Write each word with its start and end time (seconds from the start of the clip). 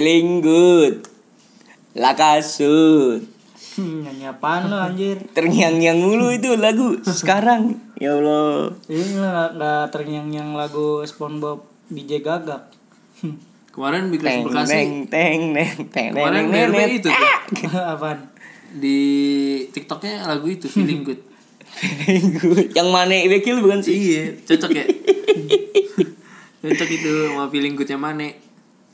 Feeling 0.00 0.40
good. 0.40 1.04
Lakasut. 1.92 3.20
Hmm, 3.76 4.00
nyanyi 4.00 4.32
apaan 4.32 4.72
lo 4.72 4.80
anjir? 4.80 5.20
Terngiang-ngiang 5.36 6.00
mulu 6.00 6.32
itu 6.32 6.56
lagu 6.56 6.96
sekarang. 7.04 7.76
Ya 8.00 8.16
Allah. 8.16 8.72
Ini 8.88 9.20
nggak 9.20 9.92
terngiang-ngiang 9.92 10.56
lagu 10.56 11.04
SpongeBob 11.04 11.68
DJ 11.92 12.24
Gagak. 12.24 12.72
Kemarin 13.76 14.08
Big 14.08 14.24
Teng 14.24 14.40
Reds 14.40 14.48
Bekasi 14.48 14.72
teng 14.72 14.90
teng 15.12 15.40
neng 15.52 15.76
teng 15.92 16.16
Kemarin 16.16 16.48
neng 16.48 16.72
itu 16.96 17.04
tuh 17.04 17.12
apaan? 17.92 18.32
di 18.72 19.00
TikToknya 19.68 20.24
lagu 20.24 20.48
itu 20.48 20.64
feeling 20.64 21.04
good. 21.04 21.20
Feeling 21.76 22.40
good. 22.40 22.72
Yang 22.72 22.88
mana 22.88 23.20
Bekil 23.28 23.60
bukan 23.60 23.84
sih? 23.84 23.92
iya, 24.16 24.32
cocok 24.48 24.80
ya. 24.80 24.88
cocok 26.64 26.88
itu 26.88 27.12
sama 27.36 27.52
feeling 27.52 27.76
goodnya 27.76 28.00
mana? 28.00 28.32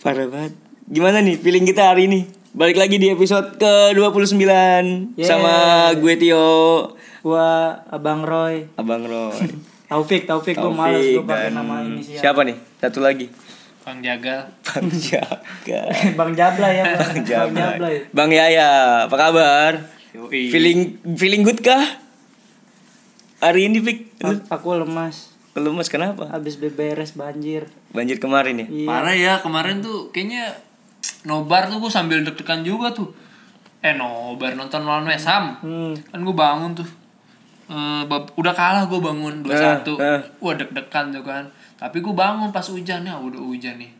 Parah 0.03 0.27
banget. 0.27 0.66
Gimana 0.87 1.19
nih 1.19 1.35
feeling 1.37 1.67
kita 1.67 1.91
hari 1.91 2.07
ini? 2.07 2.21
Balik 2.53 2.79
lagi 2.79 2.97
di 2.97 3.11
episode 3.11 3.59
ke-29 3.59 4.39
Yeah. 4.39 5.27
sama 5.27 5.53
gue 5.93 6.15
Tio, 6.17 6.95
Gua 7.21 7.49
Abang 7.87 8.23
Roy, 8.23 8.71
Abang 8.75 9.03
Roy. 9.03 9.35
Taufik, 9.91 10.25
Taufik, 10.25 10.55
gua 10.55 10.71
males 10.73 11.15
gua 11.17 11.27
pakai 11.27 11.51
dan 11.51 11.59
nama 11.59 11.83
inisial. 11.83 12.19
Siapa 12.19 12.43
nih? 12.43 12.57
Satu 12.77 12.99
lagi. 12.99 13.27
Bang 13.83 14.03
Jagal. 14.03 14.51
Bang 14.63 14.87
Jaga. 14.91 15.81
Bang 16.19 16.33
Jabla 16.35 16.69
ya, 16.71 16.85
Bang, 16.85 16.99
Bang 16.99 17.15
Bang. 17.15 17.23
Jabla. 17.23 17.87
ya. 17.89 18.03
Bang 18.11 18.31
Yaya, 18.31 18.71
apa 19.07 19.17
kabar? 19.17 19.73
Feeling 20.31 20.99
feeling 21.15 21.43
good 21.43 21.61
kah? 21.61 21.83
Hari 23.39 23.69
ini 23.69 23.79
Pik, 23.79 24.19
A- 24.23 24.59
Aku 24.59 24.75
lemas, 24.75 25.31
lemas 25.53 25.87
kenapa? 25.87 26.27
habis 26.31 26.57
beberes 26.57 27.13
banjir. 27.13 27.71
Banjir 27.91 28.19
kemarin 28.19 28.65
ya? 28.65 28.67
Iya. 28.67 28.87
Parah 28.89 29.15
ya 29.15 29.33
kemarin 29.39 29.79
tuh 29.79 30.11
kayaknya 30.11 30.51
nobar 31.27 31.67
tuh 31.67 31.77
gue 31.77 31.91
sambil 31.91 32.23
deg-degan 32.23 32.63
juga 32.63 32.89
tuh. 32.91 33.11
Eh 33.81 33.93
nobar 33.93 34.55
nonton 34.55 34.81
lawan 34.81 35.05
West 35.05 35.27
Ham. 35.27 35.59
Hmm. 35.59 35.93
Kan 36.07 36.23
gue 36.23 36.33
bangun 36.33 36.73
tuh. 36.73 36.89
Eh, 37.67 38.03
bab- 38.05 38.31
udah 38.33 38.55
kalah 38.55 38.87
gue 38.87 38.95
bangun 38.97 39.43
2-1 39.43 39.99
eh. 39.99 40.23
Wah 40.39 40.55
deg-degan 40.55 41.11
tuh 41.11 41.19
kan 41.21 41.43
Tapi 41.75 41.99
gue 41.99 42.15
bangun 42.15 42.55
pas 42.55 42.63
hujan 42.63 43.03
ya 43.03 43.19
udah 43.19 43.43
hujan 43.43 43.75
nih 43.75 43.91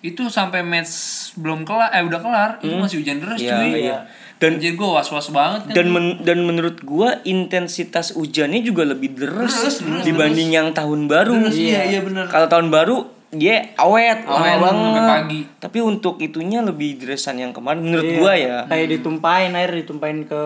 Itu 0.00 0.32
sampai 0.32 0.64
match 0.64 0.88
belum 1.36 1.60
kelar 1.62 1.92
Eh 1.92 2.00
udah 2.00 2.16
kelar 2.16 2.50
Itu 2.58 2.72
masih 2.72 3.04
hujan 3.04 3.20
deras 3.20 3.36
Iya, 3.36 3.52
cuy 3.52 3.84
iya. 3.84 4.08
Dan- 4.40 4.56
Anjir 4.56 4.72
gue 4.72 4.88
was-was 4.88 5.28
banget 5.28 5.68
kan 5.68 5.74
Dan 5.76 5.92
men- 5.92 6.24
dan 6.24 6.40
menurut 6.40 6.80
gua 6.80 7.20
intensitas 7.22 8.16
hujannya 8.16 8.64
juga 8.64 8.88
lebih 8.88 9.12
deras 9.12 9.60
Deras, 9.60 9.76
deras, 9.78 10.02
dibanding 10.02 10.48
yang 10.48 10.72
tahun 10.72 11.04
baru. 11.04 11.36
Deras, 11.36 11.52
iya, 11.52 11.84
iya 11.84 12.00
bener. 12.00 12.24
Kalau 12.26 12.48
tahun 12.48 12.72
baru 12.72 13.11
dia 13.32 13.72
awet, 13.74 14.22
lama 14.22 14.44
Awet, 14.44 14.58
banget. 14.60 14.84
sampai 14.84 15.04
pagi. 15.08 15.40
Tapi 15.56 15.78
untuk 15.80 16.14
itunya 16.18 16.60
lebih 16.60 17.00
deresan 17.00 17.36
yang 17.36 17.50
kemarin 17.50 17.80
menurut 17.80 18.04
Iya, 18.04 18.18
gua 18.18 18.32
ya. 18.34 18.56
Kayak 18.66 18.88
ditumpahin 18.92 19.52
air, 19.52 19.72
ditumpahin 19.72 20.20
ke 20.22 20.42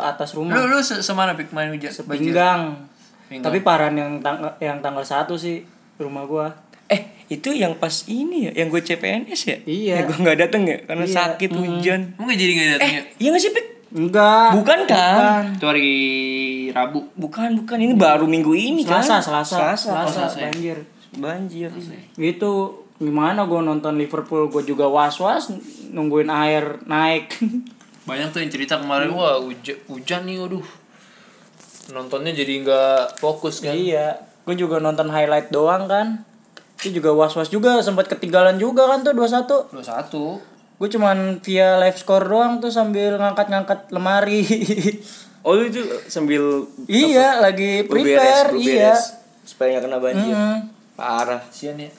atas 0.00 0.32
rumah. 0.32 0.56
Lu, 0.56 0.64
lu 0.66 0.80
se- 0.80 1.00
semana 1.00 1.36
pik 1.36 1.52
main 1.52 1.68
hujan 1.68 1.92
banjir? 2.00 2.32
Pinggang. 2.32 2.62
Pinggang. 3.28 3.44
Tapi 3.44 3.58
parah 3.60 3.88
yang 3.88 4.18
tanggal 4.18 4.56
yang 4.58 4.80
tanggal 4.80 5.04
satu 5.04 5.36
sih 5.36 5.68
rumah 5.96 6.24
gua. 6.24 6.48
Eh, 6.86 6.98
itu 7.30 7.52
yang 7.52 7.76
pas 7.76 7.92
ini 8.04 8.48
ya, 8.48 8.52
yang 8.56 8.66
gue 8.66 8.80
CPNS 8.80 9.40
ya? 9.44 9.56
Iya. 9.62 9.94
Yang 10.00 10.06
gue 10.08 10.18
nggak 10.24 10.38
dateng 10.40 10.62
ya 10.64 10.78
karena 10.82 11.04
Iya. 11.04 11.14
sakit 11.14 11.50
hujan. 11.52 12.00
Emang 12.16 12.26
gak 12.26 12.38
jadi 12.40 12.52
gak 12.52 12.68
datang 12.72 12.88
ya? 12.88 12.96
Eh, 12.96 13.04
iya 13.16 13.28
nggak 13.30 13.42
sih, 13.42 13.52
Pik? 13.52 13.66
Enggak. 13.90 14.48
Bukan 14.56 14.78
kan? 14.86 15.42
Itu 15.54 15.66
hari 15.66 15.90
Rabu 16.70 17.10
Bukan, 17.12 17.50
bukan. 17.58 17.76
Ini 17.76 17.94
baru 17.94 18.24
minggu 18.24 18.50
ini 18.50 18.80
Selasa, 18.80 19.18
kan? 19.18 19.22
Selasa, 19.22 19.54
Selasa. 19.76 19.76
Selasa, 19.76 20.22
Selasa 20.30 20.38
ya? 20.58 20.76
Banjir. 21.16 21.70
Gitu 22.14 22.52
gimana 23.00 23.48
gua 23.48 23.64
nonton 23.64 23.96
Liverpool 23.96 24.52
gua 24.52 24.60
juga 24.60 24.86
was-was 24.86 25.50
nungguin 25.90 26.28
air 26.28 26.78
naik. 26.84 27.34
Banyak 28.08 28.32
tuh 28.34 28.40
yang 28.42 28.50
cerita 28.50 28.80
kemarin 28.80 29.12
Wah 29.12 29.38
hujan, 29.38 29.76
hujan 29.86 30.24
nih 30.24 30.40
waduh 30.40 30.64
Nontonnya 31.92 32.32
jadi 32.32 32.64
gak 32.64 33.20
fokus 33.20 33.60
kan 33.60 33.76
iya. 33.76 34.18
Gua 34.42 34.56
juga 34.56 34.80
nonton 34.80 35.12
highlight 35.12 35.52
doang 35.52 35.86
kan. 35.86 36.24
Itu 36.80 36.96
juga 36.96 37.12
was-was 37.12 37.52
juga 37.52 37.80
sempat 37.84 38.08
ketinggalan 38.08 38.56
juga 38.56 38.88
kan 38.88 39.04
tuh 39.04 39.12
2-1. 39.12 39.74
21 39.74 40.50
Gue 40.80 40.88
cuman 40.88 41.44
via 41.44 41.76
live 41.76 41.98
score 42.00 42.24
doang 42.24 42.56
tuh 42.56 42.72
sambil 42.72 43.20
ngangkat-ngangkat 43.20 43.92
lemari. 43.92 44.44
Oh, 45.40 45.56
lu 45.56 45.72
itu 45.72 45.80
sambil 46.04 46.68
iya, 46.84 47.40
lagi 47.40 47.88
prepare, 47.88 48.52
iya. 48.60 48.92
supaya 49.40 49.72
nggak 49.72 49.84
kena 49.88 49.96
banjir. 49.96 50.36
Mm. 50.36 50.58
Parah. 51.00 51.40
Kasian 51.42 51.76
ya 51.76 51.90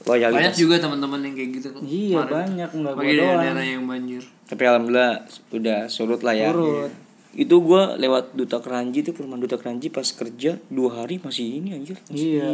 Loyalitas. 0.00 0.40
Banyak 0.40 0.54
juga 0.56 0.74
teman-teman 0.78 1.20
yang 1.20 1.34
kayak 1.34 1.50
gitu 1.54 1.68
Iya, 1.80 2.16
kemarin. 2.16 2.32
banyak 2.32 2.70
enggak 2.72 2.92
gua 2.92 3.00
Bagi 3.02 3.14
doang. 3.14 3.38
daerah 3.38 3.64
yang 3.66 3.84
banjir 3.84 4.22
Tapi 4.46 4.62
alhamdulillah 4.64 5.12
udah 5.52 5.78
surut 5.86 6.20
lah 6.22 6.32
ya. 6.32 6.48
Surut. 6.48 6.90
Itu 7.30 7.60
gua 7.60 7.94
lewat 7.94 8.32
Duta 8.32 8.58
Keranji 8.58 9.02
tuh 9.02 9.12
perumahan 9.12 9.38
Duta 9.38 9.54
Keranji 9.54 9.88
pas 9.88 10.06
kerja 10.06 10.56
dua 10.66 10.90
hari 10.96 11.20
masih 11.20 11.60
ini 11.60 11.76
anjir. 11.76 12.00
Masih 12.06 12.24
Iya. 12.32 12.48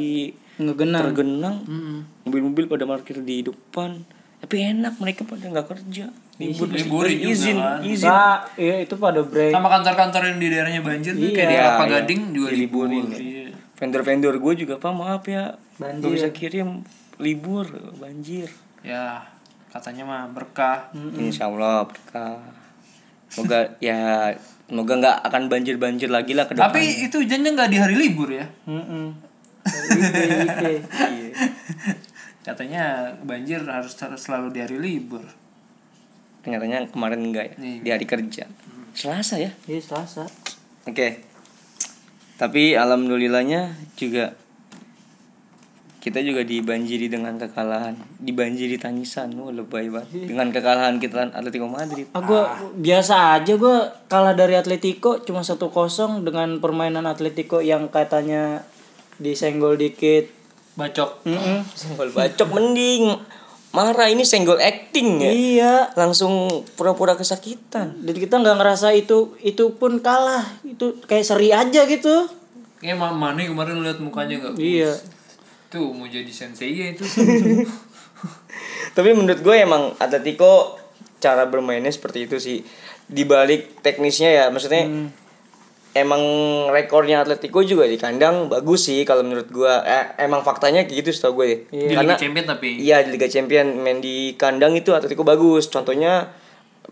Ngegenang. 0.57 1.03
tergenang. 1.05 1.57
Mobil-mobil 2.23 2.67
pada 2.67 2.85
parkir 2.85 3.21
di 3.21 3.41
depan. 3.41 4.03
Tapi 4.41 4.57
enak 4.67 4.99
mereka 4.99 5.23
pada 5.23 5.47
nggak 5.47 5.69
kerja. 5.69 6.11
Libur, 6.35 6.67
Liburin 6.67 7.15
juga 7.15 7.31
izin, 7.31 7.57
kan. 7.57 7.79
izin. 7.81 8.11
Nah, 8.11 8.37
iya 8.57 8.83
itu 8.83 8.95
pada 8.95 9.23
break. 9.23 9.55
Sama 9.55 9.71
kantor-kantor 9.71 10.23
yang 10.27 10.39
di 10.39 10.49
daerahnya 10.49 10.83
banjir 10.83 11.15
tuh 11.15 11.23
Kayak 11.25 11.47
di 11.47 11.55
Iya, 11.55 11.63
Kelapa 11.63 11.79
iya. 11.81 11.93
Gading 11.95 12.21
juga 12.29 12.49
libur 12.51 12.87
ya. 12.89 13.05
Iya. 13.15 13.54
Vendor-vendor 13.75 14.39
gue 14.39 14.55
juga 14.55 14.79
pak 14.79 14.93
maaf 14.95 15.25
ya. 15.27 15.59
Banjir. 15.77 16.03
Gak 16.03 16.13
bisa 16.15 16.29
kirim 16.31 16.69
libur 17.19 17.67
banjir. 17.99 18.51
Ya 18.87 19.23
katanya 19.75 20.07
mah 20.07 20.23
berkah 20.31 20.91
Insya 21.19 21.51
Allah 21.51 21.87
berkah. 21.91 22.39
Semoga 23.27 23.75
ya 23.83 24.31
semoga 24.71 24.95
nggak 24.97 25.17
akan 25.27 25.43
banjir-banjir 25.51 26.07
lagi 26.09 26.33
lah 26.39 26.47
ke 26.47 26.55
depan. 26.55 26.71
Tapi 26.71 27.11
itu 27.11 27.19
hujannya 27.19 27.51
gak 27.59 27.71
di 27.75 27.79
hari 27.83 27.95
libur 27.99 28.31
ya 28.31 28.47
Heeh. 28.67 29.07
Iya. 31.05 31.33
Katanya 32.45 33.09
banjir 33.25 33.65
harus 33.65 33.97
selalu 33.97 34.53
di 34.53 34.61
hari 34.61 34.77
libur 34.77 35.25
Ternyata 36.45 36.93
kemarin 36.93 37.33
enggak 37.33 37.45
ya 37.51 37.55
Iya. 37.57 37.81
di 37.81 37.91
hari 37.91 38.07
kerja. 38.07 38.45
Selasa 38.93 39.41
ya. 39.41 39.51
Iya, 39.65 39.81
Selasa. 39.81 40.29
Oke. 40.85 41.25
Tapi 42.35 42.75
alhamdulillahnya 42.75 43.79
juga 43.95 44.35
kita 46.05 46.21
juga 46.21 46.45
dibanjiri 46.45 47.09
dengan 47.09 47.41
kekalahan, 47.41 47.97
dibanjiri 48.21 48.77
tangisan, 48.77 49.33
wah 49.41 49.49
lebay 49.49 49.89
banget. 49.89 50.29
Dengan 50.29 50.53
kekalahan 50.53 51.01
kita 51.01 51.33
Atletico 51.33 51.65
Madrid. 51.65 52.05
Ah, 52.13 52.21
gua 52.21 52.61
biasa 52.77 53.41
aja 53.41 53.57
gua 53.57 53.89
kalah 54.13 54.37
dari 54.37 54.53
Atletico 54.53 55.25
cuma 55.25 55.41
1-0 55.41 56.21
dengan 56.21 56.61
permainan 56.61 57.09
Atletico 57.09 57.65
yang 57.65 57.89
katanya 57.89 58.69
disenggol 59.17 59.81
dikit. 59.81 60.29
Bacok 60.77 61.25
Heeh. 61.25 61.65
Senggol 61.73 62.13
bacok 62.13 62.53
mending. 62.53 63.17
Marah 63.75 64.07
ini 64.07 64.23
senggol 64.23 64.63
acting 64.63 65.19
ya. 65.19 65.31
Iya. 65.35 65.75
Langsung 65.99 66.63
pura-pura 66.79 67.19
kesakitan. 67.19 68.07
Dan 68.07 68.15
kita 68.15 68.39
nggak 68.39 68.63
ngerasa 68.63 68.95
itu 68.95 69.35
itu 69.43 69.75
pun 69.75 69.99
kalah. 69.99 70.47
Itu 70.63 71.03
kayak 71.11 71.27
seri 71.27 71.51
aja 71.51 71.83
gitu. 71.83 72.31
Kayak 72.79 73.03
Ma- 73.03 73.11
Mane 73.11 73.51
kemarin 73.51 73.83
lihat 73.83 73.99
mukanya 73.99 74.39
gak 74.39 74.55
Iya. 74.63 74.95
Tuh 75.75 75.91
mau 75.91 76.07
jadi 76.07 76.31
sensei 76.31 76.71
ya 76.71 76.95
itu 76.95 77.03
Tapi 78.97 79.11
menurut 79.11 79.43
gue 79.43 79.57
emang 79.59 79.91
Atletico 79.99 80.79
cara 81.19 81.51
bermainnya 81.51 81.91
seperti 81.91 82.31
itu 82.31 82.39
sih. 82.39 82.63
Di 83.11 83.27
balik 83.27 83.83
teknisnya 83.83 84.31
ya, 84.31 84.45
maksudnya 84.55 84.87
emang 85.95 86.23
rekornya 86.69 87.23
Atletico 87.23 87.61
juga 87.61 87.85
di 87.85 87.95
kandang 87.95 88.47
bagus 88.47 88.85
sih 88.85 89.03
kalau 89.03 89.23
menurut 89.23 89.47
gue. 89.47 89.71
Eh, 89.81 90.05
emang 90.21 90.43
faktanya 90.43 90.83
gitu 90.83 91.09
setahu 91.09 91.41
gue. 91.41 91.67
Di 91.69 91.89
Karena 91.89 92.13
Liga 92.13 92.21
Champion 92.21 92.45
tapi 92.45 92.69
iya 92.77 93.01
di 93.01 93.11
Liga 93.11 93.27
Champion 93.27 93.67
main 93.77 93.99
di 93.99 94.35
kandang 94.35 94.75
itu 94.75 94.91
Atletico 94.91 95.23
bagus. 95.23 95.67
Contohnya 95.67 96.35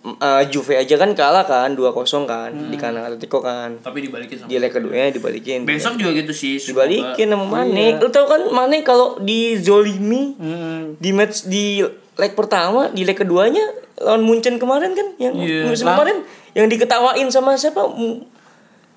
eh, 0.01 0.43
Juve 0.49 0.75
aja 0.77 0.95
kan 0.97 1.13
kalah 1.13 1.43
kan 1.43 1.73
2-0 1.73 1.93
kan 2.25 2.51
di 2.71 2.77
kandang 2.77 3.05
Atletico 3.05 3.39
kan. 3.39 3.77
Tapi 3.77 3.99
dibalikin 4.01 4.39
sama 4.39 4.49
Di 4.49 4.57
leg 4.57 4.71
keduanya 4.71 5.11
dibalikin. 5.11 5.63
Besok 5.63 5.95
juga 5.97 6.11
gitu 6.17 6.33
sih. 6.33 6.57
semoga- 6.57 6.87
dibalikin 6.87 7.27
sama 7.29 7.45
Mane. 7.45 7.99
Lu 7.99 8.09
tau 8.09 8.25
kan 8.25 8.43
Mane 8.49 8.81
kalau 8.81 9.19
di 9.19 9.55
Zolimi 9.57 10.33
Hmm. 10.33 10.95
di 10.97 11.11
match 11.11 11.45
di 11.45 11.83
leg 12.13 12.33
pertama, 12.33 12.87
di 12.89 13.03
leg 13.03 13.15
keduanya 13.15 13.63
lawan 13.99 14.23
Munchen 14.23 14.59
kemarin 14.59 14.93
kan 14.93 15.15
yang 15.17 15.35
Iya. 15.37 15.63
musim 15.65 15.87
kemarin 15.87 16.23
yang 16.53 16.67
diketawain 16.67 17.29
sama 17.29 17.55
siapa? 17.55 17.87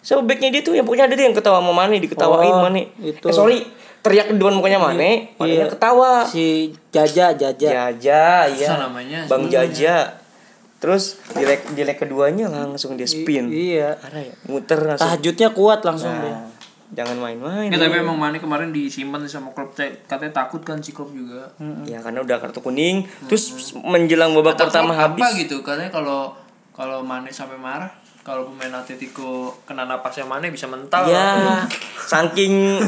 Siapa 0.06 0.22
backnya 0.22 0.54
dia 0.54 0.62
tuh 0.62 0.78
yang 0.78 0.86
pokoknya 0.86 1.10
ada 1.10 1.16
dia 1.18 1.25
yang 1.25 1.34
ketawa 1.34 1.57
sama 1.57 1.74
Mane 1.74 1.98
diketawain 1.98 2.54
Oh, 2.54 2.62
Mane. 2.62 2.94
itu. 3.02 3.25
Eh 3.25 3.34
sorry, 3.34 3.66
teriak 4.00 4.30
di 4.30 4.38
depan 4.38 4.54
mukanya 4.54 4.78
Mane, 4.78 5.34
Mane 5.36 5.50
Iya. 5.50 5.66
ketawa. 5.66 6.22
Si 6.22 6.69
Jaja, 6.94 7.34
Jaja. 7.34 7.69
Jaja, 7.90 8.46
iya. 8.46 8.69
Namanya. 8.78 9.25
Bang 9.25 9.50
Jaja. 9.50 10.22
Terus 10.78 11.18
di 11.34 11.42
leg 11.42 11.66
di 11.74 11.81
leg 11.81 11.98
keduanya 11.98 12.46
langsung 12.46 12.94
dia 12.94 13.10
spin. 13.10 13.50
Iya. 13.50 13.98
Parah 13.98 14.22
ya, 14.22 14.34
muter 14.46 14.78
langsung. 14.86 15.10
Tahajudnya 15.10 15.50
kuat 15.50 15.81
langsung 15.81 16.13
dia. 16.22 16.30
Nah, 16.30 16.54
jangan 16.94 17.18
main-main. 17.18 17.74
Ya, 17.74 17.81
tapi 17.81 17.98
emang 17.98 18.13
Mane 18.13 18.38
kemarin 18.38 18.69
disimpan 18.69 19.25
sama 19.25 19.50
klub 19.50 19.74
katanya 19.74 20.30
takut 20.31 20.62
kan 20.62 20.78
si 20.78 20.94
klub 20.94 21.10
juga. 21.10 21.50
Ya 21.90 21.98
karena 21.98 22.22
udah 22.22 22.38
kartu 22.38 22.62
kuning, 22.62 23.10
terus 23.25 23.50
menjelang 23.74 24.38
babak 24.38 24.54
Kata 24.54 24.69
pertama 24.69 24.94
habis. 24.94 25.25
apa 25.25 25.34
gitu 25.34 25.66
katanya 25.66 25.90
kalau 25.90 26.30
kalau 26.78 27.02
Mane 27.02 27.34
sampai 27.34 27.57
marah 27.57 27.90
kalau 28.25 28.50
pemain 28.50 28.74
Atletico 28.81 29.54
kena 29.69 29.86
napasnya 29.86 30.25
Mane 30.25 30.50
bisa 30.50 30.66
mental 30.66 31.06
Ya, 31.06 31.62
saking 32.10 32.81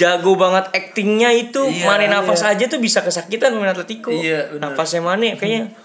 jago 0.00 0.32
banget 0.40 0.72
actingnya 0.72 1.28
itu, 1.36 1.60
Iya, 1.68 1.84
Mane 1.84 2.08
nafas 2.08 2.40
aja 2.40 2.64
tuh 2.64 2.80
bisa 2.80 3.04
kesakitan 3.04 3.52
pemain 3.52 3.76
Atletico. 3.76 4.08
Iya, 4.08 4.48
bener. 4.56 4.72
Nafasnya 4.72 5.04
Mane 5.04 5.36
kayaknya 5.36 5.76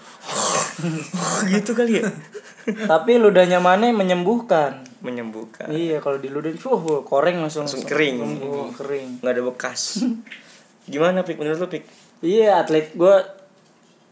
gitu 1.52 1.76
kali 1.76 2.00
ya. 2.00 2.08
Tapi 2.64 3.20
ludahnya 3.20 3.60
Mane 3.60 3.92
menyembuhkan. 3.92 4.80
Menyembuhkan. 5.04 5.68
Iya, 5.68 6.00
kalau 6.00 6.16
di 6.16 6.32
ludah 6.32 6.48
uh, 6.64 7.04
koreng 7.04 7.44
langsung, 7.44 7.68
Langsung 7.68 7.84
kering. 7.84 8.16
sembuh, 8.24 8.72
kering. 8.72 9.08
nggak 9.20 9.32
ada 9.36 9.42
bekas. 9.44 10.00
Gimana 10.88 11.20
Pik 11.20 11.36
menurut 11.36 11.60
lu 11.60 11.68
Pik? 11.68 11.84
Iya, 12.24 12.64
atlet 12.64 12.96
gua 12.96 13.20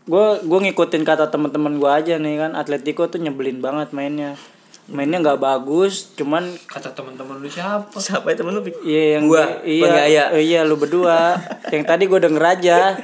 gua 0.05 0.37
gua 0.45 0.59
ngikutin 0.69 1.01
kata 1.01 1.33
teman-teman 1.33 1.81
gua 1.81 1.97
aja 1.97 2.21
nih 2.21 2.37
kan, 2.37 2.53
Atletico 2.53 3.09
tuh 3.09 3.25
nyebelin 3.25 3.65
banget 3.65 3.97
mainnya. 3.97 4.37
Mainnya 4.83 5.23
nggak 5.23 5.39
bagus, 5.39 6.11
cuman 6.13 6.43
kata 6.67 6.91
teman-teman 6.91 7.39
lu 7.39 7.47
siapa 7.47 7.87
Siapa 7.97 8.27
ya 8.29 8.37
temen 8.37 8.51
lu? 8.51 8.67
Iya 8.83 9.17
yang 9.17 9.31
Gua, 9.31 9.63
iya, 9.63 10.35
eh, 10.35 10.43
iya 10.43 10.67
lu 10.67 10.75
berdua. 10.75 11.39
yang 11.71 11.87
tadi 11.87 12.11
gue 12.11 12.19
denger 12.19 12.43
aja. 12.43 12.99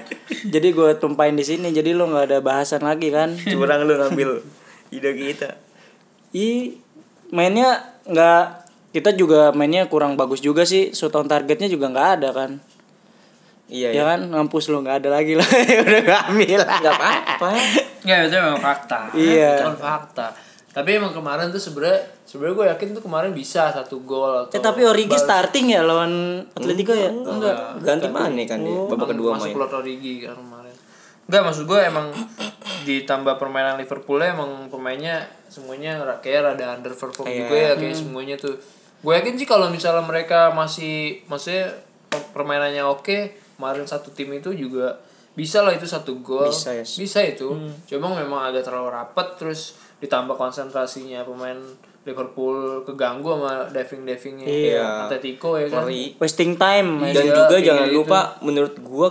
Jadi 0.45 0.69
gue 0.71 0.91
tumpahin 0.99 1.33
di 1.33 1.47
sini. 1.47 1.71
Jadi 1.71 1.95
lu 1.95 2.05
nggak 2.05 2.25
ada 2.29 2.39
bahasan 2.41 2.83
lagi 2.83 3.09
kan? 3.09 3.31
Curang 3.33 3.87
lu 3.87 3.95
ngambil 3.95 4.43
ide 4.91 5.11
kita. 5.15 5.55
I 6.31 6.77
mainnya 7.31 7.79
nggak 8.05 8.45
kita 8.91 9.15
juga 9.15 9.55
mainnya 9.55 9.87
kurang 9.87 10.19
bagus 10.19 10.41
juga 10.41 10.67
sih. 10.67 10.91
Shoot 10.91 11.15
on 11.15 11.31
targetnya 11.31 11.71
juga 11.71 11.89
nggak 11.89 12.09
ada 12.19 12.29
kan? 12.35 12.51
Iya 13.69 13.93
Ya 13.93 14.03
ya. 14.03 14.05
kan 14.09 14.21
ngampus 14.27 14.67
lu 14.67 14.83
nggak 14.83 15.07
ada 15.07 15.15
lagi 15.15 15.39
lah. 15.39 15.47
Udah 15.87 16.03
ngambil 16.03 16.59
lah. 16.59 16.79
Nggak 16.81 16.95
apa-apa. 16.97 17.49
ya 18.01 18.25
itu 18.25 18.35
memang 18.35 18.59
fakta 18.59 18.99
Iya. 19.13 19.53
itu 19.55 19.65
kan 19.65 19.77
fakta 19.77 20.27
tapi 20.79 20.95
emang 20.95 21.11
kemarin 21.11 21.49
tuh 21.49 21.59
sebenarnya 21.59 21.99
sebenarnya 22.23 22.55
gue 22.55 22.67
yakin 22.71 22.89
tuh 22.93 23.03
kemarin 23.03 23.31
bisa 23.33 23.69
satu 23.69 23.99
gol 24.01 24.47
atau 24.47 24.53
Eh, 24.53 24.61
tapi 24.61 24.83
Origi 24.83 25.17
starting 25.17 25.67
ya 25.69 25.83
lawan 25.83 26.13
Atletico 26.51 26.93
ya? 26.93 27.11
Enggak. 27.11 27.81
Ganti 27.81 28.07
Mane 28.07 28.43
kan 28.45 28.61
dia 28.61 28.79
babak 28.87 29.11
kedua 29.11 29.35
masuk 29.35 29.51
main. 29.51 29.59
Lord 29.59 29.75
Origi 29.77 30.15
kan 30.23 30.35
kemarin 30.35 30.75
Enggak 31.25 31.43
maksud 31.43 31.65
gue 31.65 31.81
emang 31.83 32.07
ditambah 32.85 33.35
permainan 33.37 33.77
Liverpool 33.77 34.17
emang 34.19 34.69
pemainnya 34.69 35.21
semuanya 35.47 36.01
ra- 36.01 36.19
kayak 36.19 36.41
rada 36.47 36.75
underperform 36.75 37.27
Iya. 37.27 37.37
juga 37.39 37.57
ya 37.57 37.73
kayak 37.77 37.97
semuanya 37.97 38.37
tuh 38.37 38.55
gue 38.99 39.13
yakin 39.15 39.35
sih 39.35 39.45
kalau 39.45 39.69
misalnya 39.69 40.01
mereka 40.01 40.51
masih 40.51 41.23
maksudnya 41.25 41.71
per- 42.07 42.33
permainannya 42.33 42.83
oke 42.83 43.19
kemarin 43.55 43.85
satu 43.85 44.11
tim 44.11 44.31
itu 44.33 44.51
juga 44.53 44.99
bisa 45.33 45.61
lah 45.61 45.71
itu 45.71 45.85
satu 45.85 46.19
gol 46.19 46.47
Bisa, 46.47 46.73
ya. 46.73 46.83
bisa 46.83 47.21
itu 47.21 47.47
cuma 47.87 48.11
memang 48.13 48.43
agak 48.45 48.65
terlalu 48.65 48.91
rapat 48.91 49.37
terus 49.37 49.79
ditambah 49.99 50.35
konsentrasinya 50.35 51.23
pemain 51.23 51.59
Liverpool 52.03 52.57
keganggu 52.83 53.37
sama 53.37 53.53
diving 53.69 54.03
divingnya 54.03 54.47
Iya. 54.47 54.87
Atletico 55.05 55.55
ya 55.55 55.69
kan. 55.69 55.85
Wasting 56.17 56.55
time. 56.55 57.05
Dan 57.05 57.25
Iya, 57.25 57.35
juga 57.37 57.57
jangan 57.59 57.87
gitu. 57.87 57.99
lupa 58.01 58.21
menurut 58.41 58.75
gua 58.81 59.09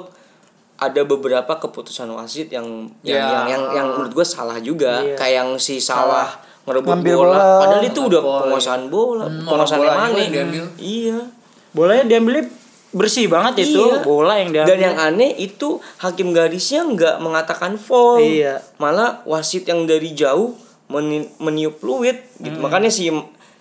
ada 0.75 1.01
beberapa 1.03 1.53
keputusan 1.57 2.09
wasit 2.11 2.49
yang 2.49 2.65
yang 3.01 3.17
Ya. 3.17 3.25
yang, 3.27 3.43
yang, 3.47 3.63
yang 3.73 3.87
menurut 3.91 4.13
gua 4.13 4.25
salah 4.25 4.57
juga 4.57 5.01
Iya. 5.01 5.13
kayak 5.13 5.35
yang 5.35 5.49
si 5.57 5.77
salah 5.77 6.29
ngerebut 6.63 6.89
Ngambil 6.95 7.15
bola. 7.15 7.29
bola. 7.29 7.59
padahal 7.59 7.83
itu 7.85 7.99
udah 8.01 8.21
bola. 8.21 8.39
penguasaan 8.41 8.83
bola 8.87 9.25
Hmm, 9.25 9.45
penguasaan 9.45 9.81
Mane 9.83 10.23
diambil. 10.27 10.65
iya 10.77 11.19
Bolanya 11.69 12.03
diambilnya 12.07 12.43
bersih 12.89 13.27
banget 13.27 13.61
itu. 13.63 13.77
Iya. 13.83 14.01
Bola 14.01 14.33
yang 14.35 14.49
diambil. 14.49 14.69
dan 14.69 14.79
yang 14.81 14.95
aneh 14.97 15.31
itu 15.37 15.77
hakim 15.97 16.31
garisnya 16.31 16.81
nggak 16.83 17.15
mengatakan 17.19 17.75
foul 17.75 18.17
Iya. 18.17 18.57
malah 18.77 19.21
wasit 19.23 19.63
yang 19.63 19.85
dari 19.85 20.11
jauh 20.11 20.57
meni- 20.87 21.31
meniup 21.37 21.77
fluid 21.77 22.15
gitu 22.37 22.57
makanya 22.57 22.87
si 22.87 23.11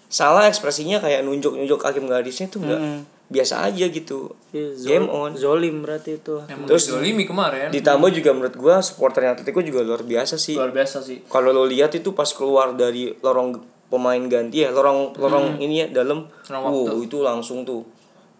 salah 0.07 0.47
ekspresinya 0.47 0.99
kayak 0.99 1.23
nunjuk-nunjuk 1.23 1.79
hakim 1.79 2.07
garisnya 2.07 2.47
tuh 2.47 2.63
nggak 2.63 2.81
biasa 3.27 3.67
aja 3.67 3.87
gitu 3.87 4.31
Iya, 4.55 4.71
Zol- 4.73 4.87
game 4.87 5.07
on 5.09 5.31
Zolim 5.35 5.83
berarti 5.83 6.15
itu. 6.17 6.39
Emang 6.47 6.65
Terus- 6.65 6.87
dizolimi 6.87 7.27
kemarin 7.27 7.69
Ditambah 7.69 8.09
juga 8.09 8.31
menurut 8.31 8.55
gua 8.55 8.79
supporter 8.79 9.27
Atletico 9.27 9.59
juga 9.61 9.83
luar 9.83 10.01
biasa 10.01 10.39
sih. 10.39 10.55
luar 10.55 10.71
biasa 10.71 11.03
sih 11.03 11.27
Kalau 11.27 11.51
lo 11.51 11.67
lihat 11.67 11.91
itu 11.93 12.15
pas 12.15 12.31
keluar 12.31 12.71
dari 12.73 13.11
lorong 13.19 13.59
pemain 13.87 14.23
ganti 14.25 14.63
ya, 14.63 14.71
lorong 14.71 15.15
lorong 15.15 15.59
ini 15.59 15.83
ya 15.83 15.87
dalam, 15.93 16.27
wow 16.49 16.91
itu 16.97 17.19
langsung 17.21 17.63
tuh 17.63 17.83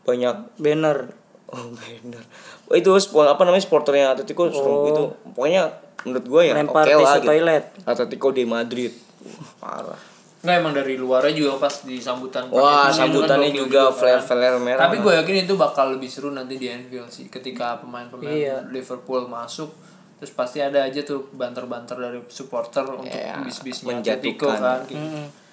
banyak 0.03 0.55
Banner. 0.57 1.07
oh 1.47 1.67
benar. 1.79 2.23
Wah, 2.67 2.75
itu 2.75 2.91
apa 3.21 3.43
namanya 3.43 3.63
supporternya 3.63 4.15
Atletico 4.15 4.47
seru 4.49 4.87
itu. 4.87 5.05
Pokoknya 5.35 5.71
menurut 6.07 6.25
gua 6.25 6.41
ya 6.41 6.53
oke 6.53 6.61
Lempar 6.63 6.85
lah 6.85 6.95
tisu 6.97 7.17
gitu. 7.17 7.27
toilet. 7.27 7.65
Atletico 7.83 8.29
de 8.31 8.45
Madrid. 8.45 8.93
Wah, 9.21 9.51
parah. 9.59 10.01
Nggak 10.39 10.57
emang 10.57 10.73
dari 10.73 10.95
luarnya 10.95 11.33
juga 11.35 11.53
pas 11.59 11.75
di 11.83 11.99
sambutan 11.99 12.47
Wah, 12.49 12.87
kan 12.87 12.95
sambutannya 12.97 13.51
juga 13.51 13.91
kan. 13.91 13.99
flare-flare 13.99 14.59
merah. 14.59 14.87
Tapi 14.87 15.03
gue 15.03 15.13
yakin 15.17 15.37
itu 15.43 15.55
bakal 15.57 15.91
lebih 15.91 16.07
seru 16.07 16.31
nanti 16.31 16.55
di 16.55 16.71
Anfield 16.71 17.11
sih 17.11 17.27
ketika 17.27 17.77
pemain-pemain 17.77 18.31
Iya. 18.31 18.57
Liverpool 18.67 19.27
masuk 19.27 19.75
terus 20.17 20.31
pasti 20.31 20.59
ada 20.59 20.81
aja 20.81 21.03
tuh 21.03 21.29
banter-banter 21.31 21.93
dari 21.95 22.23
supporter 22.27 22.87
untuk 22.87 23.11
Iya, 23.11 23.43
bis-bisnya 23.43 23.93
menjatuhkan. 23.93 24.17
Atletico 24.17 24.49
kan. 24.49 24.81
gitu. 24.87 25.03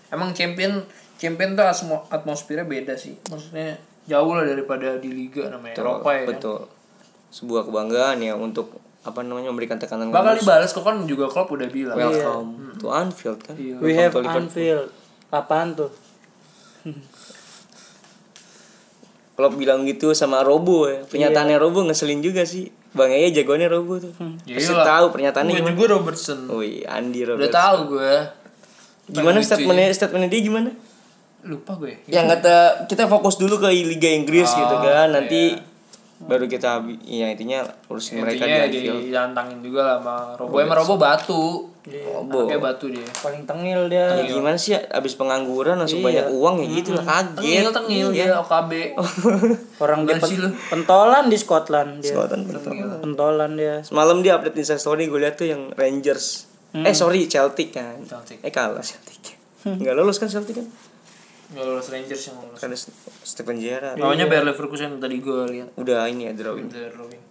Emang 0.07 0.29
champion 0.31 0.85
champion 1.15 1.51
tuh 1.53 1.65
asmo- 1.65 2.05
atmosfernya 2.07 2.63
beda 2.63 2.93
sih. 2.93 3.17
Maksudnya 3.25 3.73
jauh 4.03 4.29
lah 4.29 4.45
daripada 4.45 4.95
di 4.95 5.09
liga 5.09 5.47
namanya 5.47 5.73
betul, 5.73 5.83
Eropa 5.89 6.09
ya. 6.11 6.19
kan. 6.19 6.27
betul. 6.29 6.59
Sebuah 7.27 7.61
kebanggaan 7.65 8.17
ya 8.19 8.37
untuk 8.37 8.77
apa 9.03 9.19
namanya 9.19 9.51
memberikan 9.51 9.75
tekanan 9.75 10.09
Bakal 10.09 10.39
dibalas 10.39 10.71
kok 10.71 10.81
kan 10.81 11.03
juga 11.03 11.27
Klopp 11.27 11.51
udah 11.51 11.67
bilang. 11.67 11.95
Welcome 11.95 12.79
to 12.79 12.87
Anfield 12.87 13.39
kan. 13.39 13.55
Iya. 13.55 13.75
We 13.77 13.91
Welcome 13.91 14.23
have. 14.23 14.39
Anfield. 14.39 14.87
Apaan 15.29 15.75
tuh? 15.75 15.91
Klopp 19.33 19.57
bilang 19.57 19.81
gitu 19.83 20.13
sama 20.13 20.45
Robo 20.45 20.85
ya. 20.85 21.01
Pernyataannya 21.03 21.57
Robo 21.57 21.81
ngeselin 21.83 22.21
juga 22.21 22.45
sih. 22.45 22.69
Bang 22.93 23.09
Eye 23.09 23.33
jagoannya 23.33 23.65
Robo 23.65 23.97
tuh. 23.97 24.13
Ya 24.45 24.55
Pasti 24.55 24.69
iyalah. 24.69 24.85
tahu 24.85 25.05
pernyataannya 25.09 25.51
Gue 25.51 25.73
juga 25.73 25.85
Robertson. 25.89 26.39
Wih, 26.53 26.85
Andi 26.85 27.25
Udah 27.25 27.29
Robertson. 27.33 27.49
tahu 27.51 27.77
gue. 27.89 28.13
Gimana 29.09 29.37
statementnya 29.41 29.89
statementnya 29.89 30.29
dia 30.29 30.41
gimana? 30.45 30.69
Lupa 31.43 31.73
gue. 31.75 31.97
Yang 32.05 32.25
kata 32.37 32.55
kita 32.85 33.09
fokus 33.09 33.35
dulu 33.35 33.57
ke 33.57 33.73
Liga 33.73 34.07
Inggris 34.07 34.47
Oh, 34.47 34.55
gitu 34.55 34.75
kan. 34.79 35.09
Nanti 35.09 35.57
iya. 35.57 35.72
Baru 36.23 36.45
kita 36.45 36.79
ya 37.03 37.27
intinya 37.27 37.61
urusin 37.85 38.19
mereka 38.19 38.43
di 38.43 38.49
Intinya 38.49 38.65
Anfield. 38.65 39.01
ditantangin 39.03 39.59
juga 39.59 39.81
lah 39.81 39.97
sama 39.97 40.15
Robo. 40.35 40.55
Emang 40.57 40.77
Robo 40.77 40.95
batu. 40.95 41.43
Robo. 41.83 42.47
Kayak 42.47 42.63
batu 42.63 42.85
dia. 42.87 43.03
Paling 43.13 43.43
tengil 43.43 43.81
dia. 43.87 44.07
Ya 44.13 44.23
gimana 44.25 44.55
sih 44.55 44.71
abis 44.71 45.13
pengangguran 45.13 45.75
langsung 45.75 45.99
Iya. 45.99 46.23
banyak 46.23 46.25
uang 46.31 46.55
ya 46.57 46.67
gitu 46.73 46.89
lah 46.93 47.03
kaget. 47.03 47.35
Tengil 47.37 47.69
tengil 47.69 48.07
Iya. 48.09 48.23
dia 48.25 48.39
OKB. 48.39 48.71
Orang 49.83 49.99
dia 50.03 50.15
pen- 50.15 50.39
lu? 50.39 50.49
pentolan 50.69 51.25
di 51.25 51.35
Scotland 51.35 51.99
dia. 51.99 52.13
Scotland 52.13 52.43
betul. 52.45 52.71
Pentolan 52.99 53.51
dia. 53.53 53.75
Semalam 53.81 54.17
dia 54.19 54.31
update 54.33 54.55
Insta 54.55 54.75
story 54.75 55.05
gue 55.05 55.19
liat 55.19 55.35
tuh 55.35 55.45
yang 55.45 55.71
Rangers. 55.73 56.47
Eh 56.73 56.93
sorry 56.93 57.27
Celtic 57.27 57.69
kan. 57.71 57.99
Celtic. 58.01 58.39
Eh 58.39 58.49
kalah 58.49 58.79
Celtic. 58.79 59.35
Enggak 59.63 59.93
lolos 59.93 60.17
kan 60.17 60.27
Celtic 60.27 60.55
kan? 60.55 60.67
Nggak 61.53 61.65
lolos 61.69 61.87
Rangers 61.93 62.23
yang 62.27 62.37
lolos. 62.41 62.59
Karena 62.59 62.77
Stephen 63.23 63.57
Gerrard. 63.61 63.95
Lawannya 64.01 64.25
Bayer 64.25 64.43
Leverkusen 64.43 64.97
tadi 64.97 65.21
gue 65.21 65.41
lihat. 65.53 65.69
Udah 65.77 66.09
ini 66.09 66.29
ya 66.29 66.33
drawing. 66.33 66.67
The 66.73 66.91
drawing. 66.93 67.21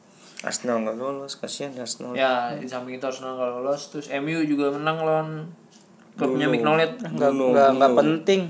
Arsenal 0.43 0.83
nggak 0.83 0.97
lolos, 0.99 1.39
kasihan 1.39 1.71
Arsenal. 1.79 2.19
Ya, 2.19 2.51
di 2.59 2.67
samping 2.67 2.99
itu 2.99 3.07
Arsenal 3.07 3.39
nggak 3.39 3.51
lolos, 3.63 3.95
terus 3.95 4.11
MU 4.11 4.43
juga 4.43 4.75
menang 4.75 4.99
lawan 5.03 5.29
klubnya. 6.19 6.51
Mignolet. 6.51 6.99
Enggak 6.99 7.31
Bruno, 7.31 7.45
enggak 7.55 7.69
enggak 7.79 7.91
Bruno. 7.95 8.01
penting. 8.03 8.41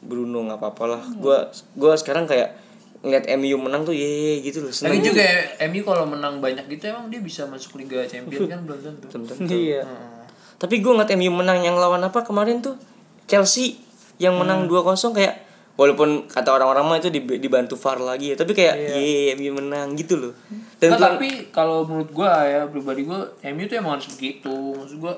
Bruno 0.00 0.38
nggak 0.46 0.58
apa-apa 0.62 0.84
lah. 0.86 1.02
Gua 1.18 1.50
gua 1.74 1.92
sekarang 1.98 2.30
kayak 2.30 2.54
ngeliat 3.00 3.26
MU 3.40 3.56
menang 3.66 3.82
tuh 3.82 3.96
ye 3.96 4.44
gitu 4.46 4.62
loh. 4.62 4.72
Tapi 4.72 5.00
juga 5.02 5.26
MU 5.66 5.80
kalau 5.82 6.04
menang 6.06 6.38
banyak 6.38 6.68
gitu 6.70 6.92
emang 6.92 7.08
dia 7.08 7.20
bisa 7.20 7.48
masuk 7.48 7.80
Liga 7.80 8.04
Champions 8.06 8.46
kan 8.46 8.60
belum 8.62 8.78
tentu. 8.80 9.06
Belum 9.10 9.24
tentu. 9.26 9.50
Iya. 9.50 9.82
Hmm. 9.82 10.24
Tapi 10.60 10.84
gue 10.84 10.92
ngeliat 10.92 11.10
MU 11.16 11.32
menang 11.32 11.64
yang 11.64 11.76
lawan 11.80 12.04
apa 12.04 12.20
kemarin 12.22 12.60
tuh 12.60 12.76
Chelsea 13.24 13.80
yang 14.20 14.36
menang 14.36 14.64
2-0 14.64 14.84
kayak 15.10 15.34
walaupun 15.72 16.08
kata 16.26 16.52
orang-orang 16.52 16.84
mah 16.84 16.96
itu 16.98 17.08
dib- 17.08 17.40
dibantu 17.40 17.72
VAR 17.74 17.96
lagi 17.98 18.30
ya, 18.30 18.36
tapi 18.36 18.52
kayak 18.52 18.76
ye 18.94 19.32
MU 19.32 19.56
menang 19.56 19.92
gitu 19.94 20.14
loh. 20.18 20.32
Dan 20.76 20.92
tuan- 20.92 21.16
tapi 21.16 21.48
kalau 21.48 21.82
menurut 21.82 22.10
gua 22.10 22.44
ya 22.44 22.60
pribadi 22.64 23.02
gua 23.02 23.24
MU 23.46 23.64
tuh 23.64 23.76
emang 23.76 23.96
harus 23.96 24.08
begitu 24.10 24.52
maksud 24.76 24.98
gua 24.98 25.16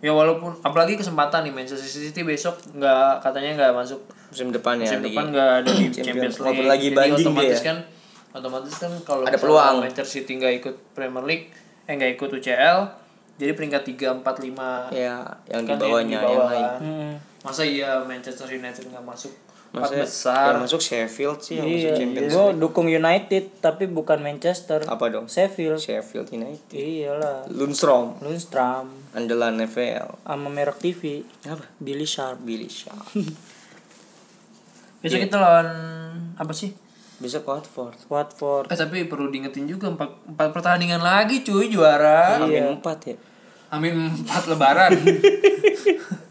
ya 0.00 0.10
walaupun 0.10 0.52
apalagi 0.60 0.94
kesempatan 0.94 1.42
nih 1.42 1.54
Manchester 1.54 1.80
City 1.86 2.20
besok 2.20 2.58
nggak 2.68 3.22
katanya 3.22 3.54
nggak 3.56 3.72
masuk 3.74 4.00
musim 4.26 4.50
depan 4.50 4.76
ya 4.76 4.84
musim 4.84 5.00
di- 5.00 5.08
depan 5.08 5.24
nggak 5.30 5.50
ada 5.56 5.70
di 5.70 5.84
Champions. 5.88 6.34
League 6.34 6.42
Walaupun 6.42 6.66
lagi 6.66 6.84
jadi 6.84 6.96
banding 6.98 7.24
otomatis 7.24 7.54
dia. 7.54 7.64
kan 7.64 7.76
otomatis 8.34 8.74
kan 8.76 8.92
kalau 9.00 9.22
Ada 9.22 9.38
peluang. 9.38 9.74
Manchester 9.80 10.08
City 10.10 10.32
nggak 10.34 10.54
ikut 10.58 10.74
Premier 10.90 11.22
League 11.22 11.46
eh 11.84 11.94
nggak 11.94 12.10
ikut 12.12 12.28
UCL 12.32 12.78
jadi 13.34 13.50
peringkat 13.52 13.82
3, 13.86 14.18
4, 14.18 14.44
5 14.44 14.90
ya 14.90 15.14
yang 15.46 15.62
di 15.62 15.68
Kan 15.68 15.78
bawahnya 15.80 16.10
di 16.12 16.20
bawah 16.20 16.34
yang 16.34 16.50
lain. 16.50 16.66
kan. 16.66 16.80
Masa 17.44 17.62
iya 17.62 18.00
Manchester 18.00 18.48
United 18.48 18.88
nggak 18.88 19.04
masuk 19.04 19.28
empat 19.70 19.90
besar 20.00 20.54
masuk 20.56 20.78
Sheffield 20.78 21.38
sih 21.38 21.58
yang 21.58 21.66
masuk 21.66 21.82
Iya, 21.84 21.92
Champions 21.94 22.30
gue 22.30 22.46
League. 22.46 22.58
dukung 22.58 22.86
United 22.86 23.44
tapi 23.58 23.84
bukan 23.84 24.18
Manchester. 24.18 24.80
Apa 24.82 25.10
dong? 25.10 25.26
Sheffield. 25.26 25.76
Sheffield 25.76 26.30
United. 26.30 26.72
Iyalah. 26.72 27.50
Lundstrom, 27.50 28.14
Lundstrom 28.18 28.86
andalan 29.10 29.58
NFL. 29.60 30.14
sama 30.16 30.48
merek 30.48 30.78
TV 30.78 31.26
Apa? 31.44 31.66
Billy 31.76 32.06
Sharp. 32.06 32.38
Billy 32.40 32.66
Sharp. 32.66 33.02
besok 35.02 35.20
kita 35.20 35.36
lawan 35.36 35.68
apa 36.34 36.50
sih 36.50 36.72
Besok 37.14 37.46
Watford. 37.46 37.94
Watford. 38.08 38.66
Eh 38.70 38.76
tapi 38.76 39.06
perlu 39.06 39.28
diingetin 39.28 39.66
juga 39.66 39.86
empat, 39.86 40.34
empat 40.34 40.48
pertandingan 40.50 40.98
lagi 40.98 41.42
cuy 41.42 41.68
juara. 41.68 42.38
Amin 42.38 42.78
4 42.78 42.82
ya. 43.06 43.16
Amin 43.70 43.94
empat 44.14 44.46
lebaran. 44.46 44.90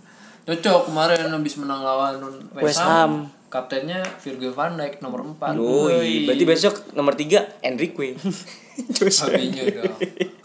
Cocok 0.43 0.91
kemarin 0.91 1.31
habis 1.31 1.55
menang 1.55 1.79
lawan 1.79 2.19
West 2.51 2.75
West 2.75 2.83
Ham. 2.83 2.91
Ham. 2.91 3.13
Kaptennya 3.47 4.01
Virgil 4.17 4.49
van 4.49 4.75
Dijk 4.75 4.99
nomor 4.99 5.21
4. 5.23 5.55
Woi, 5.61 6.25
berarti 6.25 6.43
besok 6.43 6.73
nomor 6.97 7.13
3 7.15 7.63
Enrique. 7.63 8.17
Joshua. 8.97 9.29
Fabinho 9.29 9.63
dong. 9.69 9.95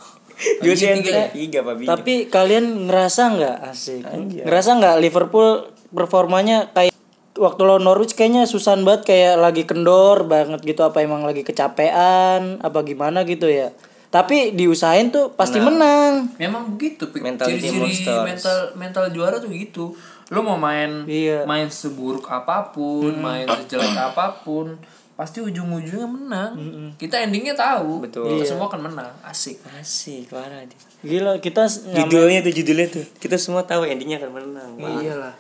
Joshua 0.65 0.93
tiga 1.01 1.11
ya? 1.11 1.25
Enrique 1.33 1.59
3 1.59 1.67
Fabinho. 1.67 1.89
Tapi 1.89 2.15
kalian 2.29 2.87
ngerasa 2.87 3.23
nggak 3.35 3.57
asik? 3.75 4.03
Ngerasa 4.45 4.71
nggak 4.79 4.97
Liverpool 5.03 5.73
performanya 5.91 6.69
kayak 6.77 6.95
waktu 7.35 7.61
lawan 7.65 7.83
Norwich 7.87 8.13
kayaknya 8.13 8.45
susan 8.45 8.85
banget 8.85 9.09
kayak 9.15 9.35
lagi 9.41 9.63
kendor 9.65 10.27
banget 10.27 10.61
gitu 10.63 10.85
apa 10.85 11.01
emang 11.01 11.25
lagi 11.25 11.43
kecapean 11.43 12.61
apa 12.61 12.79
gimana 12.85 13.25
gitu 13.25 13.49
ya. 13.51 13.73
Tapi 14.09 14.57
diusahain 14.57 15.13
tuh 15.13 15.37
pasti 15.37 15.61
menang. 15.61 16.33
Memang 16.41 16.73
begitu 16.73 17.05
ciri-ciri 17.13 17.93
mental 18.25 18.59
mental 18.75 19.05
juara 19.13 19.37
tuh 19.37 19.53
gitu. 19.53 19.93
Lo 20.29 20.41
mau 20.41 20.57
main 20.57 21.05
Iya. 21.05 21.45
main 21.45 21.69
seburuk 21.69 22.25
apa 22.25 22.73
pun, 22.73 23.13
main 23.17 23.45
sejelek 23.45 23.93
apa 23.93 24.41
pun, 24.41 24.77
pasti 25.13 25.41
ujung-ujungnya 25.41 26.09
menang. 26.09 26.53
Kita 26.97 27.21
endingnya 27.21 27.53
tahu. 27.53 28.01
Betul. 28.01 28.33
Kita 28.37 28.57
semua 28.57 28.69
akan 28.69 28.81
menang. 28.89 29.13
Asik. 29.25 29.61
Asik 29.77 30.29
parah 30.29 30.65
dia. 30.65 30.77
Gila 31.01 31.37
kita 31.39 31.69
Judulnya 31.69 32.41
tuh 32.41 32.53
judulnya 32.53 32.89
tuh. 32.89 33.05
Kita 33.17 33.37
semua 33.37 33.65
tahu 33.65 33.85
endingnya 33.85 34.21
akan 34.21 34.33
menang. 34.33 34.71
Wah. 34.81 35.01
Iyalah. 35.01 35.35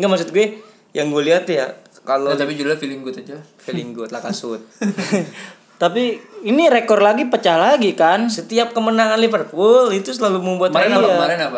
Enggak 0.00 0.10
maksud 0.10 0.28
gue 0.32 0.46
yang 0.92 1.12
gue 1.12 1.22
lihat 1.22 1.44
ya 1.44 1.70
kalau 2.02 2.32
Nah, 2.32 2.40
tapi 2.40 2.56
judulnya 2.56 2.80
feeling 2.80 3.04
good 3.04 3.16
aja. 3.16 3.36
feeling 3.60 3.92
good 3.92 4.08
lah 4.08 4.20
kasut. 4.20 4.64
Tapi 5.80 6.20
ini 6.44 6.68
rekor 6.68 7.00
lagi 7.00 7.24
pecah 7.24 7.56
lagi 7.56 7.96
kan? 7.96 8.28
Setiap 8.28 8.76
kemenangan 8.76 9.16
Liverpool 9.16 9.88
itu 9.96 10.12
selalu 10.12 10.44
membuat 10.44 10.76
Kemarin 10.76 10.92
apa? 10.92 11.08
Kemarin 11.08 11.38
apa? 11.40 11.56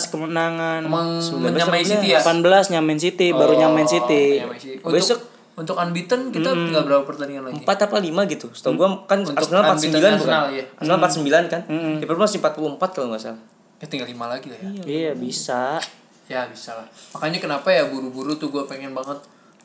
18 0.00 0.08
kemenangan. 0.08 0.80
Emang 0.88 1.08
menyamai 1.20 1.84
City 1.84 2.16
ya? 2.16 2.24
18 2.24 2.72
nyamain 2.72 2.96
City, 2.96 3.28
baru 3.36 3.52
nyamain 3.52 3.84
City. 3.84 4.40
Untuk, 4.80 4.96
Besok 4.96 5.18
untuk 5.52 5.76
unbeaten 5.76 6.32
kita 6.32 6.48
tinggal 6.48 6.82
berapa 6.88 7.04
pertandingan 7.04 7.52
lagi? 7.52 7.60
empat 7.60 7.92
apa 7.92 8.00
lima 8.00 8.24
gitu. 8.24 8.48
Setahu 8.56 8.72
gua 8.72 9.04
kan 9.04 9.20
Untuk 9.20 9.36
Arsenal 9.36 9.68
49 9.68 9.76
unbeaten 9.76 10.00
bukan? 10.00 10.12
Arsenal, 10.16 10.44
iya. 10.48 10.64
Arsenal 10.80 10.98
49 11.04 11.52
kan? 11.52 11.60
Liverpool 12.00 12.24
masih 12.24 12.40
44 12.40 12.96
kalau 12.96 13.06
nggak 13.12 13.20
salah. 13.20 13.42
Ya 13.84 13.86
tinggal 13.92 14.08
lima 14.08 14.32
lagi 14.32 14.48
lah 14.48 14.58
ya. 14.64 14.68
Iya, 14.88 15.12
bisa. 15.12 15.76
Ya 16.24 16.48
bisa 16.48 16.72
lah. 16.72 16.88
Makanya 17.12 17.36
kenapa 17.36 17.68
ya 17.68 17.84
buru-buru 17.84 18.32
tuh 18.40 18.48
gue 18.48 18.64
pengen 18.64 18.96
banget 18.96 19.20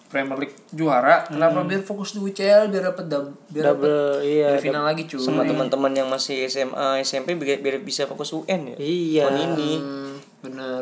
Premier 0.08 0.40
League 0.40 0.56
juara. 0.72 1.28
Kenapa 1.28 1.62
biar 1.62 1.84
fokus 1.84 2.16
di 2.16 2.20
UCL 2.20 2.72
biar 2.72 2.92
dapat 2.92 3.06
dub, 3.06 3.36
biar 3.52 3.76
dapet 3.76 3.88
Double 3.88 4.24
iya. 4.24 4.56
dari 4.56 4.64
final 4.64 4.84
lagi 4.84 5.04
cuy. 5.04 5.20
Sama 5.20 5.44
teman-teman 5.44 5.92
yang 5.92 6.08
masih 6.08 6.48
SMA, 6.48 7.04
SMP 7.04 7.36
biar, 7.36 7.60
biar 7.60 7.84
bisa 7.84 8.08
fokus 8.08 8.32
UN 8.32 8.74
ya. 8.74 8.76
Iya. 8.80 9.24
Tahun 9.28 9.38
ini. 9.52 9.72
Hmm, 9.78 10.14
bener. 10.42 10.82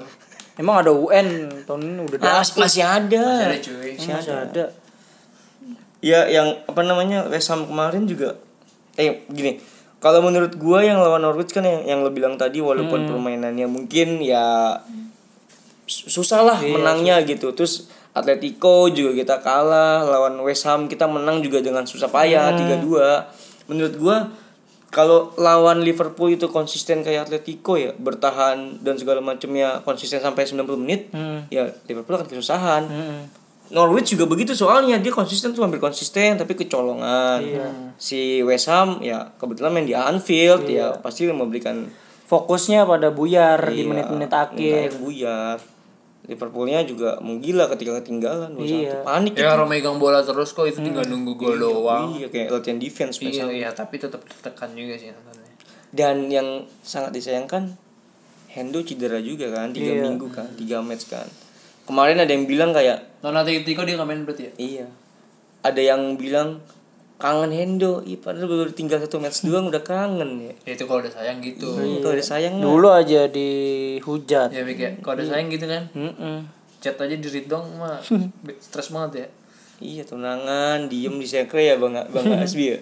Emang 0.55 0.79
ada 0.79 0.94
UN 0.94 1.27
tahun 1.65 1.82
ini 1.84 2.01
udah 2.05 2.17
Ah, 2.22 2.39
ada. 2.39 2.53
masih 2.55 2.84
ada. 2.86 3.25
Ada 3.50 3.58
cuy. 3.60 3.91
Masih 3.98 4.34
ada. 4.34 4.65
Ya 6.00 6.29
yang 6.29 6.62
apa 6.63 6.86
namanya 6.86 7.25
West 7.25 7.50
Ham 7.50 7.65
kemarin 7.65 8.05
juga 8.05 8.38
eh 8.96 9.25
gini 9.27 9.58
kalau 9.98 10.22
menurut 10.22 10.53
gua 10.55 10.86
yang 10.86 11.01
lawan 11.01 11.25
Norwich 11.25 11.50
kan 11.50 11.65
yang 11.65 11.82
yang 11.82 12.00
lo 12.00 12.13
bilang 12.13 12.38
tadi 12.38 12.62
walaupun 12.62 13.10
permainannya 13.10 13.65
mungkin 13.65 14.22
ya 14.22 14.77
su- 15.84 16.08
susah 16.13 16.46
lah 16.46 16.60
menangnya 16.62 17.20
gitu 17.25 17.51
terus 17.51 17.89
Atletico 18.16 18.88
juga 18.88 19.12
kita 19.12 19.44
kalah 19.44 20.08
lawan 20.08 20.40
West 20.48 20.64
Ham 20.66 20.88
kita 20.88 21.04
menang 21.06 21.44
juga 21.44 21.60
dengan 21.60 21.84
susah 21.84 22.08
payah 22.08 22.56
3-2 22.56 23.68
menurut 23.68 23.94
gua 24.00 24.18
kalau 24.96 25.36
lawan 25.36 25.84
Liverpool 25.84 26.32
itu 26.32 26.48
konsisten 26.48 27.04
kayak 27.04 27.28
Atletico 27.28 27.76
ya 27.76 27.92
bertahan 28.00 28.80
dan 28.80 28.96
segala 28.96 29.20
macamnya 29.20 29.84
konsisten 29.84 30.24
sampai 30.24 30.48
90 30.48 30.64
menit 30.80 31.12
ya 31.52 31.68
Liverpool 31.92 32.16
akan 32.16 32.32
kesusahan. 32.32 32.84
Norwich 33.66 34.14
juga 34.14 34.30
begitu 34.30 34.54
soalnya 34.54 34.96
dia 35.02 35.10
konsisten 35.10 35.52
tuh 35.52 35.68
hampir 35.68 35.84
konsisten 35.84 36.40
tapi 36.40 36.56
kecolongan. 36.56 37.44
Si 38.00 38.40
West 38.48 38.72
Ham 38.72 39.04
ya 39.04 39.36
kebetulan 39.36 39.76
main 39.76 39.84
di 39.84 39.92
Anfield 39.92 40.64
ya 40.72 40.96
pasti 41.04 41.28
memberikan 41.28 41.92
Fokusnya 42.26 42.90
pada 42.90 43.14
buyar 43.14 43.70
di 43.70 43.86
iya, 43.86 43.90
menit-menit 43.90 44.32
akhir. 44.34 44.90
akhir. 44.90 44.98
buyar. 44.98 45.58
Liverpoolnya 46.25 46.82
juga 46.86 47.22
menggila 47.22 47.70
ketika 47.70 48.01
ketinggalan 48.01 48.58
2-1. 48.58 48.65
Iya. 48.65 48.96
Panik 49.05 49.34
Ya 49.38 49.53
orang 49.53 49.70
megang 49.70 49.98
bola 50.01 50.25
terus 50.25 50.58
kok 50.58 50.65
itu 50.65 50.82
tinggal 50.82 51.05
nunggu 51.05 51.38
gol 51.38 51.58
doang. 51.62 52.17
Iya 52.17 52.27
kayak 52.34 52.50
latihan 52.50 52.82
defense 52.82 53.22
Iya, 53.22 53.46
iya, 53.53 53.70
tapi 53.72 54.01
tetap 54.01 54.25
tertekan 54.25 54.74
juga 54.74 54.98
sih 54.98 55.13
nontonnya. 55.13 55.53
Dan 55.94 56.27
yang 56.34 56.65
sangat 56.82 57.13
disayangkan 57.13 57.77
Hendo 58.50 58.79
cedera 58.88 59.20
juga 59.20 59.51
kan 59.51 59.75
3 59.75 59.84
Iya. 59.84 60.01
minggu 60.08 60.27
kan 60.32 60.48
3 60.58 60.79
match 60.82 61.12
kan. 61.12 61.27
Kemarin 61.86 62.17
ada 62.17 62.32
yang 62.34 62.50
bilang 62.50 62.74
kayak 62.74 63.22
Non 63.22 63.38
Atletico 63.38 63.86
dia 63.86 63.94
nggak 64.00 64.10
main 64.10 64.24
berarti 64.25 64.50
ya? 64.50 64.53
Iya. 64.58 64.86
Ada 65.62 65.82
yang 65.94 66.17
bilang 66.17 66.63
kangen 67.16 67.52
Hendo. 67.52 68.04
Iya 68.04 68.18
padahal 68.20 68.48
baru 68.48 68.72
tinggal 68.76 69.00
satu 69.00 69.24
match 69.24 69.48
doang 69.48 69.72
udah 69.72 69.84
kangen 69.84 70.52
ya. 70.52 70.54
Ya 70.68 70.72
itu 70.76 70.84
kalau 70.84 71.00
udah 71.00 71.14
sayang 71.14 71.40
gitu. 71.40 71.72
Kalau 71.76 72.12
ada 72.12 72.24
sayang 72.24 72.60
mah. 72.60 72.64
Dulu 72.68 72.88
aja 72.92 73.22
dihujat. 73.32 74.50
Ya 74.52 74.62
Mik 74.68 74.80
ya, 74.80 74.92
kalau 75.00 75.16
udah 75.20 75.28
sayang 75.28 75.48
gitu 75.48 75.66
kan. 75.68 75.84
Mm-mm. 75.96 76.38
Chat 76.84 77.00
aja 77.00 77.16
di 77.16 77.28
read 77.32 77.48
dong 77.48 77.66
mah 77.80 77.98
stres 78.66 78.92
banget 78.92 79.12
ya. 79.26 79.28
Iya 79.76 80.04
tunangan 80.08 80.88
diem 80.88 81.16
di 81.20 81.28
sekre 81.28 81.68
ya 81.68 81.76
bang 81.76 82.00
bang 82.08 82.26
Asbi 82.40 82.76
ya. 82.76 82.80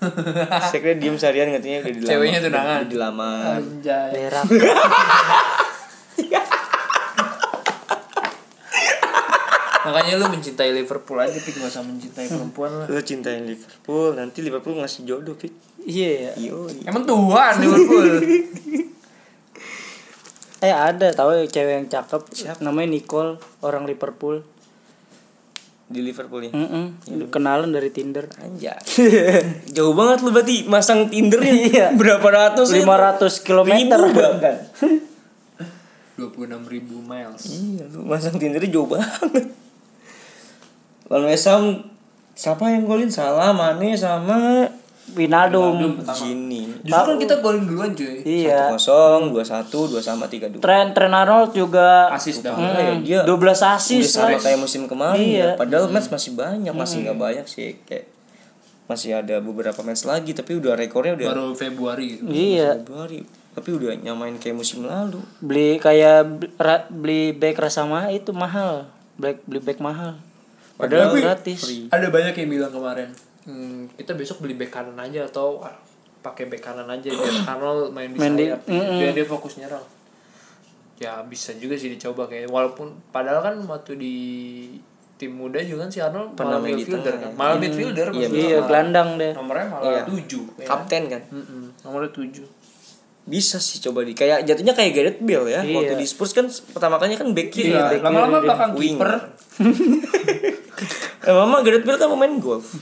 sekre 0.72 0.96
diem 0.96 1.14
seharian 1.14 1.52
katanya 1.52 1.84
udah 1.84 1.92
dilamar. 1.92 2.10
Ceweknya 2.10 2.40
tunangan. 2.40 2.78
Udah 2.80 2.88
dilamar. 2.88 3.54
Anjay. 3.60 4.12
Makanya 9.90 10.22
lu 10.22 10.26
mencintai 10.30 10.70
Liverpool 10.70 11.18
aja, 11.18 11.34
Pik, 11.34 11.58
gak 11.58 11.66
usah 11.66 11.82
mencintai 11.82 12.30
perempuan 12.30 12.70
lah. 12.70 12.86
Lu 12.86 13.02
cintain 13.02 13.42
Liverpool 13.42 14.14
nanti 14.14 14.38
Liverpool 14.38 14.78
ngasih 14.78 15.02
jodoh 15.02 15.34
pik. 15.34 15.50
Iya 15.82 16.30
ya. 16.30 16.32
Yo. 16.38 16.70
Emang 16.86 17.02
Tuhan 17.02 17.54
Liverpool. 17.58 18.06
Eh 20.60 20.76
ada 20.76 21.08
tahu 21.16 21.40
ya 21.40 21.48
cewek 21.48 21.72
yang 21.72 21.88
cakep 21.88 22.20
namanya 22.60 22.92
Nicole 22.92 23.40
orang 23.64 23.88
Liverpool. 23.88 24.44
Di 25.88 26.04
Liverpool 26.04 26.46
ya. 26.46 26.52
Mm-mm. 26.52 27.00
Kenalan 27.32 27.72
dari 27.72 27.88
Tinder. 27.88 28.28
Anjay. 28.36 28.76
Jauh 29.74 29.96
banget 29.96 30.20
lu 30.20 30.36
berarti 30.36 30.68
masang 30.68 31.08
Tinder 31.08 31.40
Iya. 31.48 31.96
Berapa 31.96 32.28
ratus? 32.28 32.76
ya? 32.76 32.84
500 32.84 33.40
kilometer. 33.40 33.98
Bahkan. 34.04 34.56
26 36.20 36.68
ribu 36.68 37.00
miles. 37.00 37.42
Iya, 37.48 37.88
lu 37.88 38.04
masang 38.04 38.36
Tinder 38.36 38.60
jauh 38.68 38.84
banget. 38.84 39.56
Lalu 41.10 41.24
West 41.28 41.50
Ham 41.50 41.84
siapa 42.32 42.70
yang 42.70 42.86
golin? 42.86 43.10
Salah, 43.10 43.50
Mane 43.50 43.98
sama 43.98 44.70
Wijnaldum. 45.10 45.98
Gini. 46.06 46.70
Justru 46.86 47.02
kan 47.10 47.16
kita 47.18 47.34
golin 47.42 47.66
duluan 47.66 47.90
cuy. 47.92 48.22
Iya. 48.22 48.70
kosong, 48.70 49.34
dua 49.34 49.42
satu, 49.42 49.90
dua 49.90 49.98
sama, 49.98 50.30
tiga 50.30 50.46
dua. 50.46 50.62
Tren 50.62 50.94
Tren 50.94 51.10
Arnold 51.10 51.50
juga 51.50 52.06
Asis 52.14 52.46
dong. 52.46 52.54
ya, 52.62 52.94
dia 53.02 53.20
12 53.26 53.34
Udah 53.34 53.74
asis 53.74 54.06
sama 54.14 54.38
kayak 54.38 54.62
musim 54.62 54.86
kemarin 54.86 55.18
Iya. 55.18 55.48
ya. 55.52 55.58
Padahal 55.58 55.90
match 55.90 56.08
masih 56.08 56.38
banyak, 56.38 56.70
masih 56.70 56.96
nggak 57.02 57.18
banyak 57.18 57.46
sih 57.50 57.74
kayak 57.84 58.06
masih 58.86 59.14
ada 59.18 59.38
beberapa 59.38 59.82
match 59.82 60.02
lagi 60.02 60.34
tapi 60.34 60.58
udah 60.58 60.74
rekornya 60.74 61.14
udah 61.14 61.26
Baru 61.30 61.46
Februari 61.54 62.18
gitu. 62.18 62.26
Iya. 62.26 62.78
Februari 62.82 63.22
tapi 63.50 63.70
udah 63.74 63.98
nyamain 63.98 64.38
kayak 64.38 64.54
musim 64.54 64.86
lalu 64.86 65.18
beli 65.42 65.82
kayak 65.82 66.22
beli 66.86 67.34
back 67.34 67.58
rasa 67.58 67.82
mahal 67.82 68.10
itu 68.10 68.30
mahal 68.30 68.86
black 69.18 69.42
beli 69.42 69.58
back 69.58 69.82
mahal 69.82 70.14
padahal 70.80 71.08
Tapi 71.10 71.20
gratis 71.20 71.60
Ada 71.88 72.06
banyak 72.08 72.34
yang 72.34 72.50
bilang 72.50 72.72
kemarin, 72.72 73.08
hmm, 73.44 73.94
kita 73.94 74.12
besok 74.12 74.40
beli 74.40 74.54
back 74.54 74.72
kanan 74.72 74.96
aja 74.96 75.24
atau 75.24 75.60
ah, 75.60 75.76
pakai 76.18 76.46
back 76.46 76.62
kanan 76.62 76.88
aja 76.88 77.08
biar 77.08 77.34
Arnold 77.52 77.90
main 77.90 78.08
di 78.08 78.16
Main 78.16 78.34
di- 78.34 78.46
sayap, 78.46 78.60
biar 78.66 79.12
dia 79.12 79.24
fokus 79.24 79.56
nyerang. 79.56 79.84
Ya 80.96 81.20
bisa 81.22 81.52
juga 81.54 81.74
sih 81.74 81.88
dicoba 81.88 82.24
kayak 82.24 82.46
walaupun 82.46 82.92
padahal 83.08 83.40
kan 83.42 83.56
waktu 83.64 83.92
di 83.94 84.14
tim 85.16 85.32
muda 85.32 85.60
juga 85.60 85.84
kan 85.84 85.90
si 85.90 85.96
Arnold 85.98 86.32
Pernah 86.32 86.56
malah 86.56 86.60
main 86.62 86.72
di 86.72 86.78
midfielder 86.78 87.14
kan. 87.14 87.30
Malah 87.34 87.56
midfielder 87.58 88.08
Iya, 88.10 88.28
iya 88.30 88.58
gelandang 88.60 89.16
deh 89.16 89.32
Nomornya 89.32 89.66
malah 89.66 89.84
Iya. 89.94 90.02
7 90.04 90.16
ya. 90.56 90.66
kapten 90.66 91.02
kan 91.06 91.22
Mm-mm, 91.26 91.72
nomornya 91.78 92.08
7. 92.10 92.40
bisa 93.22 93.56
sih 93.56 93.80
coba 93.80 94.00
di 94.00 94.12
kayak 94.12 94.42
jatuhnya 94.42 94.72
kayak 94.72 94.92
Gareth 94.92 95.20
Bale 95.20 95.44
ya 95.46 95.60
Iya. 95.62 95.72
waktu 95.74 95.94
di 95.94 96.04
Spurs 96.04 96.32
kan 96.32 96.44
pertama 96.48 96.96
kalinya 96.96 97.16
kan 97.18 97.28
back 97.30 97.48
kiri 97.48 97.68
Iya, 97.70 97.96
lama-lama 97.98 98.40
belakang 98.40 98.70
kiper. 98.74 99.10
Eh, 101.28 101.34
mama 101.36 101.60
Gareth 101.60 101.84
Bale 101.84 102.00
kan 102.00 102.08
pemain 102.08 102.34
golf. 102.40 102.66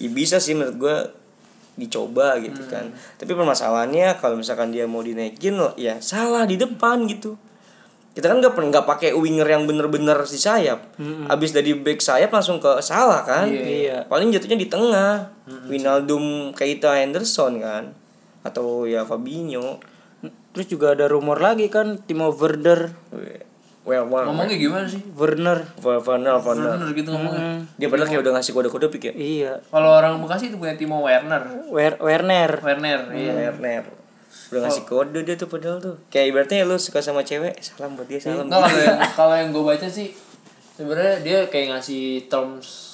Ya, 0.00 0.08
bisa 0.08 0.40
sih 0.40 0.56
menurut 0.56 0.80
gua 0.80 0.96
dicoba 1.76 2.40
gitu 2.40 2.64
kan. 2.72 2.88
Tapi 3.20 3.36
permasalahannya 3.36 4.16
kalau 4.16 4.40
misalkan 4.40 4.72
dia 4.72 4.88
mau 4.88 5.04
dinaikin 5.04 5.60
ya 5.76 6.00
salah 6.00 6.48
di 6.48 6.56
depan 6.56 7.04
gitu. 7.04 7.36
Kita 8.16 8.32
kan 8.32 8.40
nggak 8.40 8.56
pernah 8.56 8.68
nggak 8.72 8.86
pakai 8.88 9.10
winger 9.12 9.44
yang 9.44 9.68
bener-bener 9.68 10.16
di 10.24 10.40
sayap. 10.40 10.96
Abis 11.28 11.52
dari 11.52 11.76
back 11.76 12.00
sayap 12.00 12.32
langsung 12.32 12.64
ke 12.64 12.80
salah 12.80 13.28
kan? 13.28 13.52
Iya. 13.52 14.08
paling 14.08 14.32
jatuhnya 14.32 14.56
di 14.56 14.72
tengah. 14.72 15.36
Winaldum 15.68 16.56
Keita 16.56 16.96
Henderson 16.96 17.60
kan? 17.60 17.92
Atau 18.40 18.88
ya 18.88 19.04
Fabinho. 19.04 19.84
Terus 20.56 20.66
juga 20.66 20.96
ada 20.96 21.12
rumor 21.12 21.44
lagi 21.44 21.68
kan 21.68 22.00
Timo 22.08 22.32
Werner 22.32 22.88
well, 23.82 24.04
well, 24.06 24.26
Ngomongnya 24.28 24.56
gimana 24.56 24.84
sih? 24.84 25.00
Werner. 25.12 25.64
Werner 25.80 26.36
Werner. 26.36 26.76
Bener 26.76 26.90
gitu 26.92 27.08
ngomongnya. 27.10 27.64
dia 27.74 27.88
padahal 27.88 28.08
kayak 28.08 28.22
udah 28.22 28.32
ngasih 28.36 28.52
kode-kode 28.52 28.86
pik 28.90 29.02
ya? 29.08 29.12
Iya. 29.14 29.52
Kalau 29.66 29.90
orang 29.94 30.20
Bekasi 30.20 30.48
itu 30.48 30.56
punya 30.56 30.76
Timo 30.76 31.00
Werner. 31.00 31.42
Wer- 31.68 31.98
Werner. 31.98 32.60
Werner, 32.60 33.00
iya. 33.12 33.32
Werner. 33.50 33.84
Udah 34.50 34.60
ngasih 34.66 34.82
kode 34.84 35.22
dia 35.22 35.34
tuh 35.34 35.46
padahal 35.46 35.78
tuh. 35.78 35.96
Kayak 36.08 36.26
ibaratnya 36.34 36.66
lu 36.66 36.74
suka 36.74 36.98
sama 36.98 37.22
cewek 37.22 37.54
salam 37.62 37.94
buat 37.94 38.06
dia 38.06 38.18
salam 38.18 38.46
Nggak, 38.46 38.58
kalau 38.58 38.80
yang 38.82 38.98
kalau 39.14 39.34
yang 39.38 39.48
gue 39.50 39.62
baca 39.62 39.86
sih 39.86 40.10
sebenarnya 40.74 41.16
dia 41.22 41.38
kayak 41.46 41.78
ngasih 41.78 42.26
terms 42.26 42.89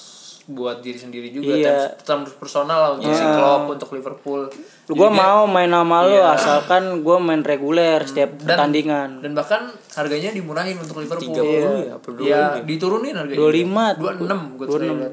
buat 0.47 0.79
diri 0.79 0.95
sendiri 0.95 1.35
juga 1.35 1.59
Iya. 1.59 1.67
terms, 1.67 1.85
terms 2.07 2.31
personal 2.38 2.79
lah 2.79 2.91
untuk 2.95 3.11
si 3.11 3.26
Klopp 3.26 3.67
untuk 3.67 3.91
Liverpool. 3.99 4.47
Gue 4.87 5.11
mau 5.11 5.43
main 5.50 5.67
nama 5.67 6.07
lu 6.07 6.23
asalkan 6.23 7.03
gue 7.03 7.17
main 7.19 7.43
reguler 7.43 7.99
setiap 8.07 8.38
pertandingan. 8.38 9.19
dan 9.26 9.35
bahkan 9.35 9.67
harganya 9.99 10.31
dimurahin 10.31 10.79
untuk 10.79 11.03
Liverpool. 11.03 11.35
30 11.35 11.91
ya, 11.91 11.99
apa 11.99 12.09
ya? 12.23 12.62
diturunin 12.62 13.15
harganya. 13.19 13.38
25. 13.43 13.99
26 13.99 14.38
gue 14.55 14.67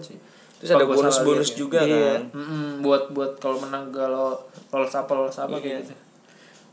sih. 0.05 0.17
Terus 0.63 0.79
ada 0.79 0.85
bonus-bonus 0.87 1.49
lihat 1.49 1.57
ya. 1.57 1.59
juga 1.59 1.79
kan? 1.83 2.21
Mm-mm, 2.31 2.67
buat 2.85 3.03
buat 3.11 3.31
kalau 3.41 3.57
menang 3.59 3.91
kalau 3.91 4.37
lolos 4.71 4.93
apa 4.95 5.11
lolos 5.11 5.35
apa 5.35 5.59
kayak 5.59 5.83
gitu 5.83 6.12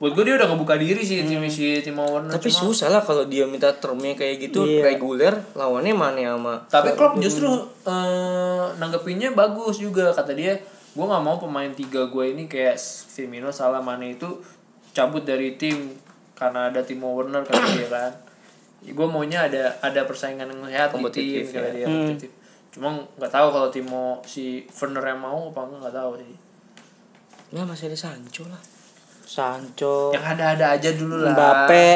buat 0.00 0.16
gue 0.16 0.32
dia 0.32 0.40
udah 0.40 0.48
ngebuka 0.48 0.80
diri 0.80 1.04
sih 1.04 1.28
tim 1.28 1.44
si 1.52 1.76
Timo 1.84 2.08
Werner 2.08 2.32
tapi 2.32 2.48
Cuma- 2.48 2.72
susah 2.72 2.88
lah 2.88 3.04
kalau 3.04 3.28
dia 3.28 3.44
minta 3.44 3.68
termnya 3.68 4.16
kayak 4.16 4.48
gitu 4.48 4.64
reguler 4.80 5.36
lawannya 5.52 5.92
mana 5.92 6.40
sama 6.40 6.54
Tapi 6.72 6.96
Klopp 6.96 7.20
justru 7.20 7.52
eh, 7.84 8.66
nanggepinnya 8.80 9.36
bagus 9.36 9.76
juga 9.76 10.08
kata 10.16 10.32
dia. 10.32 10.56
Gue 10.96 11.04
nggak 11.04 11.20
mau 11.20 11.36
pemain 11.36 11.68
tiga 11.76 12.08
gue 12.08 12.32
ini 12.32 12.48
kayak 12.48 12.80
Firmino, 13.12 13.52
Salah, 13.52 13.84
Mane 13.84 14.16
itu 14.16 14.40
cabut 14.96 15.20
dari 15.20 15.60
tim 15.60 15.92
karena 16.32 16.72
ada 16.72 16.80
Timo 16.80 17.12
Werner 17.12 17.44
kata 17.44 17.60
dia 17.76 17.88
kan. 17.92 18.12
Gue 18.80 19.04
maunya 19.04 19.52
ada 19.52 19.76
ada 19.84 20.08
persaingan 20.08 20.48
yang 20.48 20.64
sehat 20.64 20.96
di 20.96 21.04
tim 21.12 21.44
ya. 21.44 21.68
dia 21.76 21.84
kompetitif. 21.84 22.30
Cuma 22.72 22.96
nggak 23.20 23.28
tahu 23.36 23.52
kalau 23.52 23.68
Timo 23.68 24.24
si 24.24 24.64
Werner 24.80 25.12
yang 25.12 25.20
mau 25.20 25.52
apa 25.52 25.60
enggak 25.68 25.80
nggak 25.84 25.96
tahu 26.00 26.12
sih. 26.24 26.32
ya 27.52 27.68
masih 27.68 27.92
ada 27.92 27.98
Sancho 27.98 28.48
lah 28.48 28.79
Sancho 29.30 30.10
Yang 30.10 30.26
ada-ada 30.34 30.66
aja 30.74 30.90
dulu 30.90 31.22
lah. 31.22 31.30
Mbappe 31.30 31.88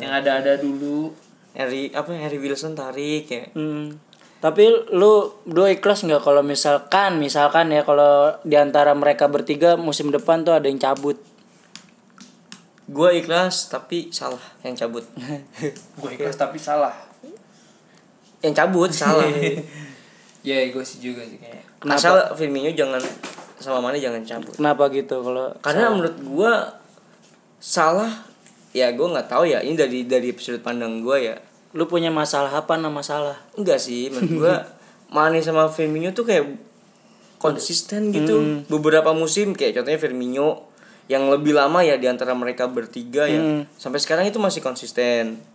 Yang 0.00 0.12
ada-ada 0.16 0.52
dulu. 0.56 1.12
Harry 1.52 1.92
apa 1.92 2.16
Harry 2.16 2.40
Wilson 2.40 2.72
tarik 2.72 3.28
ya 3.28 3.44
Hmm. 3.52 3.92
Tapi 4.40 4.64
lu 4.90 5.12
dua 5.44 5.70
ikhlas 5.70 6.02
nggak 6.02 6.18
kalau 6.18 6.40
misalkan 6.42 7.20
misalkan 7.20 7.68
ya 7.68 7.84
kalau 7.84 8.34
di 8.42 8.56
antara 8.56 8.90
mereka 8.90 9.28
bertiga 9.28 9.76
musim 9.76 10.08
depan 10.08 10.42
tuh 10.42 10.56
ada 10.56 10.64
yang 10.64 10.80
cabut. 10.80 11.20
gue 12.82 13.10
ikhlas 13.14 13.68
tapi 13.68 14.10
salah 14.10 14.42
yang 14.60 14.74
cabut 14.74 15.06
Gue 16.00 16.10
ikhlas 16.12 16.34
tapi 16.34 16.58
salah. 16.58 16.92
yang 18.40 18.52
cabut 18.52 18.90
salah 18.90 19.22
Ya 20.42 20.58
gue 20.66 20.82
sih 20.82 20.98
juga 20.98 21.22
sih 21.22 21.38
kayak. 21.38 21.62
asal 21.86 22.18
Firmino 22.34 22.68
jangan 22.74 22.98
sama 23.62 23.78
mana 23.78 23.96
jangan 23.96 24.26
cabut. 24.26 24.58
Kenapa 24.58 24.90
gitu 24.90 25.22
kalau 25.22 25.54
karena 25.62 25.94
menurut 25.94 26.16
gua 26.26 26.52
salah 27.62 28.26
ya 28.74 28.90
gua 28.92 29.14
nggak 29.16 29.28
tahu 29.30 29.46
ya. 29.46 29.62
Ini 29.62 29.78
dari 29.78 30.04
dari 30.04 30.34
sudut 30.34 30.60
pandang 30.60 31.00
gua 31.00 31.22
ya. 31.22 31.38
Lu 31.72 31.86
punya 31.86 32.10
masalah 32.10 32.52
apa 32.52 32.76
nama 32.76 33.00
masalah? 33.00 33.38
enggak 33.54 33.78
sih 33.78 34.10
menurut 34.10 34.32
gua 34.36 34.54
Mane 35.14 35.44
sama 35.44 35.68
Firmino 35.68 36.10
tuh 36.16 36.26
kayak 36.26 36.44
konsisten 37.38 38.10
gitu. 38.10 38.64
Beberapa 38.66 39.14
musim 39.14 39.54
kayak 39.54 39.78
contohnya 39.78 40.00
Firmino 40.00 40.72
yang 41.06 41.28
lebih 41.28 41.52
lama 41.52 41.84
ya 41.84 42.00
di 42.00 42.08
antara 42.08 42.32
mereka 42.32 42.66
bertiga 42.66 43.28
ya. 43.28 43.62
Sampai 43.76 44.00
sekarang 44.00 44.26
itu 44.26 44.40
masih 44.40 44.64
konsisten 44.64 45.51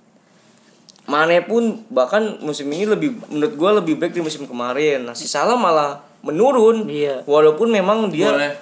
Mane 1.08 1.40
pun 1.48 1.88
bahkan 1.88 2.36
musim 2.44 2.68
ini 2.68 2.84
lebih 2.84 3.16
menurut 3.32 3.54
gua 3.56 3.72
lebih 3.80 3.96
baik 3.96 4.12
di 4.12 4.20
musim 4.20 4.44
kemarin 4.44 5.08
nah 5.08 5.16
si 5.16 5.24
Salah 5.24 5.56
malah 5.56 6.04
menurun 6.20 6.84
Iya. 6.92 7.24
walaupun 7.24 7.72
memang 7.72 8.12
dia 8.12 8.28
Boleh. 8.32 8.54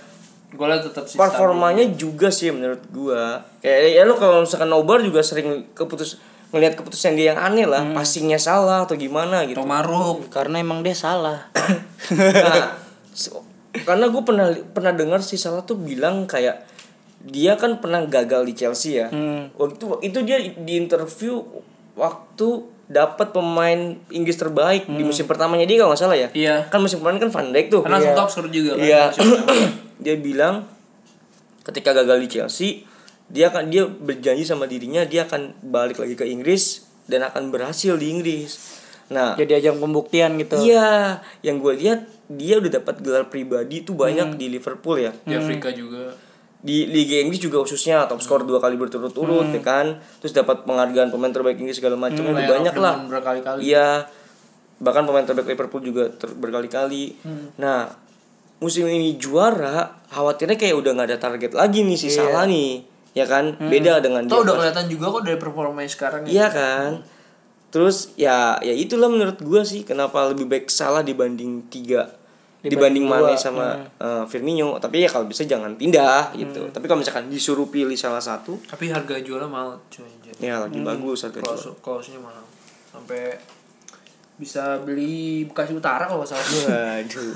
Gue 0.56 0.72
tetap 0.80 1.04
sih 1.04 1.20
performanya 1.20 1.84
juga 2.00 2.32
sih 2.32 2.48
menurut 2.54 2.80
gua 2.94 3.44
kayak 3.60 3.98
ya 3.98 4.08
lo 4.08 4.16
kalau 4.16 4.46
misalkan 4.46 4.70
nobar 4.72 5.04
juga 5.04 5.20
sering 5.20 5.68
keputus 5.76 6.22
ngelihat 6.56 6.80
keputusan 6.80 7.18
dia 7.20 7.36
yang 7.36 7.42
aneh 7.42 7.68
lah 7.68 7.84
passingnya 7.92 8.40
salah 8.40 8.88
atau 8.88 8.96
gimana 8.96 9.44
gitu 9.50 9.60
Tomaruk. 9.60 10.30
Karena 10.32 10.64
emang 10.64 10.80
dia 10.86 10.96
salah. 10.96 11.52
nah, 12.14 12.78
so- 13.12 13.44
karena 13.84 14.08
gue 14.08 14.24
pernah 14.24 14.48
pernah 14.72 14.94
dengar 14.96 15.20
si 15.20 15.36
salah 15.36 15.60
tuh 15.68 15.76
bilang 15.76 16.24
kayak 16.24 16.64
dia 17.26 17.60
kan 17.60 17.82
pernah 17.84 18.06
gagal 18.08 18.48
di 18.48 18.54
Chelsea 18.56 19.02
ya 19.04 19.12
waktu 19.58 19.76
itu 19.76 19.86
itu 20.06 20.20
dia 20.24 20.38
di 20.40 20.74
interview 20.80 21.42
waktu 21.96 22.48
dapat 22.86 23.34
pemain 23.34 23.98
Inggris 24.14 24.38
terbaik 24.38 24.86
di 24.86 25.02
musim 25.02 25.26
pertamanya 25.26 25.66
dia 25.66 25.82
kalau 25.82 25.90
nggak 25.90 26.02
salah 26.02 26.14
ya 26.14 26.30
Iya. 26.30 26.70
kan 26.70 26.78
musim 26.78 27.02
kemarin 27.02 27.18
kan 27.18 27.34
Van 27.34 27.50
Dijk 27.50 27.68
tuh 27.68 27.82
Karena 27.82 27.98
langsung 27.98 28.14
top 28.14 28.30
score 28.30 28.50
juga 28.54 28.78
kan. 28.78 28.86
Iya. 28.86 29.04
dia 30.06 30.16
bilang 30.16 30.70
ketika 31.66 31.98
gagal 31.98 32.22
di 32.22 32.28
Chelsea, 32.30 32.70
dia 33.26 33.50
akan 33.50 33.74
dia 33.74 33.90
berjanji 33.90 34.46
sama 34.46 34.70
dirinya 34.70 35.02
dia 35.02 35.26
akan 35.26 35.58
balik 35.66 35.98
lagi 35.98 36.14
ke 36.14 36.30
Inggris 36.30 36.86
dan 37.10 37.26
akan 37.26 37.50
berhasil 37.50 37.98
di 37.98 38.14
Inggris. 38.14 38.82
Nah, 39.06 39.38
Jadi 39.38 39.62
ajang 39.62 39.78
pembuktian 39.78 40.34
gitu. 40.38 40.58
iya, 40.58 41.22
yang 41.42 41.62
gue 41.62 41.78
lihat 41.78 42.06
dia 42.26 42.58
udah 42.58 42.82
dapat 42.82 43.02
gelar 43.02 43.30
pribadi 43.30 43.86
tuh 43.86 43.94
banyak 43.94 44.34
di 44.34 44.50
Liverpool 44.50 44.98
ya. 44.98 45.14
Di 45.22 45.38
Afrika 45.38 45.70
juga. 45.70 46.18
Di 46.66 46.90
Liga 46.90 47.22
Inggris 47.22 47.38
juga 47.38 47.62
khususnya 47.62 48.10
top 48.10 48.26
skor 48.26 48.42
dua 48.42 48.58
kali 48.58 48.74
berturut-turut 48.74 49.54
ya 49.54 49.62
kan. 49.62 50.02
Terus 50.18 50.34
dapat 50.34 50.66
penghargaan 50.66 51.14
pemain 51.14 51.30
terbaik 51.30 51.62
Inggris 51.62 51.78
segala 51.78 51.94
macam 51.94 52.26
udah 52.26 52.42
of 52.42 52.50
banyak 52.58 52.74
lah. 52.74 52.96
Iya. 53.62 53.90
Bahkan 54.82 55.04
pemain 55.06 55.22
terbaik 55.22 55.54
Liverpool 55.54 55.86
juga 55.86 56.10
ter- 56.10 56.34
berkali-kali. 56.34 57.14
Nah, 57.62 57.86
musim 58.58 58.90
ini 58.90 59.14
juara, 59.22 59.94
khawatirnya 60.10 60.58
kayak 60.58 60.74
udah 60.74 60.92
nggak 60.98 61.08
ada 61.14 61.20
target 61.22 61.52
lagi 61.54 61.86
nih 61.86 61.98
si 62.02 62.10
Salah 62.10 62.50
nih. 62.50 62.82
Ya 63.14 63.30
kan? 63.30 63.56
Beda 63.62 64.02
dengan 64.02 64.26
dia. 64.26 64.34
udah 64.42 64.58
kelihatan 64.58 64.86
juga 64.90 65.06
kok 65.14 65.22
dari 65.22 65.38
performanya 65.38 65.88
sekarang 65.88 66.26
ya. 66.26 66.32
Iya 66.34 66.48
kan? 66.50 66.92
Terus 67.70 68.16
ya 68.18 68.58
ya 68.66 68.74
itulah 68.74 69.08
menurut 69.12 69.38
gua 69.46 69.62
sih 69.62 69.86
kenapa 69.86 70.34
lebih 70.34 70.50
baik 70.50 70.74
Salah 70.74 71.06
dibanding 71.06 71.70
tiga 71.70 72.10
dibanding, 72.70 73.06
Mane 73.06 73.34
sama 73.38 73.78
eh, 74.02 74.24
Firmino 74.26 74.82
tapi 74.82 75.06
ya 75.06 75.10
kalau 75.10 75.30
bisa 75.30 75.46
jangan 75.46 75.78
pindah 75.78 76.34
gitu 76.34 76.70
tapi 76.74 76.86
kalau 76.90 77.02
misalkan 77.06 77.30
disuruh 77.30 77.70
pilih 77.70 77.96
salah 77.96 78.22
satu 78.22 78.58
Tapi 78.66 78.90
harga 78.90 79.22
jualnya 79.22 79.50
mahal 79.50 79.78
cuy. 79.90 80.08
ya 80.42 80.60
lagi 80.60 80.82
bagus 80.82 81.26
harga 81.26 81.40
jual 81.40 81.56
Kaos 81.56 81.66
kaosnya 81.80 82.20
mahal. 82.20 82.44
Sampai 82.92 83.38
bisa 84.36 84.80
beli 84.84 85.48
Bekasi 85.48 85.72
Utara 85.76 86.04
kalau 86.08 86.28
salah. 86.28 86.44
Waduh. 86.44 87.34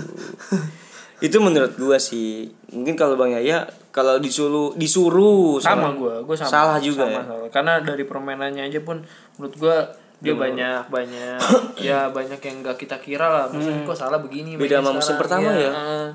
itu 1.27 1.37
menurut 1.39 1.75
gua 1.79 1.95
sih. 1.99 2.51
Mungkin 2.71 2.95
kalau 2.99 3.15
Bang 3.15 3.31
Yaya 3.31 3.67
kalau 3.89 4.21
disuruh 4.21 4.77
disuruh 4.77 5.57
sama 5.57 5.91
gue 5.97 6.23
gue 6.23 6.35
sama 6.37 6.49
Salah 6.49 6.77
juga 6.77 7.09
sama, 7.09 7.13
ya? 7.13 7.21
salah. 7.25 7.49
karena 7.49 7.73
dari 7.81 8.03
permainannya 8.05 8.63
aja 8.69 8.79
pun 8.85 9.01
menurut 9.35 9.55
gue 9.57 9.77
dia 10.19 10.33
banyak 10.33 10.83
banyak 10.87 11.39
ya 11.87 12.07
banyak 12.07 12.37
yang 12.37 12.55
gak 12.61 12.75
kita 12.77 12.97
kira 12.97 13.25
lah 13.25 13.45
maksudnya 13.47 13.81
kok 13.81 13.95
salah 13.95 14.19
begini 14.19 14.55
Beda 14.55 14.79
sama 14.79 14.91
musim 14.93 15.15
pertama 15.15 15.49
ya? 15.49 15.71
eh. 15.71 16.07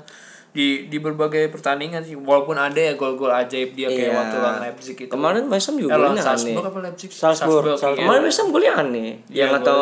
di 0.51 0.87
di 0.87 0.97
berbagai 0.97 1.49
pertandingan 1.49 1.99
sih 1.99 2.15
walaupun 2.15 2.55
ada 2.55 2.77
ya 2.77 2.93
gol-gol 2.93 3.27
ajaib 3.27 3.73
dia 3.73 3.85
kayak 3.85 4.07
Iya. 4.07 4.15
waktu 4.15 4.35
lawan 4.37 4.57
Leipzig 4.61 4.95
itu 4.95 5.11
Kemarin 5.11 5.43
West 5.45 5.67
Ham 5.67 5.75
juga 5.75 5.91
eh, 5.91 5.97
golnya 5.97 6.13
aneh. 6.15 6.23
Salzburg 6.23 6.63
apa 6.63 6.79
Leipzig 6.79 7.09
Salzburg, 7.11 7.63
Salzburg. 7.65 7.91
iya. 7.91 7.99
Kemarin 7.99 8.21
West 8.23 8.39
Ham 8.39 8.47
golnya 8.49 8.73
aneh. 8.73 9.11
Iya, 9.27 9.41
yang 9.41 9.51
atau 9.57 9.79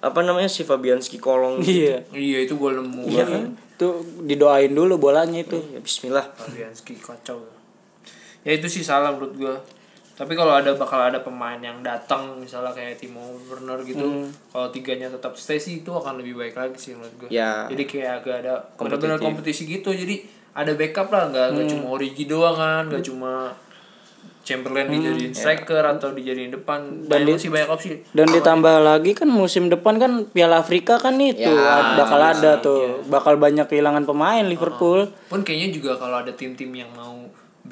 apa 0.00 0.20
namanya 0.20 0.50
si 0.50 0.62
Fabianski 0.62 1.16
kolong. 1.16 1.62
Iya. 1.62 2.02
iya 2.10 2.38
itu 2.40 2.56
gol 2.56 2.74
nemu 2.74 3.06
Iya 3.06 3.24
kan? 3.24 3.42
Itu 3.54 3.88
didoain 4.22 4.72
dulu 4.72 4.98
bolanya 4.98 5.38
itu. 5.38 5.62
Ya, 5.70 5.78
Bismillah. 5.78 6.26
Fabianski 6.32 6.96
kacau 6.96 7.38
ya 8.42 8.50
itu 8.50 8.66
sih 8.66 8.82
salah 8.82 9.14
menurut 9.14 9.38
gua 9.38 9.54
tapi 10.14 10.32
kalau 10.32 10.52
ada 10.52 10.70
bakal 10.72 11.00
ada 11.00 11.18
pemain 11.18 11.56
yang 11.56 11.80
datang 11.80 12.36
misalnya 12.36 12.70
kayak 12.70 12.96
Timo 12.96 13.18
Werner 13.42 13.80
gitu 13.82 14.02
Hmm. 14.02 14.28
kalau 14.48 14.68
tiganya 14.68 15.08
tetap 15.08 15.32
stay 15.34 15.56
sih 15.56 15.74
itu 15.78 15.90
akan 15.90 16.16
lebih 16.16 16.36
baik 16.36 16.54
lagi 16.54 16.76
sih 16.76 16.92
menurut 16.92 17.14
gua 17.16 17.28
Ya. 17.28 17.66
jadi 17.66 17.82
kayak 17.82 18.10
agak 18.18 18.34
ada 18.40 18.54
benar-benar 18.74 19.18
kompetisi 19.18 19.64
gitu 19.64 19.90
jadi 19.90 20.20
ada 20.52 20.72
backup 20.72 21.08
lah 21.08 21.28
nggak 21.28 21.46
Hmm. 21.54 21.64
cuma 21.66 21.86
Origi 21.90 22.24
doang 22.24 22.54
kan 22.54 22.84
nggak 22.86 23.02
cuma 23.02 23.56
Chamberlain 24.42 24.90
dijadiin 24.90 25.30
striker 25.32 25.86
atau 25.88 26.10
dijadiin 26.10 26.50
depan 26.50 27.06
dan 27.06 27.22
masih 27.24 27.46
banyak 27.48 27.70
opsi 27.70 27.88
Dan 28.10 28.26
ditambah 28.28 28.82
lagi 28.82 29.14
kan 29.14 29.30
musim 29.30 29.70
depan 29.70 29.96
kan 29.96 30.26
Piala 30.26 30.58
Afrika 30.58 30.98
kan 30.98 31.14
itu 31.16 31.46
Ya, 31.46 31.94
bakal 31.94 32.18
ada 32.20 32.58
tuh. 32.58 33.06
Bakal 33.06 33.38
banyak 33.38 33.64
kehilangan 33.64 34.02
pemain 34.02 34.42
Liverpool. 34.42 35.06
pun 35.30 35.40
kayaknya 35.40 35.70
juga 35.72 35.94
kalau 35.94 36.18
ada 36.18 36.34
tim-tim 36.34 36.74
yang 36.74 36.90
mau 36.92 37.22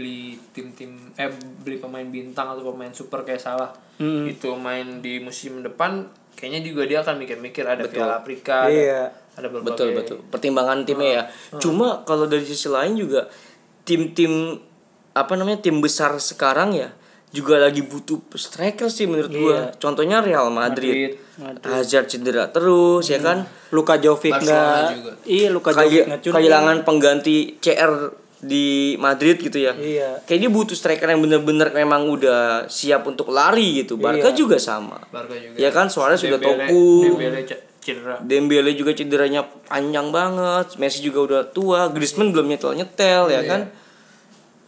beli 0.01 0.33
tim-tim 0.51 0.89
eh 1.15 1.29
beli 1.61 1.77
pemain 1.77 2.03
bintang 2.03 2.49
atau 2.49 2.65
pemain 2.67 2.89
super 2.91 3.21
kayak 3.21 3.37
salah 3.39 3.69
Hmm. 3.95 4.25
itu 4.25 4.49
main 4.57 4.99
di 4.99 5.21
musim 5.21 5.61
depan 5.61 6.09
kayaknya 6.33 6.65
juga 6.65 6.83
dia 6.85 6.99
akan 6.99 7.21
mikir-mikir 7.21 7.63
ada 7.63 7.85
Piala 7.85 8.17
Afrika 8.17 8.65
Iya. 8.65 9.13
ada, 9.37 9.37
ada 9.37 9.47
berbagai 9.51 9.77
Betul 9.77 9.89
betul. 9.93 10.17
Pertimbangan 10.27 10.79
timnya 10.83 11.11
ya. 11.13 11.23
Cuma 11.55 12.01
kalau 12.03 12.25
dari 12.25 12.41
sisi 12.43 12.67
lain 12.67 12.97
juga 12.97 13.29
tim-tim 13.83 14.57
apa 15.13 15.33
namanya 15.35 15.61
tim 15.61 15.79
besar 15.79 16.17
sekarang 16.17 16.73
ya 16.73 16.97
juga 17.29 17.61
lagi 17.61 17.79
butuh 17.81 18.25
striker 18.33 18.89
sih 18.89 19.05
menurut 19.05 19.31
gua. 19.31 19.59
Contohnya 19.77 20.19
Real 20.19 20.49
Madrid. 20.49 21.15
Hazard 21.63 22.09
cedera 22.09 22.49
terus 22.49 23.05
ya 23.05 23.21
kan. 23.21 23.45
Luka 23.69 23.97
Jovic 23.97 24.33
enggak. 24.35 24.97
juga. 24.97 25.13
Iya, 25.23 25.49
Luka 25.51 25.71
Jovic 25.71 26.09
kehilangan 26.21 26.83
pengganti 26.83 27.61
CR 27.61 28.17
di 28.40 28.66
Madrid 28.96 29.37
gitu 29.37 29.57
ya. 29.57 29.72
Iya. 29.72 30.24
Kayak 30.24 30.40
dia 30.40 30.50
butuh 30.50 30.72
striker 30.72 31.07
yang 31.07 31.20
bener-bener 31.20 31.68
memang 31.70 32.09
udah 32.09 32.40
siap 32.66 33.05
untuk 33.05 33.29
lari 33.29 33.81
gitu. 33.81 33.94
Barca 33.94 34.31
juga 34.31 34.57
sama. 34.57 34.96
Barca 35.07 35.33
juga 35.33 35.55
Ya 35.55 35.68
kan 35.68 35.87
Suarez 35.87 36.18
sudah 36.18 36.37
toku. 36.37 37.05
Dembele 37.07 37.44
c- 37.44 37.61
cedera 37.79 38.16
Dembele 38.18 38.72
juga 38.72 38.90
cederanya 38.90 39.40
panjang 39.64 40.09
banget, 40.09 40.76
Messi 40.76 41.00
juga 41.00 41.20
udah 41.22 41.42
tua, 41.46 41.88
Griezmann 41.88 42.29
belum 42.29 42.46
nyetel 42.46 42.72
nyetel 42.74 43.29
ya 43.29 43.42
kan. 43.42 43.62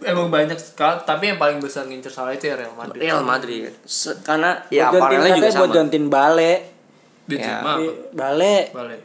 emang 0.02 0.28
banyak 0.28 0.58
sekali 0.58 0.98
tapi 1.00 1.30
yang 1.30 1.38
paling 1.38 1.62
besar 1.62 1.87
ngincer 1.87 2.11
salah 2.11 2.35
itu 2.35 2.44
ya 2.44 2.58
Real 2.58 2.74
Madrid 2.74 2.98
Real 2.98 3.22
Madrid 3.22 3.70
Se- 3.85 4.18
karena 4.20 4.58
ya 4.66 4.90
aparelnya 4.90 5.30
juga 5.30 5.46
katanya 5.46 5.61
buat 5.61 5.68
sama. 5.68 5.78
gantiin 5.78 6.06
Bale. 6.08 6.52
Benzema 7.22 7.72
Ya. 7.78 7.92
Bale. 8.11 8.54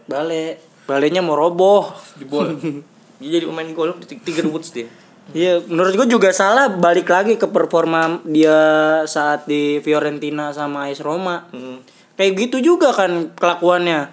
Bale. 0.09 0.43
Balenya 0.83 1.21
mau 1.21 1.37
roboh. 1.37 1.93
jebol 2.17 2.49
Dia 3.17 3.39
jadi 3.39 3.45
pemain 3.49 3.69
gol 3.73 3.97
di 3.97 4.17
Tiger 4.17 4.47
Woods 4.49 4.71
dia. 4.71 4.87
Iya, 5.35 5.59
menurut 5.67 5.93
gue 5.93 6.07
juga 6.07 6.31
salah 6.31 6.71
balik 6.71 7.11
lagi 7.11 7.35
ke 7.35 7.51
performa 7.51 8.23
dia 8.23 8.55
saat 9.03 9.43
di 9.43 9.83
Fiorentina 9.83 10.55
sama 10.55 10.87
AS 10.87 11.03
Roma. 11.03 11.43
Hmm. 11.51 11.83
Kayak 12.15 12.47
gitu 12.47 12.57
juga 12.63 12.95
kan 12.95 13.35
kelakuannya. 13.35 14.07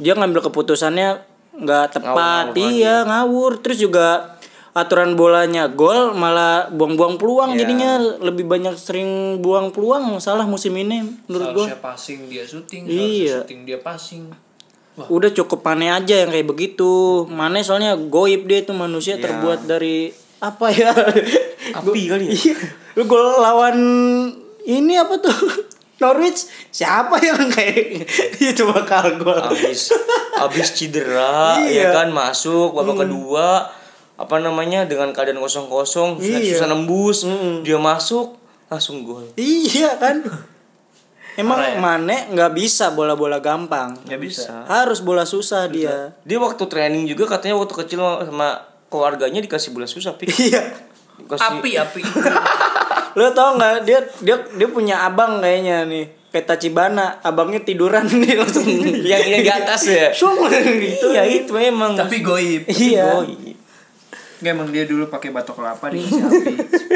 Dia 0.00 0.16
ngambil 0.16 0.48
keputusannya 0.48 1.20
nggak 1.54 1.86
tepat, 2.00 2.50
Ngawur 2.50 2.72
iya 2.72 3.04
ngawur. 3.04 3.52
Terus 3.60 3.78
juga 3.78 4.34
aturan 4.74 5.14
bolanya 5.14 5.70
gol 5.70 6.18
malah 6.18 6.66
buang-buang 6.66 7.14
peluang 7.14 7.54
Iya. 7.54 7.62
jadinya 7.62 7.90
lebih 8.26 8.42
banyak 8.42 8.74
sering 8.74 9.38
buang 9.38 9.70
peluang 9.70 10.18
salah 10.18 10.50
musim 10.50 10.74
ini 10.74 11.14
menurut 11.30 11.54
gue. 11.54 11.66
harusnya 11.70 11.78
passing 11.78 12.26
dia 12.26 12.42
syuting 12.42 12.82
Iya. 12.90 13.46
syuting 13.46 13.60
dia 13.62 13.78
passing 13.78 14.34
Udah 14.96 15.30
cukup 15.30 15.62
Mane 15.62 15.90
aja 15.90 16.14
yang 16.22 16.30
kayak 16.30 16.46
begitu. 16.46 17.24
Mane 17.26 17.60
soalnya 17.60 17.98
goib 17.98 18.46
dia 18.46 18.62
tuh 18.62 18.72
manusia 18.72 19.18
Ya. 19.18 19.26
terbuat 19.26 19.66
dari 19.66 20.14
apa 20.38 20.70
ya? 20.70 20.94
Api 21.82 22.00
kali 22.06 22.30
ya. 22.30 22.32
Iya. 22.32 22.54
Lu 22.94 23.02
gol 23.04 23.38
lawan 23.38 23.76
ini 24.62 24.94
apa 24.94 25.18
tuh? 25.18 25.34
Norwich 25.94 26.46
siapa 26.68 27.16
yang 27.18 27.48
kayak 27.48 28.06
itu 28.54 28.62
bakal 28.66 29.18
gol. 29.18 29.34
Abis 29.34 29.90
abis 30.36 30.74
cedera 30.74 31.58
Iya. 31.58 31.90
ya 31.90 31.94
kan 31.94 32.10
masuk 32.10 32.74
babak 32.74 33.02
kedua 33.02 33.70
apa 34.14 34.36
namanya 34.38 34.86
dengan 34.86 35.10
keadaan 35.10 35.38
kosong-kosong 35.38 36.18
susah, 36.18 36.38
Iya. 36.38 36.54
susah 36.54 36.68
nembus 36.68 37.26
dia 37.62 37.78
masuk 37.78 38.38
langsung 38.66 39.02
gol. 39.02 39.26
Iya 39.34 39.98
kan? 39.98 40.22
Emang 41.34 41.58
Mane 41.76 42.30
nggak 42.30 42.52
bisa 42.52 42.90
bola-bola 42.90 43.38
gampang. 43.38 43.98
Nggak 44.06 44.20
bisa. 44.20 44.64
Harus 44.64 45.00
bola 45.00 45.22
susah 45.22 45.66
dia. 45.66 46.14
Dia 46.22 46.38
waktu 46.38 46.62
training 46.64 47.04
juga 47.04 47.26
katanya 47.26 47.58
waktu 47.58 47.74
kecil 47.74 48.00
sama 48.22 48.60
keluarganya 48.86 49.40
dikasih 49.40 49.70
bola 49.70 49.84
susah 49.84 50.14
pik. 50.14 50.30
Iya. 50.46 50.62
Kasih- 51.14 51.62
api 51.62 51.70
api 51.78 52.00
Lo 53.18 53.30
tau 53.30 53.54
nggak 53.54 53.86
dia 53.86 54.02
dia 54.20 54.34
dia 54.50 54.68
punya 54.68 55.02
abang 55.02 55.38
kayaknya 55.38 55.86
nih. 55.86 56.06
Kayak 56.28 56.50
Tachibana, 56.50 57.22
abangnya 57.22 57.62
tiduran 57.62 58.02
nih 58.22 58.34
langsung 58.34 58.66
yang 59.06 59.22
yang 59.22 59.42
di 59.42 59.52
atas 59.52 59.86
ya. 59.86 60.10
Syung, 60.10 60.42
gitu. 60.50 61.14
Iya 61.14 61.22
itu 61.22 61.54
memang. 61.54 61.94
tapi 61.94 62.18
goib 62.20 62.66
Iya. 62.66 63.22
Goib. 63.22 63.53
Nggak, 64.44 64.52
emang 64.52 64.68
dia 64.68 64.84
dulu 64.84 65.08
pakai 65.08 65.32
batok 65.32 65.56
kelapa 65.56 65.88
api 65.88 66.04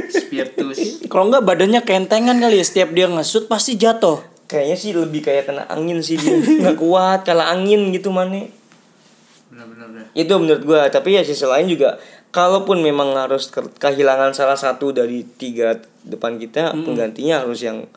spiritus. 0.06 1.08
Kalau 1.08 1.32
nggak 1.32 1.40
badannya 1.42 1.80
kentengan 1.80 2.36
kali 2.36 2.60
ya. 2.60 2.64
Setiap 2.64 2.92
dia 2.92 3.08
ngesut 3.08 3.48
pasti 3.48 3.74
jatuh. 3.74 4.20
Kayaknya 4.44 4.76
sih 4.76 4.92
lebih 4.92 5.20
kayak 5.20 5.44
kena 5.44 5.64
angin 5.64 6.00
sih 6.00 6.16
dia. 6.16 6.36
Nggak 6.60 6.76
kuat 6.76 7.24
kalah 7.24 7.48
angin 7.48 7.88
gitu 7.88 8.08
Mane. 8.08 8.52
benar-benar 9.48 9.88
dah 9.90 10.04
Itu 10.12 10.36
menurut 10.36 10.62
gua, 10.62 10.80
tapi 10.88 11.16
ya 11.16 11.24
sisi 11.24 11.42
lain 11.42 11.64
juga 11.66 11.96
kalaupun 12.28 12.84
memang 12.84 13.16
harus 13.16 13.48
ke- 13.48 13.64
kehilangan 13.74 14.36
salah 14.36 14.60
satu 14.60 14.92
dari 14.92 15.24
tiga 15.24 15.72
depan 16.04 16.36
kita, 16.36 16.76
penggantinya 16.76 17.40
harus 17.40 17.64
yang 17.64 17.88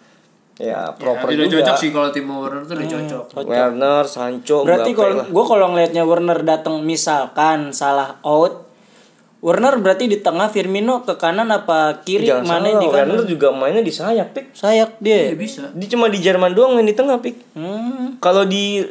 ya 0.56 0.96
proper 0.96 1.28
udah 1.28 1.44
juga. 1.44 1.64
cocok 1.68 1.76
sih 1.76 1.90
kalau 1.90 2.08
Timo 2.08 2.40
Werner 2.40 2.64
tuh 2.64 2.76
udah 2.76 2.88
cocok. 2.88 3.26
Werner, 3.44 4.04
Sancho, 4.08 4.64
Berarti 4.64 4.92
kalau 4.94 5.28
gue 5.28 5.46
kalau 5.46 5.66
ngelihatnya 5.70 6.04
Werner 6.04 6.40
datang 6.40 6.80
misalkan 6.82 7.76
salah 7.76 8.16
out, 8.24 8.71
Werner 9.42 9.82
berarti 9.82 10.06
di 10.06 10.22
tengah 10.22 10.54
Firmino 10.54 11.02
ke 11.02 11.18
kanan 11.18 11.50
apa 11.50 12.06
kiri 12.06 12.30
Jangan 12.30 12.46
mana 12.46 12.68
salah, 12.70 12.82
di 12.82 12.88
Werner 12.94 13.20
kanan? 13.26 13.32
juga 13.34 13.48
mainnya 13.50 13.82
di 13.82 13.90
sayap, 13.90 14.38
Pik. 14.38 14.54
Sayap 14.54 15.02
Iya 15.02 15.34
dia. 15.34 15.34
bisa 15.34 15.66
Dia 15.74 15.88
cuma 15.90 16.14
di 16.14 16.22
Jerman 16.22 16.54
doang 16.54 16.78
main 16.78 16.86
di 16.86 16.94
tengah, 16.94 17.18
Pik. 17.18 17.58
Hmm. 17.58 18.22
Kalau 18.22 18.46
di 18.46 18.86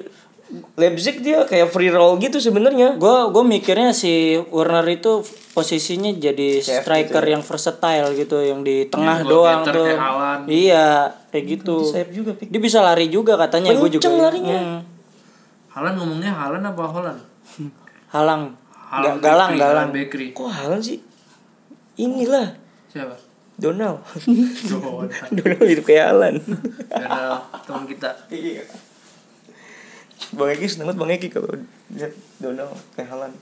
Leipzig 0.75 1.23
dia 1.23 1.47
kayak 1.47 1.71
free 1.71 1.95
roll 1.95 2.19
gitu 2.19 2.43
sebenarnya. 2.43 2.99
Gue 2.99 3.31
gue 3.31 3.45
mikirnya 3.47 3.95
si 3.95 4.35
Werner 4.51 4.83
itu 4.91 5.23
posisinya 5.55 6.11
jadi 6.11 6.59
CF 6.59 6.83
striker 6.83 7.23
yang 7.23 7.47
versatile 7.47 8.11
gitu, 8.19 8.43
yang 8.43 8.67
di 8.67 8.91
tengah 8.91 9.23
Goal 9.23 9.31
doang 9.31 9.63
tuh. 9.63 9.87
kayak. 9.87 10.51
Iya, 10.51 10.87
kayak 11.31 11.45
gitu. 11.47 11.77
Di 11.79 11.95
sayap 11.95 12.11
juga, 12.11 12.31
Pik. 12.35 12.51
Dia 12.51 12.59
bisa 12.59 12.83
lari 12.83 13.07
juga 13.07 13.39
katanya 13.39 13.71
gue 13.71 13.87
juga. 13.87 14.11
Larinya. 14.11 14.59
Hmm. 14.59 14.81
Halan 15.71 15.95
ngomongnya 15.95 16.35
Halan 16.35 16.67
apa 16.67 16.83
Holland 16.83 17.21
Halang. 18.11 18.59
Haaland 18.91 19.17
Ga- 19.17 19.25
galang, 19.25 19.51
Bakery, 19.51 19.63
galang. 19.63 19.89
Bakery 19.91 20.27
Kok 20.33 20.51
Haaland 20.51 20.83
sih? 20.83 20.99
Inilah 21.97 22.49
siapa 22.87 23.15
Donald. 23.55 24.01
Donald 24.71 25.09
Donald 25.37 25.63
hidup 25.65 25.85
kayak 25.85 26.05
Haaland. 26.09 26.39
Donald 26.91 27.41
teman 27.63 27.85
kita 27.87 28.11
Iya. 28.29 28.65
Bang 30.31 30.49
Eki 30.49 30.67
seneng 30.67 30.87
banget 30.87 30.99
Bang 30.99 31.11
Eki 31.13 31.29
kalau 31.29 31.51
lihat 31.91 32.13
Donald 32.37 32.73
kayak 32.93 33.09
Haaland. 33.09 33.35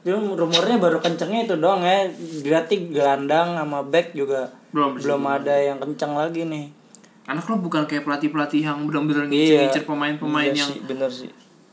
Itu 0.00 0.14
rumornya 0.14 0.76
baru 0.76 0.98
kencengnya 0.98 1.44
itu 1.44 1.54
doang 1.54 1.82
ya. 1.82 2.06
Berarti 2.40 2.88
gelandang 2.88 3.54
sama 3.54 3.82
back 3.82 4.12
juga 4.12 4.50
Belum, 4.68 4.94
belum 4.94 5.22
ada 5.24 5.54
yang 5.54 5.78
kencang 5.78 6.12
lagi 6.12 6.42
nih. 6.42 6.68
anak 7.24 7.44
lo 7.44 7.56
bukan 7.58 7.84
kayak 7.84 8.02
pelatih 8.02 8.28
pelatih 8.28 8.62
yang 8.62 8.82
benar-benar 8.82 9.28
Iya. 9.28 9.68
ngincer 9.68 9.84
pemain-pemain 9.84 10.48
Iya 10.48 10.58
yang 10.58 10.70
sih, 10.70 10.80
bener 10.82 11.10
sih. 11.10 11.28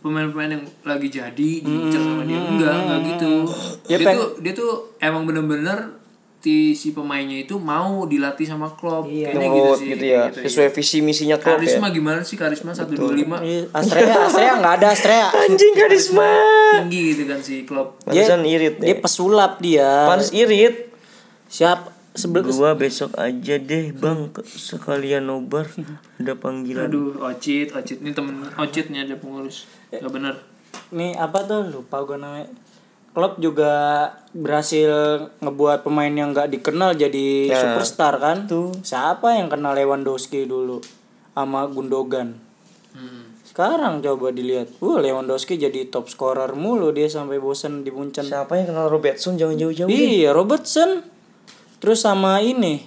Pemain-pemain 0.05 0.53
yang 0.53 0.63
lagi 0.85 1.09
jadi 1.09 1.49
diincer 1.59 1.97
sama 1.97 2.21
dia 2.21 2.37
enggak 2.37 2.75
enggak 2.77 2.99
gitu 3.09 3.33
Ya, 3.85 3.97
dia 3.97 4.13
tuh 4.13 4.27
dia 4.37 4.53
tuh 4.53 4.71
emang 5.01 5.25
bener-bener 5.25 5.97
si 6.45 6.93
pemainnya 6.93 7.41
itu 7.41 7.57
mau 7.57 8.05
dilatih 8.05 8.45
sama 8.45 8.69
klub 8.69 9.09
Iya. 9.09 9.33
kayaknya 9.33 9.49
gitu 9.49 9.71
sih 9.73 9.87
gitu 9.89 10.05
ya, 10.05 10.21
gitu, 10.29 10.45
sesuai 10.45 10.69
visi 10.71 10.97
misinya 11.01 11.41
klub 11.41 11.57
ya. 11.57 11.57
karisma 11.57 11.89
gimana 11.89 12.21
sih 12.21 12.37
karisma 12.37 12.69
125 12.69 13.01
Iya, 13.41 13.65
Astrea, 13.73 14.13
Astrea 14.29 14.53
nggak 14.61 14.73
ada 14.77 14.87
Astrea. 14.93 15.27
Anjing 15.41 15.73
karisma. 15.73 16.29
tinggi 16.77 17.01
gitu 17.11 17.23
kan 17.25 17.41
si 17.41 17.65
klub 17.65 17.97
Pantesan 17.99 18.45
irit 18.45 18.77
Dia 18.77 18.93
deh. 18.93 19.01
pesulap 19.01 19.57
dia. 19.57 20.05
Panas 20.05 20.29
irit. 20.29 20.93
Siap 21.47 21.94
sebel 22.15 22.41
Gua 22.41 22.73
besok 22.73 23.11
aja 23.15 23.55
deh 23.55 23.91
bang. 23.91 24.31
Sekalian 24.41 25.27
nobar. 25.27 25.67
Ada 26.17 26.33
panggilan. 26.33 26.87
aduh 26.87 27.19
ocit. 27.21 27.69
Ocit 27.69 27.99
ini 27.99 28.11
temen 28.11 28.41
ocitnya 28.55 29.03
ada 29.03 29.15
pengurus. 29.15 29.67
Ya. 29.89 29.99
nggak 29.99 30.11
bener. 30.11 30.35
nih 30.89 31.13
apa 31.15 31.43
tuh? 31.43 31.65
Lupa 31.65 32.01
gue 32.01 32.15
namanya. 32.15 32.47
Klopp 33.11 33.39
juga 33.39 33.71
berhasil 34.31 34.91
ngebuat 35.39 35.81
pemain 35.81 36.11
yang 36.11 36.31
nggak 36.31 36.51
dikenal 36.51 36.93
jadi 36.93 37.47
Ya. 37.47 37.55
superstar 37.57 38.19
kan? 38.19 38.43
Tuh. 38.43 38.75
siapa 38.81 39.35
yang 39.35 39.47
kenal 39.47 39.71
Lewandowski 39.71 40.43
dulu 40.43 40.83
sama 41.31 41.63
Gundogan? 41.65 42.35
Hmm. 42.91 43.23
sekarang 43.45 43.99
coba 43.99 44.31
dilihat. 44.31 44.67
Wah 44.79 44.99
Lewandowski 44.99 45.55
jadi 45.55 45.87
top 45.87 46.07
scorer 46.07 46.51
mulu. 46.51 46.91
Dia 46.91 47.07
sampai 47.07 47.39
bosen 47.39 47.83
di 47.83 47.91
Munchen. 47.91 48.23
Siapa 48.23 48.51
yang 48.53 48.67
kenal 48.67 48.87
Robertson? 48.87 49.39
Jangan 49.39 49.55
jauh-jauh 49.55 49.87
iya 49.87 50.35
Robertson 50.35 51.14
terus 51.85 52.01
sama 52.01 52.41
ini 52.41 52.81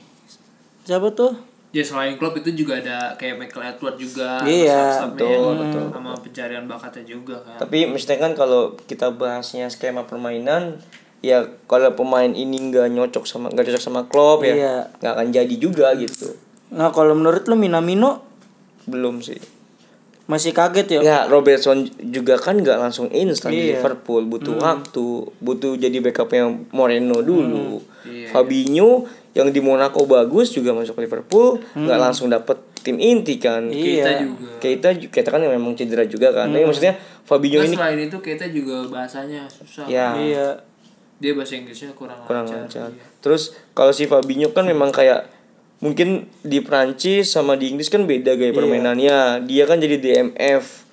siapa 0.83 1.15
tuh 1.15 1.47
Ya 1.69 1.85
selain 1.85 2.17
klub 2.17 2.33
itu 2.33 2.49
juga 2.57 2.81
ada 2.81 3.13
kayak 3.15 3.37
Michael 3.37 3.71
Edward 3.71 3.95
juga 3.95 4.41
Iya, 4.41 4.73
staff-staffnya 5.05 5.37
yang 5.69 5.93
sama 5.93 6.17
pencarian 6.17 6.65
bakatnya 6.65 7.05
juga 7.07 7.37
kan. 7.39 7.61
Tapi 7.61 7.85
mestinya 7.85 8.25
kan 8.25 8.33
kalau 8.33 8.73
kita 8.83 9.13
bahasnya 9.13 9.69
skema 9.69 10.03
permainan 10.03 10.81
ya 11.21 11.45
kalau 11.65 11.93
pemain 11.93 12.33
ini 12.33 12.73
nggak 12.73 12.89
nyocok 12.89 13.29
sama 13.29 13.53
nggak 13.53 13.69
cocok 13.69 13.85
sama 13.85 14.09
klub 14.09 14.41
Iya. 14.41 14.57
ya 14.57 14.75
nggak 14.97 15.13
akan 15.13 15.29
jadi 15.29 15.55
juga 15.55 15.93
gitu. 15.93 16.33
nah 16.69 16.89
kalau 16.89 17.13
menurut 17.13 17.45
lu 17.45 17.55
Minamino 17.55 18.25
Belum 18.85 19.21
sih. 19.21 19.37
masih 20.25 20.53
kaget 20.53 20.89
ya 20.89 21.01
Ya 21.03 21.19
Robertson 21.25 21.85
juga 22.01 22.37
kan 22.37 22.57
nggak 22.57 22.79
langsung 22.79 23.13
instan 23.13 23.51
di 23.51 23.69
Iya. 23.69 23.77
Liverpool 23.77 24.25
butuh 24.25 24.57
waktu 24.57 25.07
butuh 25.37 25.77
jadi 25.77 26.01
backupnya 26.01 26.49
Moreno 26.73 27.21
dulu 27.21 27.85
Iya. 28.09 28.29
Fabinho 28.29 29.05
yang 29.33 29.49
di 29.49 29.61
Monaco 29.61 30.03
bagus 30.05 30.51
juga 30.51 30.73
masuk 30.73 30.95
ke 30.95 31.05
Liverpool 31.05 31.61
nggak 31.73 31.99
langsung 31.99 32.27
dapet 32.27 32.57
tim 32.79 32.97
inti 32.97 33.37
kan. 33.37 33.69
Iya. 33.69 33.85
Kita 34.01 34.11
juga. 34.19 34.51
Keita 34.59 34.89
ju- 34.95 35.09
Keita 35.09 35.29
kan 35.29 35.41
memang 35.41 35.73
cedera 35.73 36.03
juga 36.03 36.33
kan. 36.33 36.49
Tapi 36.49 36.65
maksudnya 36.65 36.95
Fabinho 37.23 37.59
Nah, 37.59 37.67
ini 37.67 37.77
selain 37.77 38.01
itu 38.01 38.19
kita 38.19 38.49
juga 38.49 38.89
bahasanya 38.89 39.45
susah. 39.47 39.85
ya 39.85 40.17
iya. 40.17 40.47
Dia 41.19 41.35
bahasa 41.35 41.55
Inggrisnya 41.55 41.91
kurang, 41.93 42.23
kurang 42.23 42.47
lancar. 42.47 42.89
lancar. 42.89 42.89
Terus 43.19 43.43
kalau 43.73 43.91
si 43.91 44.07
Fabinho 44.07 44.51
kan 44.51 44.63
memang 44.63 44.89
kayak 44.89 45.27
mungkin 45.79 46.27
di 46.41 46.59
Prancis 46.59 47.29
sama 47.29 47.55
di 47.55 47.69
Inggris 47.69 47.87
kan 47.87 48.03
beda 48.03 48.35
gaya 48.35 48.51
permainannya. 48.51 49.43
Dia 49.45 49.65
kan 49.65 49.79
jadi 49.79 49.99
DMF 49.99 50.87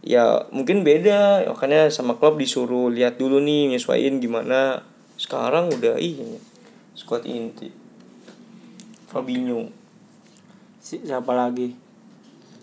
ya 0.00 0.44
mungkin 0.50 0.84
beda. 0.84 1.48
Makanya 1.48 1.88
sama 1.88 2.14
klub 2.14 2.36
disuruh 2.36 2.88
lihat 2.88 3.16
dulu 3.16 3.40
nih 3.40 3.72
nyesuaiin 3.72 4.20
gimana 4.20 4.84
sekarang 5.24 5.72
udah 5.72 5.96
iya 5.96 6.36
squad 6.92 7.24
inti. 7.24 7.72
Fabinho. 9.06 9.72
Si- 10.78 11.00
siapa 11.00 11.32
lagi? 11.32 11.72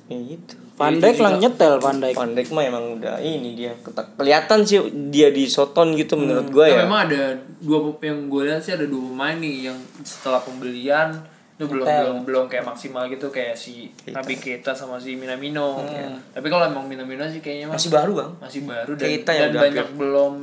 Ya 0.05 0.19
gitu 0.19 0.59
Van 0.75 0.91
Dijk 0.93 1.17
lah 1.17 1.37
nyetel 1.37 1.79
Van 1.79 1.97
Dijk. 1.97 2.13
Van 2.13 2.31
Dijk 2.31 2.49
mah 2.51 2.63
emang 2.63 2.99
udah 2.99 3.15
ini 3.17 3.55
dia 3.55 3.71
Ketak- 3.79 4.13
kelihatan 4.13 4.59
sih 4.61 4.77
dia 5.07 5.31
di 5.31 5.47
Soton 5.47 5.95
gitu 5.95 6.19
menurut 6.19 6.51
gue 6.51 6.65
Nah, 6.65 6.73
ya. 6.73 6.83
memang 6.83 6.99
ada 7.07 7.21
dua 7.59 7.79
yang 7.97 8.27
gue 8.27 8.41
lihat 8.43 8.59
sih 8.59 8.73
ada 8.73 8.83
dua 8.83 8.99
pemain 9.07 9.37
nih 9.37 9.71
yang 9.71 9.77
setelah 10.01 10.41
pembelian 10.41 11.15
itu 11.55 11.63
belum 11.63 11.85
belum 11.85 12.17
belum 12.25 12.45
kayak 12.45 12.65
maksimal 12.65 13.05
gitu 13.05 13.29
kayak 13.29 13.53
si 13.53 13.87
Nabi 14.03 14.35
Keita 14.35 14.73
sama 14.73 14.97
si 14.97 15.13
Minamino. 15.13 15.79
Ya. 15.85 16.09
Tapi 16.33 16.49
kalau 16.49 16.65
emang 16.65 16.89
Minamino 16.89 17.23
sih 17.23 17.39
kayaknya 17.39 17.69
mah 17.69 17.77
masih 17.77 17.89
baru 17.89 18.11
bang. 18.17 18.31
masih 18.41 18.61
baru 18.65 18.91
dan, 18.91 19.05
Keita 19.05 19.31
yang 19.31 19.51
dan 19.53 19.61
banyak 19.63 19.87
belum 19.95 20.33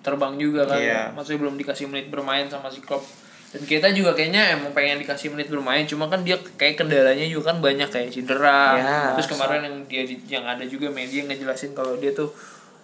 terbang 0.00 0.34
juga 0.34 0.64
kan. 0.64 0.76
Iya. 0.76 1.12
Maksudnya 1.12 1.40
belum 1.40 1.54
dikasih 1.56 1.86
menit 1.86 2.06
bermain 2.08 2.46
sama 2.46 2.66
si 2.66 2.78
Klopp. 2.78 3.04
Dan 3.48 3.64
kita 3.64 3.88
juga 3.90 4.12
kayaknya 4.12 4.54
emang 4.54 4.70
pengen 4.70 5.00
dikasih 5.00 5.32
menit 5.32 5.48
bermain, 5.48 5.80
cuma 5.82 6.04
kan 6.04 6.20
dia 6.20 6.36
kayak 6.54 6.76
kendalanya 6.76 7.24
juga 7.24 7.48
kan 7.48 7.58
banyak 7.58 7.88
kayak 7.88 8.08
cedera. 8.10 8.76
Ya, 8.76 8.96
Terus 9.16 9.28
kemarin 9.30 9.60
yang 9.62 9.76
dia 9.84 10.02
di- 10.04 10.20
yang 10.26 10.44
ada 10.44 10.60
juga 10.62 10.88
media 10.88 11.24
ngejelasin 11.24 11.72
kalau 11.72 11.96
dia 11.96 12.12
tuh 12.12 12.28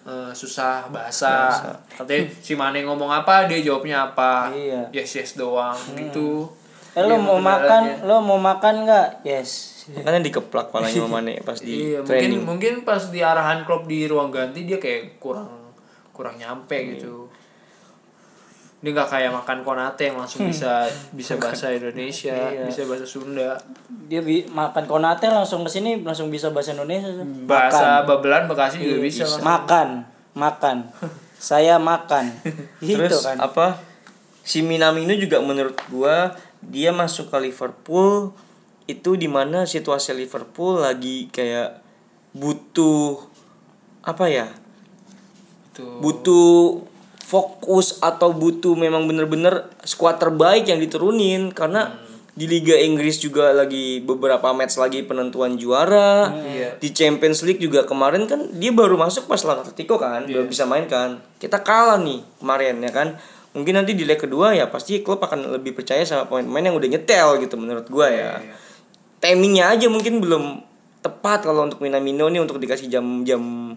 eh, 0.05 0.33
susah 0.33 0.89
bahasa. 0.89 1.57
Katanya 1.91 2.29
si 2.39 2.53
Mane 2.53 2.81
ngomong 2.81 3.09
apa, 3.09 3.45
dia 3.45 3.57
jawabnya 3.59 4.05
apa. 4.07 4.49
Iya. 4.51 4.89
Yes 4.91 5.15
yes 5.15 5.31
doang 5.35 5.77
gitu. 5.95 6.49
eh 6.93 7.03
lo 7.03 7.19
mau 7.19 7.37
makan 7.37 8.07
lo 8.07 8.23
mau 8.23 8.39
makan 8.39 8.87
nggak 8.87 9.27
yes 9.27 9.83
makanya 9.91 10.23
dikeplak 10.23 10.71
palanya 10.71 10.95
sama 10.95 11.19
Mane 11.19 11.43
pas 11.43 11.59
di 11.59 11.91
Iya, 11.91 11.99
mungkin 11.99 12.07
training 12.07 12.43
mungkin 12.47 12.75
pas 12.87 13.11
di 13.11 13.19
arahan 13.19 13.67
klub 13.67 13.85
di 13.85 14.07
ruang 14.07 14.31
ganti 14.31 14.63
dia 14.63 14.79
kayak 14.79 15.19
kurang 15.19 15.51
kurang 16.15 16.39
nyampe 16.39 16.73
Iya. 16.73 16.91
gitu. 16.97 17.27
Dia 18.79 18.93
nggak 18.93 19.11
kayak 19.11 19.33
makan 19.33 19.59
konate 19.61 20.03
yang 20.05 20.17
langsung 20.17 20.45
bisa 20.45 20.85
bisa 21.11 21.35
bahasa 21.37 21.69
Indonesia, 21.69 22.37
Iya. 22.37 22.65
bisa 22.65 22.85
bahasa 22.85 23.03
Sunda. 23.03 23.57
dia 24.07 24.21
bi- 24.21 24.45
makan 24.47 24.85
konate 24.85 25.25
langsung 25.27 25.65
ke 25.65 25.73
sini 25.73 25.99
langsung 25.99 26.29
bisa 26.29 26.49
bahasa 26.49 26.73
Indonesia 26.73 27.09
Bahasa 27.45 28.05
babelan 28.05 28.45
Bekasi 28.45 28.79
Iya, 28.79 28.85
juga 28.87 28.99
bisa. 29.03 29.25
kan. 29.27 29.41
makan 29.43 29.89
makan 30.35 30.77
saya 31.41 31.77
makan 31.77 32.29
gitu 32.79 33.01
Terus 33.03 33.21
kan 33.23 33.37
apa? 33.39 33.81
Si 34.41 34.61
Minamino 34.61 35.13
juga 35.15 35.41
menurut 35.41 35.77
gua 35.89 36.37
dia 36.61 36.93
masuk 36.93 37.29
ke 37.29 37.39
Liverpool 37.43 38.37
itu 38.85 39.17
di 39.17 39.25
mana 39.27 39.65
situasi 39.65 40.13
Liverpool 40.13 40.79
lagi 40.79 41.29
kayak 41.29 41.81
butuh 42.35 43.17
apa 44.03 44.29
ya? 44.29 44.53
Tuh. 45.75 45.99
Butuh 46.01 46.81
fokus 47.25 47.99
atau 48.05 48.31
butuh 48.31 48.77
memang 48.79 49.09
bener-bener 49.09 49.67
skuad 49.83 50.21
terbaik 50.21 50.69
yang 50.69 50.79
diturunin 50.79 51.51
karena 51.51 51.97
di 52.35 52.51
Liga 52.51 52.75
Inggris 52.75 53.23
juga 53.23 53.55
lagi 53.55 54.03
beberapa 54.03 54.51
match 54.51 54.75
lagi 54.77 55.07
penentuan 55.07 55.55
juara. 55.55 56.35
Iya. 56.35 56.83
Di 56.83 56.91
Champions 56.91 57.47
League 57.47 57.63
juga 57.63 57.87
kemarin 57.87 58.27
kan 58.27 58.51
dia 58.59 58.75
baru 58.75 58.99
masuk 58.99 59.31
pas 59.31 59.39
lawan 59.47 59.63
Atletico 59.63 59.97
kan, 59.97 60.27
baru 60.27 60.51
bisa 60.51 60.67
main 60.67 60.91
kan. 60.91 61.23
Kita 61.39 61.63
kalah 61.63 61.99
nih 62.03 62.21
kemarin 62.43 62.83
ya 62.83 62.91
kan. 62.91 63.09
Mungkin 63.55 63.71
nanti 63.79 63.95
di 63.95 64.03
leg 64.03 64.19
kedua 64.19 64.51
ya 64.51 64.67
pasti 64.67 64.99
klub 65.07 65.23
akan 65.23 65.55
lebih 65.55 65.79
percaya 65.79 66.03
sama 66.03 66.27
pemain-pemain 66.27 66.75
yang 66.75 66.77
udah 66.77 66.91
nyetel 66.91 67.29
gitu 67.39 67.55
menurut 67.55 67.87
gua 67.87 68.11
ya. 68.11 68.43
Timingnya 69.23 69.71
aja 69.71 69.87
mungkin 69.87 70.19
belum 70.19 70.59
tepat 71.07 71.47
kalau 71.47 71.71
untuk 71.71 71.79
Minamino 71.79 72.27
nih 72.27 72.43
untuk 72.43 72.59
dikasih 72.59 72.91
jam-jam 72.91 73.77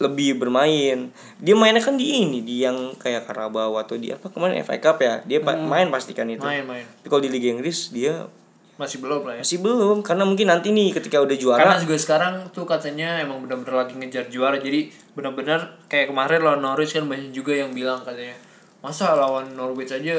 lebih 0.00 0.34
bermain. 0.34 1.12
Dia 1.36 1.52
mainnya 1.52 1.78
kan 1.78 1.94
di 1.94 2.24
ini, 2.24 2.40
di 2.40 2.60
yang 2.60 2.96
kayak 2.96 3.24
Carabao 3.24 3.76
atau 3.76 3.94
di 3.94 4.08
apa 4.08 4.26
kemarin 4.26 4.60
FA 4.60 4.76
Cup 4.76 4.96
ya. 4.98 5.20
Dia 5.22 5.38
pa- 5.38 5.54
main 5.54 5.86
pasti 5.88 6.10
kan 6.10 6.24
itu. 6.24 6.40
Main 6.40 6.64
main. 6.64 6.82
Tapi 6.82 7.06
kalau 7.06 7.20
di 7.20 7.28
Liga 7.28 7.48
Inggris 7.50 7.88
dia 7.90 8.24
Masih 8.74 8.96
belum 8.96 9.22
lah 9.22 9.36
ya. 9.36 9.44
masih 9.44 9.60
belum 9.60 10.00
karena 10.00 10.24
mungkin 10.24 10.48
nanti 10.48 10.72
nih 10.72 10.88
ketika 10.90 11.20
udah 11.20 11.36
juara 11.36 11.60
Karena 11.60 11.76
juga 11.78 11.94
sekarang 11.94 12.48
tuh 12.48 12.64
katanya 12.64 13.20
emang 13.20 13.44
benar-benar 13.44 13.84
lagi 13.84 13.92
ngejar 13.92 14.24
juara. 14.26 14.56
Jadi 14.56 14.88
benar-benar 15.12 15.84
kayak 15.84 16.08
kemarin 16.08 16.40
lawan 16.40 16.60
Norwich 16.60 16.90
kan 16.90 17.04
banyak 17.04 17.28
juga 17.28 17.52
yang 17.52 17.70
bilang 17.70 18.00
katanya 18.00 18.32
masa 18.80 19.12
lawan 19.12 19.52
Norwich 19.52 19.92
aja 19.92 20.16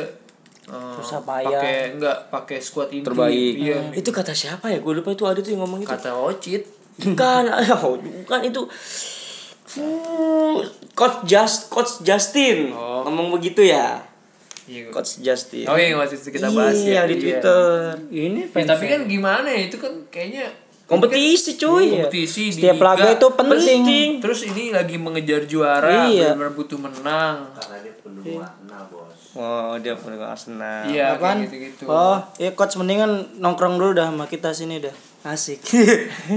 eh, 0.62 0.94
Susah 0.94 1.26
payah. 1.26 1.58
pakai 1.58 1.78
enggak 1.91 2.30
pakai 2.30 2.62
squad 2.62 2.94
inti 2.94 3.02
terbaik. 3.04 3.54
iya 3.58 3.82
Itu 3.91 4.13
kata 4.13 4.30
siapa 4.32 4.70
ya? 4.70 4.78
Gue 4.78 4.94
lupa 4.94 5.10
itu 5.10 5.26
ada 5.26 5.41
tuh 5.41 5.50
yang 5.50 5.65
ngomong 5.65 5.82
gitu. 5.82 5.89
kata 5.89 6.13
Ocit 6.13 6.62
Bukan, 6.94 7.44
oh, 7.82 7.98
bukan 7.98 8.39
itu. 8.46 8.62
Coach 10.92 11.18
Just 11.24 11.68
Coach 11.68 12.02
Justin 12.02 12.72
Oh. 12.72 13.04
ngomong 13.04 13.32
begitu 13.34 13.64
ya. 13.64 14.04
iya 14.64 14.88
Coach 14.88 15.20
Justin. 15.20 15.66
oh 15.66 15.76
iya 15.76 15.94
waktu 15.94 16.16
itu 16.16 16.30
kita 16.30 16.48
bahas 16.50 16.78
iya, 16.80 17.02
ya 17.04 17.10
di 17.10 17.16
iya. 17.16 17.22
Twitter. 17.22 17.72
ini 18.10 18.42
Ya, 18.46 18.64
tapi 18.68 18.86
kan 18.86 19.02
gimana 19.06 19.48
ya 19.48 19.68
itu 19.68 19.78
kan 19.78 19.92
kayaknya 20.08 20.48
Kompetisi 20.84 21.56
cuy. 21.56 21.88
Iya. 21.88 22.04
kompetisi 22.04 22.44
di 22.46 22.54
setiap 22.54 22.76
liga. 22.76 22.88
laga 22.94 23.08
itu 23.14 23.28
penting, 23.32 23.80
penting. 23.80 24.10
terus 24.20 24.40
ini 24.44 24.64
lagi 24.70 24.96
mengejar 24.96 25.42
juara 25.46 26.06
Iya. 26.06 26.36
benar-benar 26.36 26.52
butuh 26.54 26.78
menang 26.78 27.36
Oh, 29.32 29.80
dia 29.80 29.96
pendukung 29.96 30.28
Arsenal. 30.28 30.84
iya 30.86 31.16
kayak 31.16 31.48
gitu-gitu 31.48 31.88
oh 31.88 32.20
ya 32.36 32.52
coach 32.52 32.76
mendingan 32.76 33.40
nongkrong 33.40 33.80
dulu 33.80 33.96
dah 33.96 34.12
sama 34.12 34.28
kita 34.28 34.52
sini 34.52 34.84
dah 34.84 34.92
asik. 35.22 35.62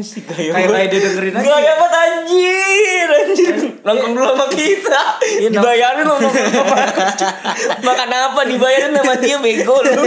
Si 0.05 0.21
gaya 0.23 0.53
kayak 0.53 0.69
kayak 0.69 0.89
didengerin 0.93 1.33
aja. 1.35 1.47
Gaya 1.47 1.73
banget 1.75 1.95
anjir, 1.97 3.09
anjir. 3.09 3.55
Nongkrong 3.81 4.13
dulu 4.13 4.27
sama 4.27 4.47
kita. 4.49 5.03
Nong- 5.21 5.53
Dibayarin 5.53 6.05
lo 6.05 6.15
nongkrong 6.17 6.53
sama 6.53 6.77
Makan 7.81 8.11
apa? 8.11 8.41
Dibayarin 8.45 8.93
sama 8.93 9.15
dia 9.17 9.37
bego 9.39 9.77
lu. 9.81 10.05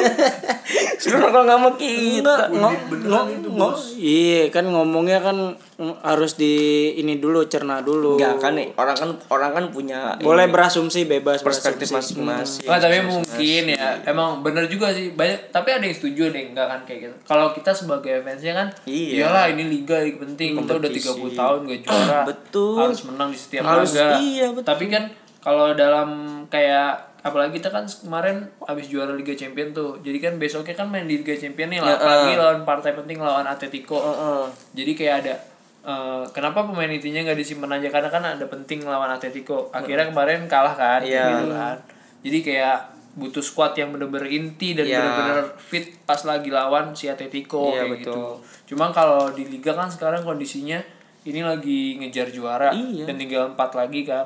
Suruh 0.97 1.17
nongkrong 1.19 1.47
sama 1.47 1.69
kita. 1.73 2.33
Ngo- 2.49 2.77
ngo- 3.01 3.27
ngo- 3.49 3.77
iya 3.97 4.49
kan 4.49 4.65
ngomongnya 4.65 5.21
kan 5.21 5.57
harus 6.01 6.33
di 6.33 6.53
ini 6.95 7.17
dulu 7.17 7.45
cerna 7.45 7.81
dulu. 7.81 8.17
Enggak 8.17 8.37
kan 8.39 8.53
nih, 8.53 8.73
orang 8.73 8.97
kan 8.97 9.09
orang 9.29 9.51
kan 9.53 9.63
punya 9.69 10.17
boleh 10.17 10.45
ini, 10.45 10.53
berasumsi 10.53 11.05
bebas 11.05 11.41
perspektif 11.41 11.89
masing-masing. 11.89 12.65
Wah, 12.65 12.77
tapi 12.77 12.97
mungkin 13.01 13.63
ya 13.69 14.01
emang 14.03 14.41
bener 14.41 14.65
juga 14.65 14.89
sih. 14.89 15.13
Banyak 15.13 15.49
tapi 15.49 15.69
ada 15.69 15.85
yang 15.85 15.93
setuju 15.93 16.29
deh 16.29 16.49
enggak 16.49 16.65
kan 16.65 16.79
kayak 16.83 16.99
gitu. 17.05 17.15
Kalau 17.25 17.53
kita 17.53 17.69
sebagai 17.71 18.21
fansnya 18.21 18.53
kan 18.53 18.66
Iya. 18.83 19.11
iyalah 19.23 19.45
ini 19.49 19.63
liga 19.67 19.97
yang 19.97 20.17
penting 20.17 20.49
kita 20.55 20.73
udah 20.73 20.89
Kompetisi. 20.89 21.09
30 21.09 21.33
tahun 21.35 21.59
gak 21.65 21.79
juara 21.81 22.19
Betul. 22.23 22.75
harus 22.79 23.01
menang 23.03 23.29
di 23.29 23.37
setiap 23.37 23.63
Harus, 23.63 23.91
laga 23.91 24.07
iya, 24.19 24.47
betul. 24.49 24.65
tapi 24.65 24.85
kan 24.87 25.03
kalau 25.37 25.71
dalam 25.71 26.09
kayak 26.47 26.91
apalagi 27.19 27.55
kita 27.55 27.67
kan 27.67 27.83
kemarin 27.83 28.37
habis 28.61 28.87
juara 28.87 29.11
Liga 29.11 29.31
Champion 29.31 29.71
tuh 29.71 29.99
jadi 29.99 30.17
kan 30.17 30.33
besoknya 30.37 30.73
kan 30.73 30.87
main 30.87 31.03
di 31.03 31.17
Liga 31.17 31.33
Champion 31.33 31.67
nih 31.67 31.79
lah 31.79 31.93
apalagi 31.93 32.31
uh. 32.31 32.39
lawan 32.39 32.59
partai 32.63 32.91
penting 32.93 33.17
lawan 33.17 33.43
Atletico 33.43 33.97
Heeh. 33.97 34.43
jadi 34.73 34.91
kayak 34.93 35.15
ada 35.21 35.35
eh, 35.83 36.23
kenapa 36.29 36.63
pemain 36.63 36.87
intinya 36.87 37.23
nggak 37.23 37.35
disimpan 37.35 37.71
aja 37.73 37.87
karena 37.87 38.07
kan 38.07 38.23
ada 38.25 38.45
penting 38.45 38.79
lawan 38.81 39.07
Atletico 39.07 39.67
akhirnya 39.71 40.07
kemarin 40.07 40.47
kalah 40.47 40.71
kan 40.71 40.99
Iya. 40.99 41.25
gitu 41.37 41.51
kan 41.51 41.77
jadi 42.21 42.39
kayak 42.41 42.77
butuh 43.17 43.41
squad 43.41 43.73
yang 43.73 43.89
bener-bener 43.89 44.29
inti 44.29 44.71
dan 44.71 44.85
Iya. 44.85 45.01
bener-bener 45.01 45.37
fit 45.57 45.89
pas 46.03 46.21
lagi 46.21 46.47
lawan 46.47 46.93
si 46.93 47.09
Atletico 47.09 47.67
Iya, 47.67 47.83
kayak 47.83 47.89
betul. 47.91 48.13
gitu 48.13 48.23
cuma 48.67 48.89
kalau 48.89 49.27
di 49.29 49.43
liga 49.43 49.73
kan 49.73 49.89
sekarang 49.89 50.21
kondisinya 50.21 50.77
ini 51.23 51.41
lagi 51.41 51.97
ngejar 51.97 52.29
juara 52.29 52.69
Iya. 52.69 53.03
dan 53.03 53.17
tinggal 53.17 53.51
empat 53.51 53.73
lagi 53.73 54.01
kan 54.01 54.23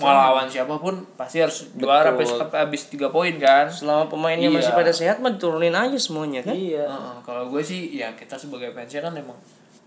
mau 0.00 0.08
lawan 0.08 0.46
siapa 0.46 0.70
pun 0.74 1.02
pasti 1.12 1.38
harus 1.38 1.68
juara 1.74 2.08
habis 2.08 2.30
habis 2.32 2.82
tiga 2.86 3.10
poin 3.10 3.34
kan 3.36 3.66
Selama 3.66 4.06
pemainnya 4.06 4.48
masih 4.48 4.70
Iya. 4.70 4.78
pada 4.78 4.92
sehat 4.94 5.16
mah 5.18 5.34
turunin 5.34 5.74
aja 5.74 5.98
semuanya 5.98 6.40
kan. 6.40 6.54
Iya. 6.54 6.86
Heeh, 6.86 7.16
kalau 7.20 7.50
gue 7.50 7.60
sih 7.60 7.92
ya 7.92 8.14
kita 8.14 8.32
sebagai 8.34 8.70
fansnya 8.70 9.02
kan 9.02 9.12
emang 9.12 9.36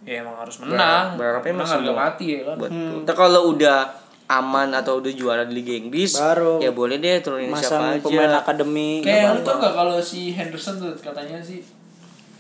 ya 0.02 0.22
emang 0.22 0.34
harus 0.36 0.58
menang 0.60 1.14
berharapnya 1.14 1.54
menang 1.56 1.62
masih 1.64 1.78
harga 1.80 1.94
mati 1.96 2.26
ya 2.28 2.42
kan 2.44 2.58
Betul. 2.60 3.00
Ntar 3.06 3.16
kalau 3.16 3.42
udah 3.50 3.80
aman 4.34 4.72
atau 4.72 4.98
udah 4.98 5.12
juara 5.12 5.44
di 5.44 5.54
Liga 5.54 5.74
Inggris, 5.74 6.16
Baru. 6.16 6.58
ya 6.58 6.72
boleh 6.72 6.98
deh 6.98 7.20
turunin 7.20 7.52
siapa 7.54 7.94
aja. 7.94 8.00
pemain 8.00 8.32
akademi. 8.34 9.02
kayak 9.02 9.36
lu 9.36 9.42
tau 9.42 9.58
gak 9.58 9.74
kalau 9.74 10.00
si 10.00 10.32
Henderson 10.32 10.76
tuh 10.78 10.96
katanya 10.98 11.38
sih 11.38 11.60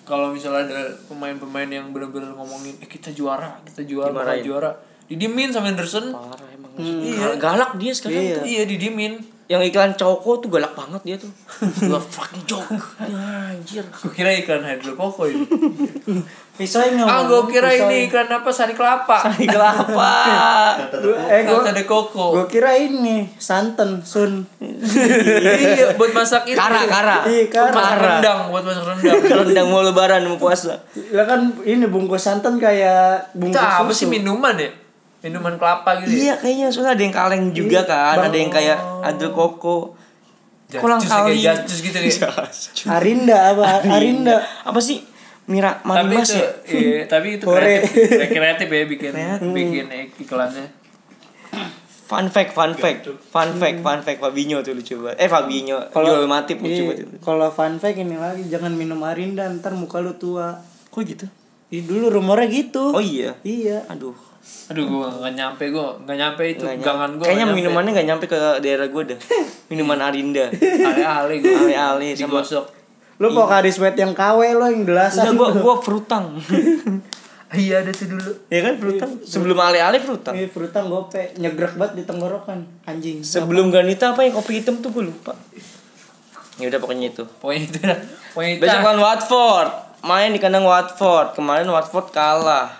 kalau 0.01 0.29
misalnya 0.29 0.65
ada 0.65 0.81
pemain-pemain 1.05 1.67
yang 1.67 1.85
bener-bener 1.89 2.31
ngomongin 2.31 2.73
eh 2.77 2.87
kita 2.87 3.11
juara 3.11 3.59
kita 3.63 3.83
juara 3.83 4.09
bakal 4.09 4.33
Dimarahin. 4.33 4.43
juara 4.43 4.71
didiemin 5.05 5.49
sama 5.49 5.67
Henderson 5.67 6.09
Parah 6.09 6.39
emang. 6.49 6.71
Gal- 7.13 7.37
Galak 7.37 7.71
dia 7.75 7.91
sekarang 7.91 8.17
Iya. 8.21 8.35
tuh. 8.35 8.45
iya 8.45 8.61
didiemin 8.65 9.13
Yang 9.51 9.67
iklan 9.67 9.91
Coko 9.93 10.39
tuh 10.39 10.47
galak 10.47 10.71
banget 10.71 11.01
dia 11.03 11.15
tuh. 11.19 11.27
Gua 11.91 11.99
fucking 11.99 12.47
joke. 12.47 12.71
Ya, 13.03 13.51
anjir. 13.51 13.83
gue 13.83 14.11
kira 14.15 14.31
iklan 14.31 14.63
hidrokoko 14.63 15.27
ini 15.27 15.43
Pisau 16.51 16.79
yang 16.79 17.03
ah 17.03 17.27
gue 17.27 17.41
kira 17.49 17.67
ini 17.67 18.07
iklan 18.07 18.27
apa 18.27 18.47
sari 18.47 18.71
kelapa 18.71 19.17
Sari 19.19 19.43
kelapa. 19.43 20.13
Eh 21.33 21.41
gue 21.43 21.57
Kata 21.57 21.71
de 21.73 21.83
koko 21.83 22.31
gue 22.37 22.45
kira 22.47 22.71
ini 22.73 23.27
santan 23.35 23.99
sun. 24.01 24.47
iya 24.61 25.91
buat 25.99 26.11
masak 26.11 26.47
itu 26.47 26.55
Kara, 26.55 26.87
kara. 26.87 27.17
Iya, 27.27 27.43
buat 27.49 27.51
kara. 27.51 27.75
masak 27.75 27.97
rendang 27.99 28.39
buat 28.49 28.63
masak 28.63 28.83
rendang 28.87 29.19
Rendang 29.43 29.67
mau 29.67 29.81
lebaran 29.81 30.21
mau 30.27 30.37
puasa. 30.37 30.79
Lah 31.11 31.25
kan 31.27 31.51
ini 31.63 31.85
bungkus 31.87 32.23
santan 32.23 32.55
kayak 32.55 33.33
itu 33.33 33.51
bungkus 33.51 33.59
apa 33.59 33.91
sih 33.91 34.07
susu. 34.07 34.13
minuman 34.13 34.55
ya 34.55 34.69
minuman 35.21 35.53
kelapa 35.57 36.01
gitu 36.01 36.09
ya? 36.11 36.17
Iya 36.17 36.33
kayaknya 36.41 36.67
soalnya 36.73 36.93
ada 36.97 37.03
yang 37.05 37.15
kaleng 37.15 37.43
juga 37.53 37.79
kan, 37.85 38.17
ada 38.17 38.37
yang 38.37 38.51
kayak 38.51 38.77
ada 39.05 39.27
koko. 39.29 39.93
Kayak 40.71 41.03
kali. 41.03 41.43
jus 41.67 41.79
gitu 41.83 41.97
ya 41.99 42.31
Arinda 42.95 43.37
apa? 43.51 43.83
Arinda. 43.91 44.39
Apa 44.63 44.79
sih? 44.79 45.03
Mira 45.51 45.81
Marimas 45.83 46.31
itu 46.31 46.39
ya? 46.39 46.49
iya, 46.69 47.03
tapi 47.11 47.35
itu 47.35 47.43
kreatif 47.43 48.29
kreatif 48.31 48.67
ya 48.69 48.83
bikin 48.87 49.11
bikin 49.51 49.85
iklannya 50.21 50.65
Fun 52.11 52.27
fact, 52.27 52.51
fun 52.51 52.75
fact, 52.75 53.07
fun 53.31 53.55
fact, 53.55 53.79
fun 53.79 53.99
fact 54.03 54.19
Fabinho 54.19 54.59
tuh 54.59 54.75
lucu 54.75 54.99
banget. 54.99 55.15
Eh 55.15 55.31
Fabinho, 55.31 55.79
Kalau- 55.95 56.27
Matip 56.27 56.59
Iya, 56.59 56.83
banget 56.83 57.07
itu. 57.07 57.15
Kalau 57.23 57.47
fun 57.55 57.79
fact 57.79 57.95
ini 57.95 58.19
lagi 58.19 58.51
jangan 58.51 58.75
minum 58.75 58.99
Arinda 59.07 59.47
ntar 59.47 59.71
muka 59.79 60.03
lu 60.03 60.11
tua. 60.19 60.59
Kok 60.91 61.01
gitu? 61.07 61.23
Ih 61.71 61.87
dulu 61.87 62.11
rumornya 62.11 62.51
gitu. 62.51 62.91
Oh 62.91 62.99
iya. 62.99 63.39
Iya. 63.47 63.87
Aduh. 63.87 64.30
Aduh 64.41 64.85
gua 64.87 65.07
nggak 65.11 65.33
nyampe 65.35 65.63
gua 65.69 65.93
nggak 66.01 66.17
nyampe 66.17 66.43
itu 66.47 66.63
nggak 66.63 66.79
gangan 66.81 66.99
nyampe. 67.07 67.17
gua 67.17 67.25
Kayaknya 67.27 67.45
nyampe. 67.45 67.57
minumannya 67.59 67.91
nggak 67.91 68.07
nyampe 68.07 68.25
ke 68.25 68.37
daerah 68.59 68.87
gue 68.87 69.03
dah. 69.13 69.19
Minuman 69.69 69.99
Arinda. 69.99 70.45
ale-ale 70.49 71.33
gua 71.39 71.57
Ale-ale 71.61 72.07
sama- 72.11 72.41
digosok 72.41 72.65
Lu 73.21 73.29
Pocari 73.31 73.69
Sweat 73.69 73.93
yang 73.93 74.17
KW 74.17 74.57
lo 74.57 74.65
yang 74.65 74.81
gelasan. 74.81 75.29
Udah 75.29 75.33
gua 75.37 75.49
gua 75.53 75.75
frutang. 75.77 76.41
iya 77.53 77.83
ada 77.83 77.93
tuh 77.93 78.09
dulu 78.09 78.31
ya 78.49 78.59
kan 78.63 78.73
frutang. 78.79 79.11
Sebelum 79.21 79.57
ale-ale 79.59 80.01
frutang. 80.01 80.33
Iya, 80.33 80.49
frutang 80.49 80.89
gope 80.89 81.35
nyegrek 81.37 81.77
banget 81.77 82.01
di 82.01 82.03
tenggorokan 82.07 82.65
anjing. 82.81 83.21
Sebelum 83.21 83.69
Ganita 83.69 84.17
apa 84.17 84.25
yang 84.25 84.33
kopi 84.33 84.63
hitam 84.63 84.81
tuh 84.81 84.89
gue 84.89 85.05
lupa. 85.05 85.37
Ya 86.57 86.65
udah 86.65 86.79
pokoknya 86.81 87.13
itu. 87.13 87.21
pokoknya 87.37 87.61
itu 87.61 87.77
dah 87.83 87.99
pokoknya 88.33 88.51
itu 88.55 88.61
Besok 88.63 88.97
Watford. 88.97 89.69
Main 90.01 90.33
di 90.33 90.39
kandang 90.41 90.65
Watford. 90.65 91.37
Kemarin 91.37 91.69
Watford 91.69 92.09
kalah. 92.09 92.73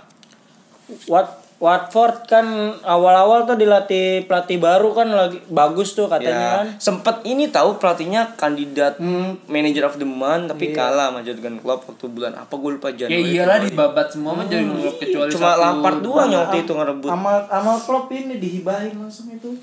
Wat 1.05 1.40
Watford 1.61 2.25
kan 2.25 2.45
awal-awal 2.81 3.45
tuh 3.45 3.53
dilatih 3.53 4.25
pelatih 4.25 4.57
baru 4.57 4.91
kan 4.91 5.05
lagi 5.07 5.37
bagus 5.45 5.93
tuh 5.93 6.09
katanya 6.09 6.57
kan. 6.57 6.65
Ya, 6.67 6.81
sempet 6.81 7.21
ini 7.21 7.47
tahu 7.47 7.77
pelatihnya 7.77 8.33
kandidat 8.33 8.97
Hmm. 8.97 9.37
manager 9.45 9.85
of 9.85 9.95
the 9.95 10.03
month 10.03 10.49
tapi 10.49 10.73
kalah 10.73 11.07
sama 11.07 11.21
Jurgen 11.21 11.55
Klopp 11.55 11.85
waktu 11.85 12.05
bulan 12.07 12.33
apa 12.33 12.49
gue 12.49 12.71
lupa 12.71 12.89
ya 12.89 13.05
Januari. 13.05 13.29
iyalah 13.31 13.57
dibabat 13.61 14.07
semua 14.09 14.33
mah 14.33 14.45
jadi 14.45 14.65
ngelop 14.65 14.97
kecuali 14.97 15.29
Cuma 15.29 15.47
satu 15.47 15.61
Lampard 15.61 15.97
doang 16.01 16.27
yang 16.27 16.41
waktu 16.43 16.57
itu 16.59 16.73
ngerebut. 16.73 17.09
Amal 17.09 17.37
amal 17.47 17.77
Klopp 17.77 18.09
ini 18.09 18.35
dihibahin 18.35 18.97
langsung 18.97 19.29
itu. 19.29 19.53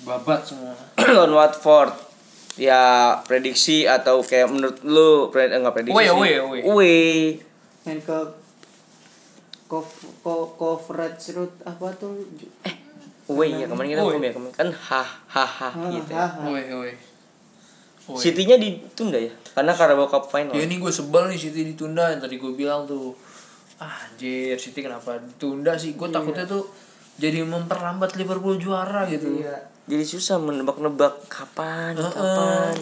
babat 0.00 0.40
semua 0.40 0.72
lawan 1.12 1.32
Watford. 1.36 1.92
Ya 2.56 2.80
prediksi 3.22 3.84
atau 3.84 4.20
kayak 4.20 4.48
menurut 4.48 4.80
lu 4.80 5.28
pred 5.28 5.52
enggak 5.52 5.72
prediksi. 5.74 5.92
Away, 5.92 6.06
sih. 6.06 6.14
away, 6.14 6.32
away. 6.38 6.60
Away. 6.62 7.12
Main 9.70 9.82
ke 9.86 9.86
Kov 9.86 9.86
ko 10.26 10.34
coverage 10.58 11.30
route 11.38 11.54
apa 11.62 11.86
tuh? 11.94 12.18
Eh, 12.66 12.74
Away 13.30 13.62
ya 13.62 13.66
kemarin 13.70 13.94
kita 13.94 14.02
home 14.02 14.18
ya 14.26 14.32
kemarin 14.34 14.54
kan 14.58 14.68
ha 14.74 15.02
ha 15.06 15.46
ha 15.46 15.68
gitu. 15.94 16.10
ya. 16.10 16.26
woi 16.42 16.66
woi 16.74 16.92
Woi. 18.10 18.18
City-nya 18.18 18.58
ditunda 18.58 19.14
ya 19.14 19.30
karena 19.54 19.70
Carabao 19.70 20.10
Cup 20.10 20.26
final. 20.26 20.50
Ya 20.50 20.66
ini 20.66 20.82
gue 20.82 20.90
sebel 20.90 21.30
nih 21.30 21.38
City 21.38 21.62
ditunda 21.62 22.10
yang 22.10 22.18
tadi 22.18 22.42
gue 22.42 22.50
bilang 22.58 22.82
tuh. 22.82 23.14
Ah, 23.78 24.10
anjir 24.10 24.58
City 24.58 24.82
kenapa 24.82 25.14
ditunda 25.22 25.78
sih? 25.78 25.94
Gue 25.94 26.10
takutnya 26.10 26.42
tuh 26.42 26.66
jadi 27.22 27.46
memperlambat 27.46 28.18
Liverpool 28.18 28.58
juara 28.58 29.06
gitu. 29.06 29.38
iya. 29.38 29.54
Jadi 29.86 30.02
susah 30.02 30.42
menebak-nebak 30.42 31.30
kapan 31.30 31.94
Heeh. 31.94 32.10
kapan. 32.10 32.74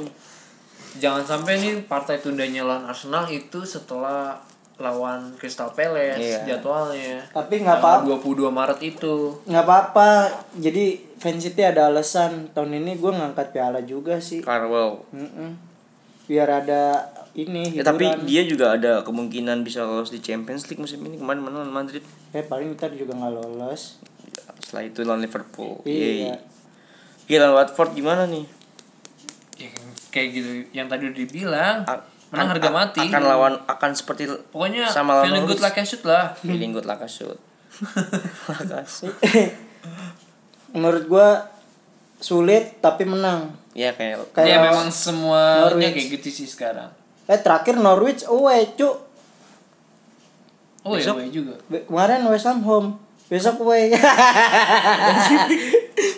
Jangan 0.96 1.24
sampai 1.28 1.60
nih 1.60 1.84
partai 1.84 2.24
tundanya 2.24 2.64
lawan 2.64 2.88
Arsenal 2.88 3.28
itu 3.28 3.68
setelah 3.68 4.40
lawan 4.78 5.34
Crystal 5.34 5.68
Palace 5.68 6.22
Iya. 6.38 6.56
jadwalnya. 6.56 7.18
Tapi 7.28 7.60
nggak 7.60 7.78
Tanggal 7.78 8.06
apa 8.06 8.22
22 8.22 8.46
Maret 8.48 8.80
itu. 8.80 9.14
nggak 9.44 9.64
apa-apa. 9.64 10.10
Jadi 10.54 10.84
fans 11.16 11.42
City 11.42 11.62
ada 11.62 11.86
alasan 11.86 12.46
tahun 12.48 12.78
ini 12.78 12.94
gue 12.94 13.10
ngangkat 13.10 13.50
piala 13.50 13.82
juga 13.82 14.18
sih. 14.18 14.38
Carabao. 14.38 15.02
Mm-mm. 15.10 15.58
Biar 16.24 16.46
ada 16.46 17.02
ini 17.32 17.72
Ya, 17.72 17.82
tapi 17.82 18.06
dia 18.22 18.42
juga 18.42 18.72
ada 18.72 19.02
kemungkinan 19.02 19.62
bisa 19.62 19.82
lolos 19.82 20.08
di 20.08 20.18
Champions 20.18 20.66
League 20.66 20.78
musim 20.78 21.02
ini 21.02 21.16
kemarin 21.16 21.40
menang 21.40 21.64
lawan 21.64 21.74
Madrid. 21.76 22.02
eh 22.30 22.42
paling 22.42 22.74
ntar 22.74 22.92
juga 22.92 23.12
nggak 23.12 23.32
lolos. 23.34 23.98
Setelah 24.58 24.84
itu 24.84 25.00
lawan 25.02 25.20
Liverpool. 25.20 25.82
Iya. 25.82 26.38
Iya 27.24 27.38
lawan 27.40 27.54
Watford 27.58 27.92
gimana 27.92 28.24
nih? 28.24 28.46
Ya, 29.56 29.68
kayak 30.08 30.28
gitu 30.30 30.50
yang 30.70 30.86
tadi 30.86 31.08
udah 31.08 31.18
dibilang. 31.18 31.76
A- 31.84 32.06
menang 32.30 32.44
a- 32.44 32.52
harga 32.52 32.68
a- 32.68 32.76
mati. 32.76 33.00
Akan 33.02 33.22
lawan 33.22 33.54
akan 33.64 33.90
seperti 33.92 34.22
Pokoknya 34.46 34.84
sama 34.86 35.16
lawan 35.16 35.24
feeling 35.26 35.44
good 35.44 35.60
like 35.60 35.74
I 35.74 35.82
should 35.82 36.02
lah. 36.02 36.32
feeling 36.34 36.70
good 36.70 36.84
lah 36.84 36.96
kasut. 36.96 37.38
Lakasut. 38.48 39.14
Menurut 40.70 41.04
gue 41.04 41.28
sulit 42.18 42.78
tapi 42.78 43.04
menang. 43.04 43.54
ya 43.72 43.92
kayak 43.92 44.32
Kayak 44.32 44.48
ya 44.48 44.58
memang 44.60 44.88
semuanya 44.88 45.70
Norwich. 45.70 45.94
kayak 45.94 46.08
gitu 46.14 46.28
sih 46.34 46.46
sekarang. 46.46 46.90
Eh 47.24 47.38
terakhir 47.38 47.76
Norwich 47.76 48.24
away 48.24 48.74
cuk. 48.74 49.06
Oh 50.82 50.94
iya, 50.94 51.14
iya 51.14 51.30
juga. 51.30 51.54
Be- 51.66 51.84
Kemarin 51.84 52.26
West 52.26 52.44
Ham 52.44 52.60
home. 52.60 52.98
Besok 53.28 53.60
away. 53.62 53.92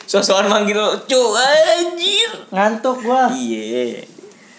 sosokan 0.06 0.46
manggil 0.46 0.78
cu 1.02 1.20
anjir. 1.34 2.30
Ngantuk 2.48 3.02
gua. 3.02 3.28
Iya. 3.30 4.02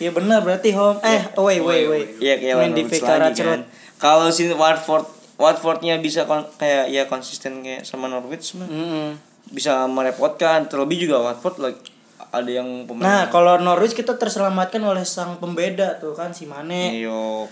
Iya 0.01 0.09
benar 0.11 0.41
berarti 0.41 0.73
home. 0.73 0.97
Eh 0.99 1.21
away 1.37 1.61
away 1.61 1.79
away. 1.85 2.03
Iya 2.17 2.35
kayak 2.35 2.55
Main 2.57 2.61
lawan 2.65 2.73
di 2.73 2.81
Norwich 2.81 2.93
Vicarage 2.97 3.37
lagi 3.37 3.41
kan. 3.45 3.61
Kalau 3.95 4.27
si 4.27 4.49
Watford 4.49 5.05
Watfordnya 5.37 5.97
bisa 5.97 6.25
kon- 6.25 6.49
kayak 6.55 6.89
ya 6.89 7.05
konsisten 7.05 7.61
kayak 7.61 7.81
sama 7.81 8.05
Norwich 8.05 8.53
mah 8.55 8.65
Mm-mm. 8.65 9.17
bisa 9.47 9.85
merepotkan 9.85 10.65
terlebih 10.65 11.01
juga 11.01 11.17
Watford 11.19 11.57
like 11.59 11.81
ada 12.29 12.47
yang 12.47 12.85
pemain 12.85 13.03
Nah, 13.03 13.21
kalau 13.27 13.57
Norwich 13.57 13.93
kita 13.93 14.15
terselamatkan 14.15 14.79
oleh 14.79 15.01
sang 15.01 15.37
pembeda 15.37 15.97
tuh 15.97 16.13
kan 16.13 16.31
si 16.31 16.45
Mane. 16.45 16.93
Yo, 16.95 17.45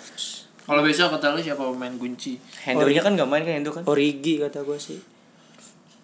Kalau 0.64 0.82
besok 0.82 1.10
kata 1.12 1.34
lu 1.34 1.42
siapa 1.42 1.66
pemain 1.66 1.92
kunci? 1.92 2.38
Hendonya 2.62 3.02
kan 3.02 3.18
gak 3.18 3.26
main 3.26 3.42
kan 3.42 3.58
Hendo 3.58 3.74
kan? 3.74 3.84
Origi 3.84 4.38
kata 4.38 4.62
gua 4.62 4.78
sih. 4.78 5.02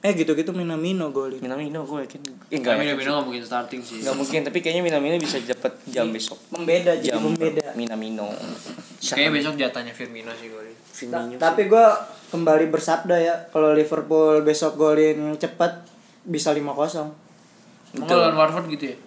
Eh 0.05 0.13
gitu-gitu 0.13 0.53
Minamino 0.53 1.09
golin. 1.09 1.41
Minamino 1.41 1.81
gue 1.81 2.05
yakin. 2.05 2.21
Eh, 2.47 2.61
Enggak, 2.61 2.77
enggak, 2.77 2.93
Minamino 2.93 3.09
nggak 3.11 3.25
mungkin 3.25 3.41
starting 3.41 3.81
sih. 3.81 3.97
Enggak 3.99 4.15
mungkin, 4.15 4.39
tapi 4.45 4.57
kayaknya 4.59 4.83
Minamino 4.85 5.17
bisa 5.17 5.41
dapat 5.41 5.73
jam 5.87 6.13
besok. 6.13 6.37
Pembeda 6.47 6.93
jadi 6.93 7.09
Jam 7.11 7.25
pembeda. 7.25 7.73
Minamino. 7.73 8.29
Kayaknya 9.01 9.31
besok 9.33 9.53
jatahnya 9.55 9.91
Firmino 9.91 10.29
sih 10.35 10.47
gue. 10.47 10.61
Ta- 10.61 10.77
Firmino. 10.93 11.37
tapi 11.37 11.65
gua 11.65 11.97
kembali 12.27 12.69
bersabda 12.69 13.15
ya, 13.17 13.35
kalau 13.49 13.73
Liverpool 13.73 14.39
besok 14.41 14.77
golin 14.77 15.33
cepat 15.35 15.81
bisa 16.23 16.53
5-0. 16.53 16.61
Emang 17.91 18.07
lawan 18.07 18.35
Watford 18.37 18.67
gitu 18.69 18.85
ya? 18.91 18.97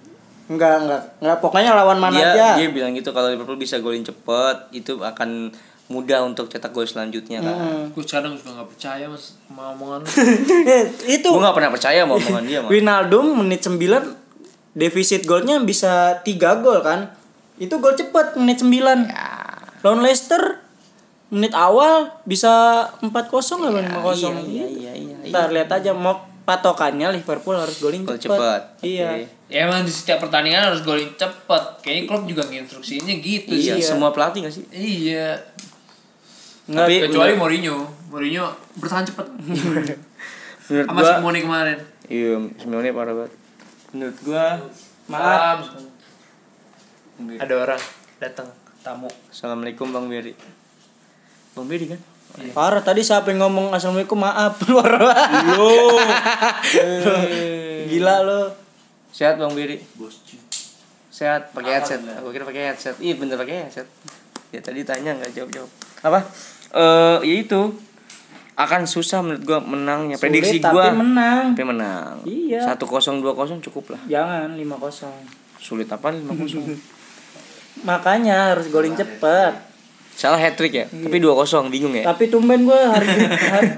Enggak, 0.49 0.75
enggak. 0.83 1.03
Enggak 1.21 1.39
pokoknya 1.39 1.73
lawan 1.75 1.99
mana 1.99 2.17
dia 2.17 2.27
aja. 2.29 2.49
dia 2.57 2.69
bilang 2.69 2.91
gitu 2.93 3.13
kalau 3.13 3.29
Liverpool 3.29 3.55
bisa 3.57 3.79
golin 3.79 4.01
cepet 4.01 4.57
itu 4.73 4.97
akan 4.97 5.53
mudah 5.89 6.21
untuk 6.23 6.53
cetak 6.53 6.71
gol 6.71 6.85
selanjutnya 6.85 7.41
kan. 7.41 7.57
Gue 7.91 8.05
sekarang 8.05 8.37
sudah 8.37 8.61
nggak 8.61 8.69
percaya 8.69 9.05
mas 9.09 9.41
sama 9.49 9.73
omongan 9.73 10.05
lu. 10.05 10.09
Eh, 10.69 10.85
itu 11.17 11.29
Gue 11.29 11.41
gak 11.41 11.57
pernah 11.57 11.73
percaya 11.73 12.05
sama 12.05 12.15
omongan 12.17 12.45
dia 12.45 12.59
mah. 12.61 12.69
Wijnaldum 12.69 13.27
menit 13.41 13.65
9 13.65 13.81
defisit 14.73 15.25
golnya 15.25 15.57
bisa 15.59 16.21
3 16.21 16.61
gol 16.61 16.85
kan. 16.85 17.17
Itu 17.57 17.81
gol 17.81 17.97
cepet 17.97 18.37
menit 18.37 18.61
9. 18.61 18.69
Ya. 18.69 19.33
Lawan 19.81 20.05
Leicester 20.05 20.61
menit 21.29 21.53
awal 21.53 22.09
bisa 22.25 22.85
4-0 23.01 23.05
apa 23.05 23.21
5-0 23.37 24.49
iya, 24.49 24.65
iya, 24.65 24.65
iya, 24.65 24.93
iya. 24.97 25.17
Ntar 25.29 25.53
lihat 25.53 25.69
aja 25.69 25.93
mau 25.93 26.25
patokannya 26.49 27.13
Liverpool 27.13 27.53
harus 27.53 27.77
golin 27.77 28.09
Gol 28.09 28.17
cepet. 28.17 28.33
cepet. 28.33 28.63
Iya. 28.81 29.09
Oke. 29.13 29.25
Ya 29.53 29.59
emang 29.65 29.85
di 29.85 29.93
setiap 29.93 30.25
pertandingan 30.25 30.73
harus 30.73 30.81
golin 30.81 31.13
cepet. 31.13 31.63
Kayaknya 31.85 32.05
klub 32.09 32.25
juga 32.25 32.43
nginstruksinya 32.49 33.15
gitu 33.21 33.53
Iya, 33.53 33.77
sih. 33.77 33.85
semua 33.85 34.09
pelatih 34.13 34.49
gak 34.49 34.55
sih? 34.57 34.65
Iya. 34.73 35.37
Nggak, 36.69 36.85
Tapi 36.85 36.95
Kecuali 37.09 37.33
Mourinho. 37.33 37.77
Mourinho 38.13 38.45
bertahan 38.77 39.05
cepet. 39.09 39.27
menurut 40.69 40.85
Sama 40.85 41.01
gua 41.01 41.13
Simone 41.17 41.41
kemarin. 41.41 41.79
iya 42.13 42.37
Simeone 42.61 42.93
parah 42.93 43.15
banget. 43.17 43.33
Menurut 43.97 44.17
gua 44.21 44.45
maaf. 45.09 45.59
Ada 47.41 47.55
orang 47.57 47.81
datang 48.21 48.49
tamu. 48.85 49.09
Assalamualaikum 49.33 49.89
Bang 49.89 50.13
Beri. 50.13 50.37
Bang 51.57 51.65
Beri 51.65 51.89
kan? 51.89 52.01
Parah 52.53 52.85
tadi 52.85 53.01
siapa 53.01 53.33
yang 53.33 53.49
ngomong 53.49 53.73
assalamualaikum 53.73 54.21
maaf 54.21 54.61
luar 54.69 54.93
Lo. 55.57 55.97
Gila 57.89 58.17
lo. 58.21 58.53
Sehat 59.09 59.41
Bang 59.41 59.57
Beri. 59.57 59.81
Sehat 61.09 61.51
pakai 61.57 61.81
headset. 61.81 62.05
Aku 62.21 62.29
kira 62.29 62.45
pakai 62.45 62.71
headset. 62.71 62.95
Iya 63.01 63.17
bener 63.17 63.41
pakai 63.41 63.65
headset. 63.65 63.89
Ya 64.53 64.61
tadi 64.61 64.85
tanya 64.85 65.17
nggak 65.17 65.33
jawab 65.33 65.51
jawab. 65.51 65.71
Apa? 66.05 66.21
Eh 66.75 67.19
ya 67.25 67.35
itu 67.45 67.63
akan 68.59 68.83
susah 68.91 69.23
menurut 69.23 69.43
gua 69.47 69.59
menangnya. 69.63 70.19
Sulit, 70.19 70.43
Prediksi 70.43 70.59
tapi 70.59 70.75
gua 70.75 70.91
menang. 70.91 71.55
tapi 71.55 71.63
menang. 71.63 72.15
Iya. 72.27 72.61
Satu 72.75 72.91
kosong 72.91 73.23
dua 73.23 73.33
kosong 73.39 73.63
cukup 73.63 73.95
lah. 73.95 74.01
Jangan 74.11 74.59
5-0. 74.59 75.63
Sulit 75.63 75.87
apa 75.87 76.11
lima 76.11 76.35
kosong? 76.35 76.67
Makanya 77.89 78.55
harus 78.57 78.67
golin 78.75 78.99
cepet. 78.99 79.68
Salah 80.19 80.35
hat 80.35 80.59
trick 80.59 80.75
ya. 80.75 80.91
Tapi 80.91 81.23
dua 81.23 81.31
kosong 81.39 81.71
bingung 81.71 81.95
ya. 81.95 82.03
Tapi 82.11 82.27
tumben 82.27 82.67
gua 82.67 82.91
hari, 82.91 83.07
hari 83.23 83.71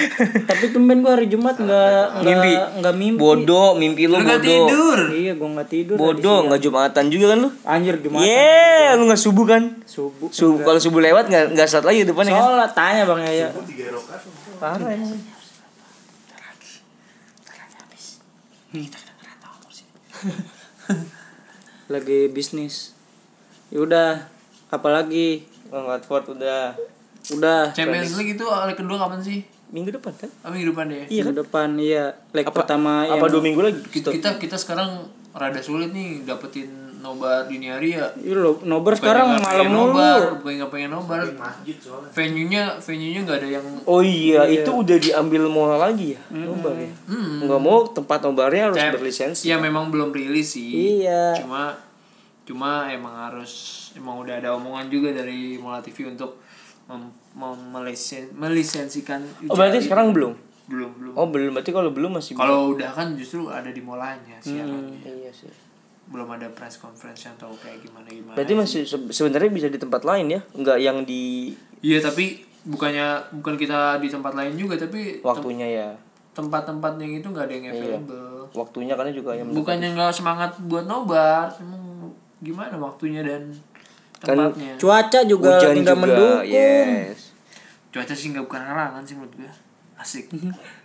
Tapi 0.48 0.72
tumben 0.72 1.04
gua 1.04 1.20
hari 1.20 1.28
Jumat 1.28 1.60
nggak 1.60 2.16
nggak 2.16 2.24
Mimpi. 2.24 2.52
nggak 2.80 2.94
mimpi. 2.96 3.20
Bodoh, 3.20 3.76
mimpi 3.76 4.08
lu 4.08 4.16
bodoh. 4.16 4.40
tidur. 4.40 4.98
Iya, 5.12 5.36
gua 5.36 5.48
nggak 5.52 5.68
tidur. 5.68 5.96
Bodoh, 6.00 6.48
nggak 6.48 6.64
jumatan 6.64 7.04
juga 7.12 7.36
kan 7.36 7.38
lu? 7.44 7.50
Anjir 7.68 8.00
Jumat. 8.00 8.24
Yeah, 8.24 8.96
lu 8.96 9.04
nggak 9.04 9.20
subuh 9.20 9.44
kan? 9.44 9.84
Subuh. 9.84 10.32
Subuh 10.32 10.64
kalau 10.64 10.80
subuh 10.80 11.04
lewat 11.04 11.28
nggak 11.28 11.60
nggak 11.60 11.68
saat 11.68 11.84
lagi 11.84 12.08
depannya 12.08 12.40
kan? 12.40 12.40
Sholat 12.40 12.72
tanya 12.72 13.02
Bang 13.04 13.20
Yaya. 13.20 13.52
Parah 14.56 14.96
ya. 14.96 15.06
Lagi 21.92 22.32
bisnis. 22.32 22.96
Yaudah, 23.68 24.24
apalagi 24.72 25.51
Bang 25.72 25.88
Watford 25.88 26.24
udah 26.30 26.76
udah 27.32 27.72
Champions 27.72 28.12
League 28.14 28.36
itu 28.36 28.44
leg 28.44 28.76
kedua 28.76 29.00
kapan 29.00 29.18
sih? 29.18 29.40
minggu 29.72 29.88
depan 29.90 30.12
kan? 30.12 30.28
Ah, 30.44 30.52
minggu 30.52 30.68
depan 30.68 30.84
deh. 30.84 31.08
minggu 31.08 31.32
depan 31.34 31.68
iya 31.80 32.12
leg 32.30 32.44
Apa- 32.44 32.60
pertama 32.60 33.08
Apa 33.08 33.24
yang 33.24 33.32
dua 33.32 33.40
minggu 33.40 33.60
lagi? 33.62 33.80
Kita, 33.88 34.12
kita 34.12 34.36
kita 34.36 34.54
sekarang 34.54 35.00
rada 35.32 35.56
sulit 35.58 35.90
nih 35.90 36.28
dapetin 36.28 36.68
nobar 37.00 37.48
dini 37.48 37.66
hari 37.66 37.96
ya. 37.96 38.04
Iya 38.14 38.36
lo, 38.36 38.60
nobar 38.62 38.94
sekarang 38.94 39.32
malam 39.32 39.42
pengen 39.42 39.72
mulu. 39.72 39.90
nobar, 39.90 40.20
nggak 40.38 40.70
pengen 40.70 40.90
nobar. 40.92 41.20
Venue-nya 42.12 42.62
venue-nya 42.78 43.20
nggak 43.24 43.38
ada 43.40 43.48
yang 43.50 43.66
Oh 43.84 43.98
iya, 43.98 44.44
itu 44.46 44.70
udah 44.70 44.96
diambil 44.96 45.48
mola 45.48 45.80
lagi 45.80 46.14
ya? 46.14 46.20
Nobar 46.30 46.76
ya? 46.76 46.92
Hmm. 47.08 47.42
Nggak 47.42 47.58
mau 47.58 47.88
tempat 47.88 48.18
nobarnya 48.20 48.62
harus 48.68 48.76
Cem- 48.78 48.92
berlisensi. 48.92 49.48
Ya 49.48 49.56
memang 49.56 49.88
belum 49.88 50.12
rilis 50.12 50.52
sih. 50.52 51.00
Iya. 51.00 51.40
Cuma 51.40 51.74
cuma 52.42 52.70
emang 52.88 53.14
harus 53.14 53.52
emang 53.92 54.18
udah 54.18 54.34
ada 54.36 54.50
omongan 54.52 54.86
juga 54.86 55.12
dari 55.12 55.54
Mola 55.56 55.78
TV 55.78 56.08
untuk 56.08 56.42
mem, 56.84 57.06
mem- 57.32 57.70
melisen, 57.72 58.28
melisensikan 58.32 59.22
Oh 59.46 59.54
berarti 59.54 59.78
sekarang 59.80 60.10
belum? 60.10 60.34
belum 60.62 60.90
belum. 60.94 61.12
Oh 61.14 61.26
belum, 61.26 61.52
berarti 61.52 61.70
kalau 61.70 61.90
belum 61.90 62.16
masih. 62.16 62.32
Kalau 62.32 62.72
udah 62.72 62.86
kan 62.88 63.12
justru 63.12 63.46
ada 63.46 63.68
di 63.68 63.78
molanya 63.78 64.38
siarannya. 64.38 64.94
Iya 65.02 65.28
sih. 65.28 65.50
Belum 66.06 66.26
ada 66.28 66.46
press 66.48 66.78
conference 66.78 67.22
yang 67.22 67.34
tahu 67.34 67.50
kayak 67.56 67.82
gimana 67.82 68.06
gimana. 68.06 68.34
Berarti 68.34 68.54
masih 68.54 68.80
se- 68.82 69.10
sebenarnya 69.10 69.50
bisa 69.50 69.66
di 69.66 69.76
tempat 69.76 70.02
lain 70.02 70.26
ya? 70.28 70.40
Nggak 70.52 70.78
yang 70.78 70.98
di 71.02 71.50
Iya 71.80 71.98
tapi 72.00 72.40
bukannya 72.62 73.06
bukan 73.34 73.54
kita 73.54 73.98
di 73.98 74.06
tempat 74.08 74.32
lain 74.32 74.54
juga 74.54 74.74
tapi 74.76 75.18
tem- 75.18 75.24
waktunya 75.24 75.66
ya. 75.68 75.88
tempat-tempat 76.32 76.96
yang 76.96 77.12
itu 77.12 77.26
nggak 77.26 77.44
ada 77.44 77.52
yang 77.52 77.66
Iya. 77.66 77.74
available. 77.74 78.30
Waktunya 78.52 78.94
karena 78.94 79.12
juga 79.12 79.30
yang 79.34 79.50
Bukannya 79.50 79.88
nggak 79.92 80.12
semangat 80.12 80.50
buat 80.62 80.86
nobar, 80.86 81.52
emang 81.58 81.91
gimana 82.42 82.74
waktunya 82.76 83.22
dan 83.22 83.54
Kan 84.22 84.38
tempatnya. 84.38 84.74
Cuaca 84.78 85.20
juga 85.26 85.58
hujan 85.58 85.74
tinggal 85.74 85.96
juga. 85.98 86.02
mendukung. 86.06 86.42
Yes. 86.46 87.34
Cuaca 87.90 88.14
sih 88.14 88.30
nggak 88.30 88.44
bukan 88.46 88.62
halangan 88.62 89.02
sih 89.02 89.14
menurut 89.18 89.34
gue. 89.34 89.50
Asik. 89.98 90.30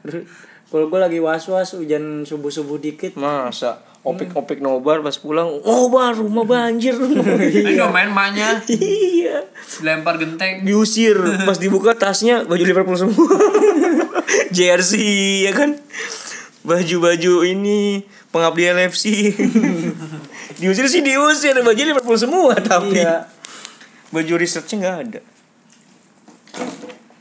Kalau 0.68 0.92
gue 0.92 1.00
lagi 1.00 1.20
was-was 1.24 1.80
hujan 1.80 2.28
subuh-subuh 2.28 2.82
dikit. 2.82 3.16
Masa 3.16 3.80
opik-opik 4.08 4.64
nobar 4.64 5.04
pas 5.04 5.16
pulang, 5.20 5.60
nobar 5.64 6.16
rumah 6.16 6.48
banjir. 6.48 6.96
Ayo 7.72 7.92
main 7.92 8.12
mahnya 8.12 8.64
iya. 8.72 9.44
lempar 9.84 10.16
genteng. 10.16 10.64
Diusir, 10.64 11.20
pas 11.44 11.60
dibuka 11.60 11.96
tasnya 11.96 12.48
baju 12.48 12.64
Liverpool 12.64 12.96
semua. 12.96 13.16
Jersey 14.56 15.48
ya 15.48 15.52
kan. 15.52 15.76
Baju-baju 16.68 17.48
ini 17.48 18.04
pengabdian 18.32 18.76
FC. 18.92 19.32
Diusir 20.58 20.86
sih 20.90 21.02
diusir, 21.02 21.54
baju 21.54 21.78
Liverpool 21.78 22.18
semua 22.18 22.54
tapi 22.58 22.98
Iya. 22.98 23.30
baju 24.10 24.34
researchnya 24.36 24.76
nggak 24.80 24.98
ada. 25.06 25.22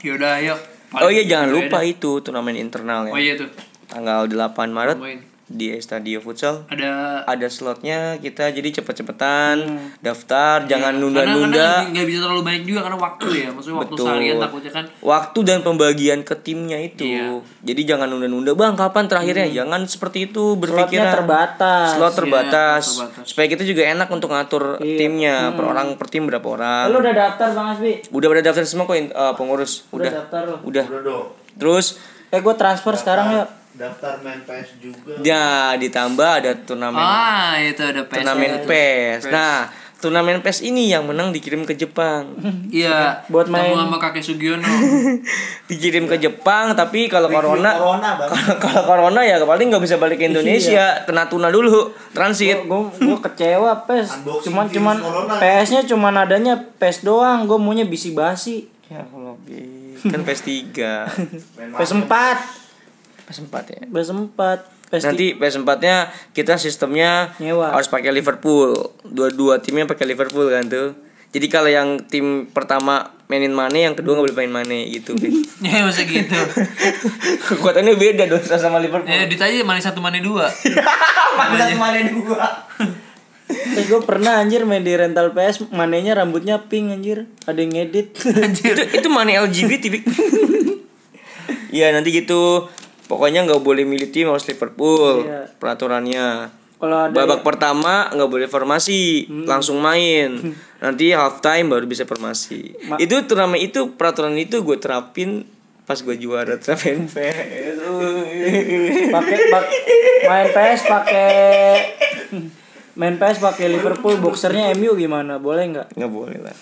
Yaudah 0.01 0.30
ayo. 0.39 0.55
Oh 0.97 1.11
iya 1.11 1.26
jangan 1.26 1.51
lupa 1.51 1.82
itu 1.82 2.22
turnamen 2.22 2.57
internal 2.57 3.11
ya. 3.11 3.12
Oh 3.12 3.20
iya 3.20 3.34
tuh. 3.34 3.51
Tanggal 3.87 4.26
8 4.26 4.70
Maret 4.70 4.99
Main. 4.99 5.20
Di 5.49 5.70
Estadio 5.70 6.18
Futsal 6.18 6.66
Ada 6.66 7.22
ada 7.22 7.47
slotnya 7.47 8.18
kita 8.18 8.51
jadi 8.51 8.66
cepet-cepetan 8.74 9.62
daftar 10.01 10.64
jangan 10.64 10.90
Hmm. 10.92 11.07
Iya. 11.07 11.22
Karena- 11.22 11.34
nunda-nunda 11.38 11.68
Karena 11.78 11.92
nggak 11.92 12.07
bisa 12.07 12.18
terlalu 12.20 12.42
banyak 12.42 12.62
juga 12.64 12.80
karena 12.82 12.99
waktu 12.99 13.26
ya. 13.32 13.49
Maksudnya 13.49 13.76
waktu 13.76 13.92
Betul. 13.92 14.07
seharian 14.07 14.36
takutnya 14.36 14.70
kan. 14.72 14.84
waktu 14.99 15.38
dan 15.40 15.59
pembagian 15.61 16.20
ke 16.20 16.34
timnya 16.36 16.78
itu 16.78 17.03
Iya. 17.05 17.24
Hmm. 17.28 17.40
jadi 17.62 17.80
jangan 17.86 18.07
nunda-nunda 18.09 18.53
bang 18.53 18.74
kapan 18.74 19.05
terakhirnya 19.07 19.47
jangan 19.49 19.80
seperti 19.84 20.18
itu 20.26 20.44
berpikiran 20.57 21.14
terbatas. 21.14 21.86
slot 21.92 22.12
terbatas. 22.12 22.82
Iya, 22.82 22.94
terbatas. 23.07 23.24
supaya 23.24 23.47
kita 23.47 23.62
juga 23.62 23.82
enak 23.84 24.09
untuk 24.09 24.28
ngatur 24.28 24.64
Iya. 24.78 24.99
timnya 24.99 25.34
per 25.53 25.64
orang 25.64 25.94
per 25.94 26.07
tim 26.09 26.24
berapa 26.24 26.49
orang 26.49 26.86
Lu 26.88 26.99
udah 26.99 27.14
daftar 27.14 27.49
Bang 27.53 27.68
Asbi? 27.72 28.03
udah 28.05 28.26
pada 28.28 28.42
daftar 28.42 28.62
semua 28.62 28.84
kok 28.84 28.99
uh, 29.09 29.34
pengurus 29.34 29.86
Udah 29.88 30.03
udah 30.03 30.12
daftar 30.20 30.42
udah 30.61 30.84
Udah 30.90 31.22
terus 31.55 32.03
Eh 32.26 32.40
gue 32.40 32.55
transfer 32.55 32.90
sekarang 32.92 33.26
ya. 33.32 33.44
Daftar 33.77 34.18
main 34.20 34.41
PS 34.41 34.68
juga. 34.79 35.12
ya 35.20 35.45
ditambah 35.74 36.31
ada 36.35 36.53
turnamen 36.57 36.97
Ah 36.97 37.57
itu 37.59 37.81
ada 37.81 38.03
PS. 38.03 38.16
turnamen 38.16 38.51
itu. 38.55 38.66
PES 38.66 39.22
nah 39.29 39.68
turnamen 39.97 40.41
PES 40.41 40.61
ini 40.62 40.89
yang 40.89 41.05
menang 41.05 41.29
dikirim 41.29 41.62
ke 41.62 41.72
Jepang 41.72 42.37
Iya. 42.72 43.24
Buat 43.27 43.49
main- 43.49 43.72
sama 43.72 43.97
kakek 43.99 44.20
Sugiono. 44.22 44.64
dikirim 45.66 46.05
ke 46.05 46.16
Jepang 46.16 46.72
tapi 46.72 47.05
kalau 47.07 47.29
corona 47.29 47.74
Corona, 47.74 48.11
kalau 48.18 48.37
kalau 48.62 48.83
corona 48.87 49.20
ya 49.20 49.37
paling 49.39 49.68
nggak 49.68 49.83
bisa 49.83 49.97
balik 49.97 50.16
ke 50.16 50.27
Indonesia 50.27 51.05
kena 51.05 51.27
tuna 51.27 51.49
dulu 51.49 51.93
transit 52.11 52.64
Gue 52.64 52.89
gue 52.95 53.18
kecewa 53.22 53.85
PES. 53.85 54.09
Unboxing 54.18 54.45
Cuman 54.47 54.64
cuman. 54.68 54.97
PS-nya 55.37 55.81
cuman 55.85 56.14
adanya 56.18 56.55
PES 56.74 57.03
doang. 57.03 57.45
Gue 57.45 57.57
maunya 57.57 57.85
bisi 57.85 58.12
basi. 58.12 58.68
ya 58.87 59.03
Allah 59.05 59.35
Bi. 59.43 59.99
kan 59.99 60.22
PS 60.22 60.41
3 60.45 61.74
PS 61.74 61.93
4 61.99 62.66
PS 63.27 63.43
4 63.45 63.74
ya? 63.74 63.81
PS 63.91 64.09
4 64.14 64.31
PS 64.87 65.03
nanti 65.03 65.35
PS 65.35 65.66
4 65.66 65.83
nya 65.83 65.97
kita 66.31 66.55
sistemnya 66.57 67.35
Nyewa. 67.43 67.74
harus 67.74 67.91
pakai 67.91 68.14
Liverpool. 68.14 68.70
Dua-dua 69.03 69.59
timnya 69.59 69.85
pakai 69.85 70.07
Liverpool 70.07 70.47
kan 70.47 70.70
tuh. 70.70 70.95
Jadi 71.35 71.47
kalau 71.51 71.66
yang 71.68 72.07
tim 72.07 72.47
pertama 72.49 73.12
mainin 73.27 73.51
Mane 73.51 73.83
yang 73.83 73.99
kedua 73.99 74.14
nggak 74.14 74.31
boleh 74.31 74.39
main 74.47 74.53
Mane 74.62 74.87
gitu 74.89 75.18
ya 75.66 75.83
masa 75.83 76.07
gitu. 76.07 76.33
kekuatannya 77.51 77.99
beda 77.99 78.31
dong 78.31 78.47
sama 78.47 78.79
Liverpool. 78.79 79.11
Ya 79.11 79.27
ditanya 79.27 79.66
mana 79.66 79.83
satu 79.83 79.99
mana 79.99 80.22
dua. 80.22 80.47
Mana 81.37 81.66
Mane 81.74 82.01
dua. 82.14 82.47
Eh 83.51 83.85
gue 83.85 84.01
pernah 84.07 84.41
anjir 84.41 84.64
main 84.64 84.81
di 84.81 84.95
rental 84.95 85.35
PS 85.35 85.68
manenya 85.74 86.14
rambutnya 86.14 86.70
pink 86.70 86.95
anjir. 86.95 87.27
Ada 87.45 87.59
yang 87.59 87.74
ngedit. 87.74 88.16
Itu 88.62 88.83
itu 89.03 89.09
mana 89.11 89.45
LGBT 89.45 89.83
Bik? 89.93 90.05
ya 91.74 91.93
nanti 91.93 92.09
gitu 92.14 92.64
pokoknya 93.07 93.43
nggak 93.43 93.59
boleh 93.61 93.83
milih 93.83 94.09
tim 94.09 94.27
harus 94.27 94.45
Liverpool 94.45 95.23
Iya. 95.23 95.51
peraturannya. 95.57 96.29
Kalau 96.77 96.99
ada 97.03 97.15
babak 97.15 97.41
pertama 97.41 98.11
nggak 98.11 98.29
boleh 98.29 98.47
formasi 98.47 99.25
langsung 99.43 99.79
main. 99.79 100.37
Nanti 100.77 101.09
half 101.11 101.41
time 101.41 101.71
baru 101.71 101.85
bisa 101.85 102.05
formasi. 102.05 102.77
Itu 102.97 103.25
turnamen 103.25 103.59
itu 103.59 103.95
peraturan 103.95 104.35
itu 104.35 104.61
gue 104.61 104.77
terapin 104.77 105.49
pas 105.83 105.97
gue 105.97 106.17
juara 106.17 106.59
turnamen 106.59 107.07
PS 107.07 107.79
pakai 109.15 109.37
pak- 109.49 109.71
main 110.27 110.47
PS 110.49 110.81
pakai 110.85 111.31
main 112.99 113.15
PS 113.15 113.39
pakai 113.39 113.67
Liverpool 113.69 114.19
boxernya 114.19 114.75
MU 114.75 114.93
gimana? 114.95 115.39
Boleh 115.39 115.65
nggak? 115.71 115.89
Nggak 115.95 116.11
boleh 116.11 116.39
lah. 116.41 116.57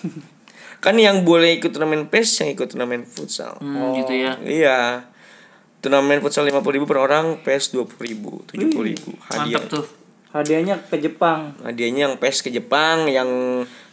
Kan 0.77 0.95
yang 0.95 1.23
boleh 1.23 1.57
ikut 1.57 1.71
turnamen 1.71 2.05
PES 2.05 2.29
yang 2.39 2.49
ikut 2.53 2.67
turnamen 2.69 3.01
futsal. 3.03 3.57
Hmm, 3.57 3.97
gitu 3.97 4.13
ya. 4.13 4.37
iya 4.39 4.79
turnamen 5.85 6.17
futsal 6.17 6.49
lima 6.49 6.65
puluh 6.65 6.81
ribu 6.81 6.89
per 6.89 6.97
orang 6.97 7.37
PES 7.45 7.77
dua 7.77 7.85
puluh 7.85 8.09
ribu 8.09 8.31
tujuh 8.49 8.73
puluh 8.73 8.89
ribu. 8.89 9.13
Hadiah. 9.29 9.61
Mantap 9.61 9.63
tuh. 9.69 9.85
hadiahnya 10.35 10.75
ke 10.89 10.97
Jepang. 10.99 11.53
Hadiahnya 11.61 12.11
yang 12.11 12.15
PES 12.17 12.43
ke 12.43 12.49
Jepang 12.49 13.07
yang 13.07 13.29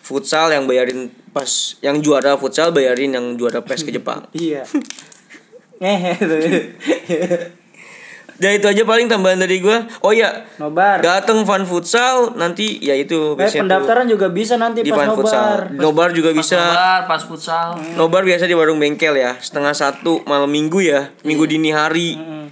futsal 0.02 0.50
yang 0.50 0.66
bayarin 0.66 1.12
pas 1.30 1.78
yang 1.84 2.02
juara 2.02 2.34
futsal 2.34 2.74
bayarin 2.74 3.14
yang 3.14 3.36
juara 3.36 3.60
PES 3.60 3.84
ke 3.84 3.92
Jepang. 3.92 4.24
Iya. 4.34 4.64
Ngehe 5.78 6.12
tuh 6.18 6.38
Ya 8.42 8.50
itu 8.50 8.66
aja 8.66 8.82
paling 8.82 9.06
tambahan 9.06 9.38
dari 9.38 9.62
gua. 9.62 9.86
Oh 10.02 10.10
iya, 10.10 10.42
nobar 10.58 10.98
datang 10.98 11.46
fun 11.46 11.62
futsal 11.62 12.34
nanti 12.34 12.82
ya 12.82 12.98
itu 12.98 13.38
eh, 13.38 13.46
tuh 13.46 13.62
pendaftaran 13.62 14.10
juga 14.10 14.26
bisa 14.34 14.58
nanti 14.58 14.82
di 14.82 14.90
pas 14.90 15.06
fun 15.06 15.14
nobar 15.14 15.18
futsal. 15.22 15.50
Nobar 15.78 16.08
juga 16.10 16.30
bisa. 16.34 16.58
Nobar, 16.58 17.00
pas 17.06 17.22
futsal. 17.22 17.68
Nobar 17.94 18.22
biasa 18.26 18.50
di 18.50 18.54
warung 18.58 18.82
bengkel 18.82 19.14
ya, 19.14 19.38
setengah 19.38 19.70
satu 19.70 20.26
malam 20.26 20.50
minggu 20.50 20.82
ya, 20.82 21.14
minggu 21.22 21.46
dini 21.46 21.70
hari. 21.70 22.18
Mm. 22.18 22.46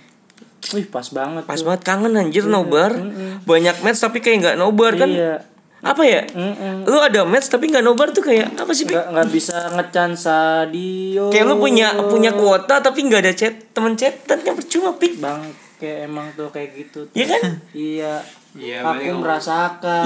Wih 0.70 0.86
pas 0.86 1.03
banget 1.11 1.43
Pas 1.43 1.59
tuh. 1.59 1.66
banget 1.66 1.82
kangen 1.82 2.14
anjir 2.14 2.47
nobar. 2.47 2.95
Banyak 3.43 3.82
match 3.82 3.99
tapi 3.99 4.22
kayak 4.22 4.36
nggak 4.47 4.57
nobar 4.62 4.95
kan? 4.95 5.11
Iya. 5.11 5.43
Apa 5.80 6.05
ya? 6.05 6.28
Mm-mm. 6.28 6.84
Lu 6.84 7.01
ada 7.01 7.24
match 7.24 7.49
tapi 7.49 7.72
nggak 7.72 7.80
nobar 7.80 8.12
tuh 8.12 8.20
kayak 8.20 8.53
apa 8.55 8.70
sih? 8.70 8.84
Pi? 8.84 8.93
nggak 8.93 9.07
nggak 9.11 9.28
bisa 9.32 9.57
ngecan 9.74 10.12
sadio 10.12 11.32
Kayak 11.32 11.47
lu 11.49 11.57
punya 11.57 11.97
punya 12.07 12.30
kuota 12.36 12.78
tapi 12.78 13.09
nggak 13.09 13.20
ada 13.24 13.32
chat 13.32 13.72
temen 13.72 13.97
chatan 13.97 14.38
kan 14.45 14.53
percuma 14.55 14.93
pik. 14.95 15.18
bang 15.18 15.41
kayak 15.81 16.07
emang 16.07 16.28
tuh 16.37 16.53
kayak 16.53 16.76
gitu 16.76 17.09
tuh. 17.09 17.16
Iya 17.16 17.26
kan? 17.26 17.43
iya. 17.72 18.14
Iya, 18.51 18.76
aku 18.83 19.16
merasakan. 19.24 20.05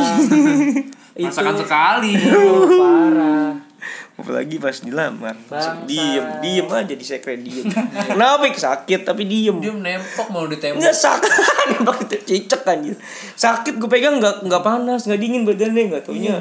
Itu 1.17 1.27
Masakan 1.27 1.57
sekali. 1.59 2.13
oh, 2.39 2.69
parah. 2.79 3.53
Apalagi 4.15 4.63
pas 4.63 4.79
dilamar. 4.79 5.35
Bangsa. 5.51 5.83
Diem. 5.85 6.23
Diem 6.39 6.67
aja 6.71 6.95
di 6.95 7.03
sekret 7.03 7.43
diem. 7.43 7.67
Kenapa? 8.07 8.47
Sakit 8.47 9.03
tapi 9.03 9.27
diem. 9.27 9.59
Dia 9.59 9.75
nempok 9.75 10.31
mau 10.31 10.47
ditembak. 10.47 10.79
Enggak 10.79 10.95
sakit. 10.95 11.33
Nembak 11.75 11.99
itu 12.07 12.17
cicek 12.23 12.63
anjir. 12.63 12.95
Sakit 13.35 13.75
gue 13.75 13.91
pegang 13.91 14.23
nggak 14.23 14.47
nggak 14.47 14.63
panas 14.63 15.03
nggak 15.11 15.19
dingin 15.19 15.43
badannya 15.43 15.83
nggak 15.91 16.03
taunya. 16.07 16.39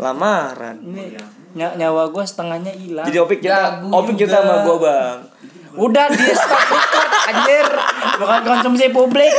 Lamaran. 0.00 0.80
Ini 0.80 1.04
ny- 1.54 1.76
nyawa 1.76 2.10
gue 2.10 2.24
setengahnya 2.24 2.72
hilang. 2.72 3.06
Jadi 3.06 3.18
Opik 3.20 3.38
cerita 3.38 3.78
Jago 3.78 3.86
Opik 3.94 4.14
cerita 4.18 4.38
juga. 4.38 4.42
sama 4.42 4.54
gue 4.64 4.76
bang 4.82 5.18
udah 5.74 6.06
di 6.10 6.26
stop 6.32 6.64
record 6.70 7.10
anjir. 7.30 7.66
Bukan 8.20 8.40
konsumsi 8.46 8.84
publik. 8.90 9.34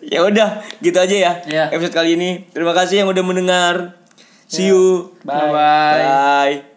Ya 0.00 0.26
udah 0.26 0.60
gitu 0.82 0.98
aja 0.98 1.16
ya 1.16 1.32
Iya. 1.46 1.64
Episode 1.72 1.94
kali 1.94 2.18
ini. 2.18 2.48
Terima 2.50 2.74
kasih 2.74 3.04
yang 3.04 3.08
udah 3.08 3.24
mendengar. 3.24 3.74
See 4.50 4.68
you. 4.68 5.14
Bye 5.22 5.54
Bye. 5.54 6.02
Bye 6.02 6.69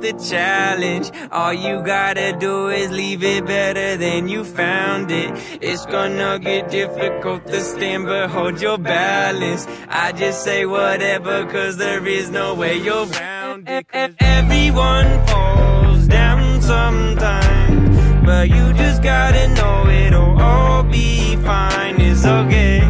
the 0.00 0.12
challenge. 0.12 1.10
All 1.30 1.52
you 1.52 1.82
gotta 1.82 2.36
do 2.38 2.68
is 2.68 2.90
leave 2.90 3.22
it 3.22 3.46
better 3.46 3.96
than 3.96 4.28
you 4.28 4.44
found 4.44 5.10
it. 5.10 5.30
It's 5.60 5.84
gonna 5.86 6.38
get 6.38 6.70
difficult 6.70 7.46
to 7.46 7.60
stand, 7.60 8.06
but 8.06 8.30
hold 8.30 8.60
your 8.60 8.78
balance. 8.78 9.66
I 9.88 10.12
just 10.12 10.42
say 10.42 10.66
whatever, 10.66 11.44
cause 11.46 11.76
there 11.76 12.06
is 12.06 12.30
no 12.30 12.54
way 12.54 12.76
you're 12.76 13.06
around 13.06 13.68
it. 13.68 13.86
Everyone 14.20 15.26
falls 15.26 16.06
down 16.06 16.62
sometimes, 16.62 18.24
but 18.24 18.48
you 18.48 18.72
just 18.74 19.02
gotta 19.02 19.48
know 19.54 19.86
it'll 19.88 20.40
all 20.40 20.82
be 20.82 21.36
fine. 21.36 22.00
It's 22.00 22.24
okay. 22.24 22.80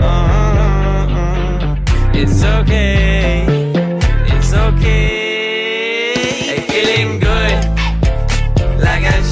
Uh-uh. 0.00 1.76
It's 2.14 2.42
okay. 2.44 3.44
It's 4.34 4.52
okay. 4.52 5.07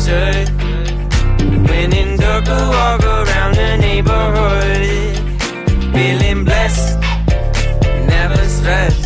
I. 0.06 0.48
When 1.68 1.92
in 1.92 2.16
dark, 2.16 2.46
I 2.48 2.68
walk 2.68 3.02
around 3.04 3.56
the 3.56 3.76
neighborhood. 3.76 5.16
Feeling 5.92 6.44
blessed, 6.44 7.00
never 8.06 8.42
stressed. 8.48 9.05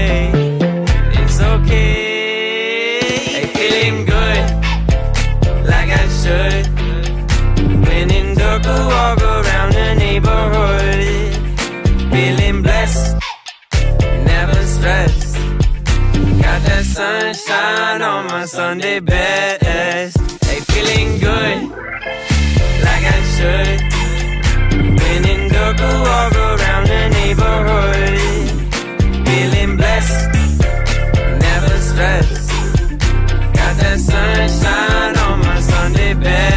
Feeling 3.55 4.05
good, 4.05 4.43
like 5.65 5.89
I 5.89 6.07
should. 6.21 6.65
Walk 8.63 9.21
around 9.21 9.73
the 9.73 9.95
neighborhood. 9.95 11.03
Feeling 12.11 12.61
blessed, 12.61 13.15
never 14.25 14.61
stressed. 14.65 15.35
Got 16.41 16.61
that 16.67 16.85
sunshine 16.85 18.01
on 18.01 18.27
my 18.27 18.45
Sunday 18.45 18.99
best. 18.99 20.17
Hey, 20.45 20.59
feeling 20.71 21.19
good, 21.19 21.69
like 22.85 23.05
I 23.17 23.21
should. 23.35 23.81
When 24.99 25.25
in 25.33 25.41
walk 25.51 26.35
around 26.35 26.87
the 26.87 27.09
neighborhood. 27.09 28.10
sign 34.51 35.17
on 35.17 35.39
my 35.39 35.59
Sunday 35.59 36.13
bed. 36.13 36.50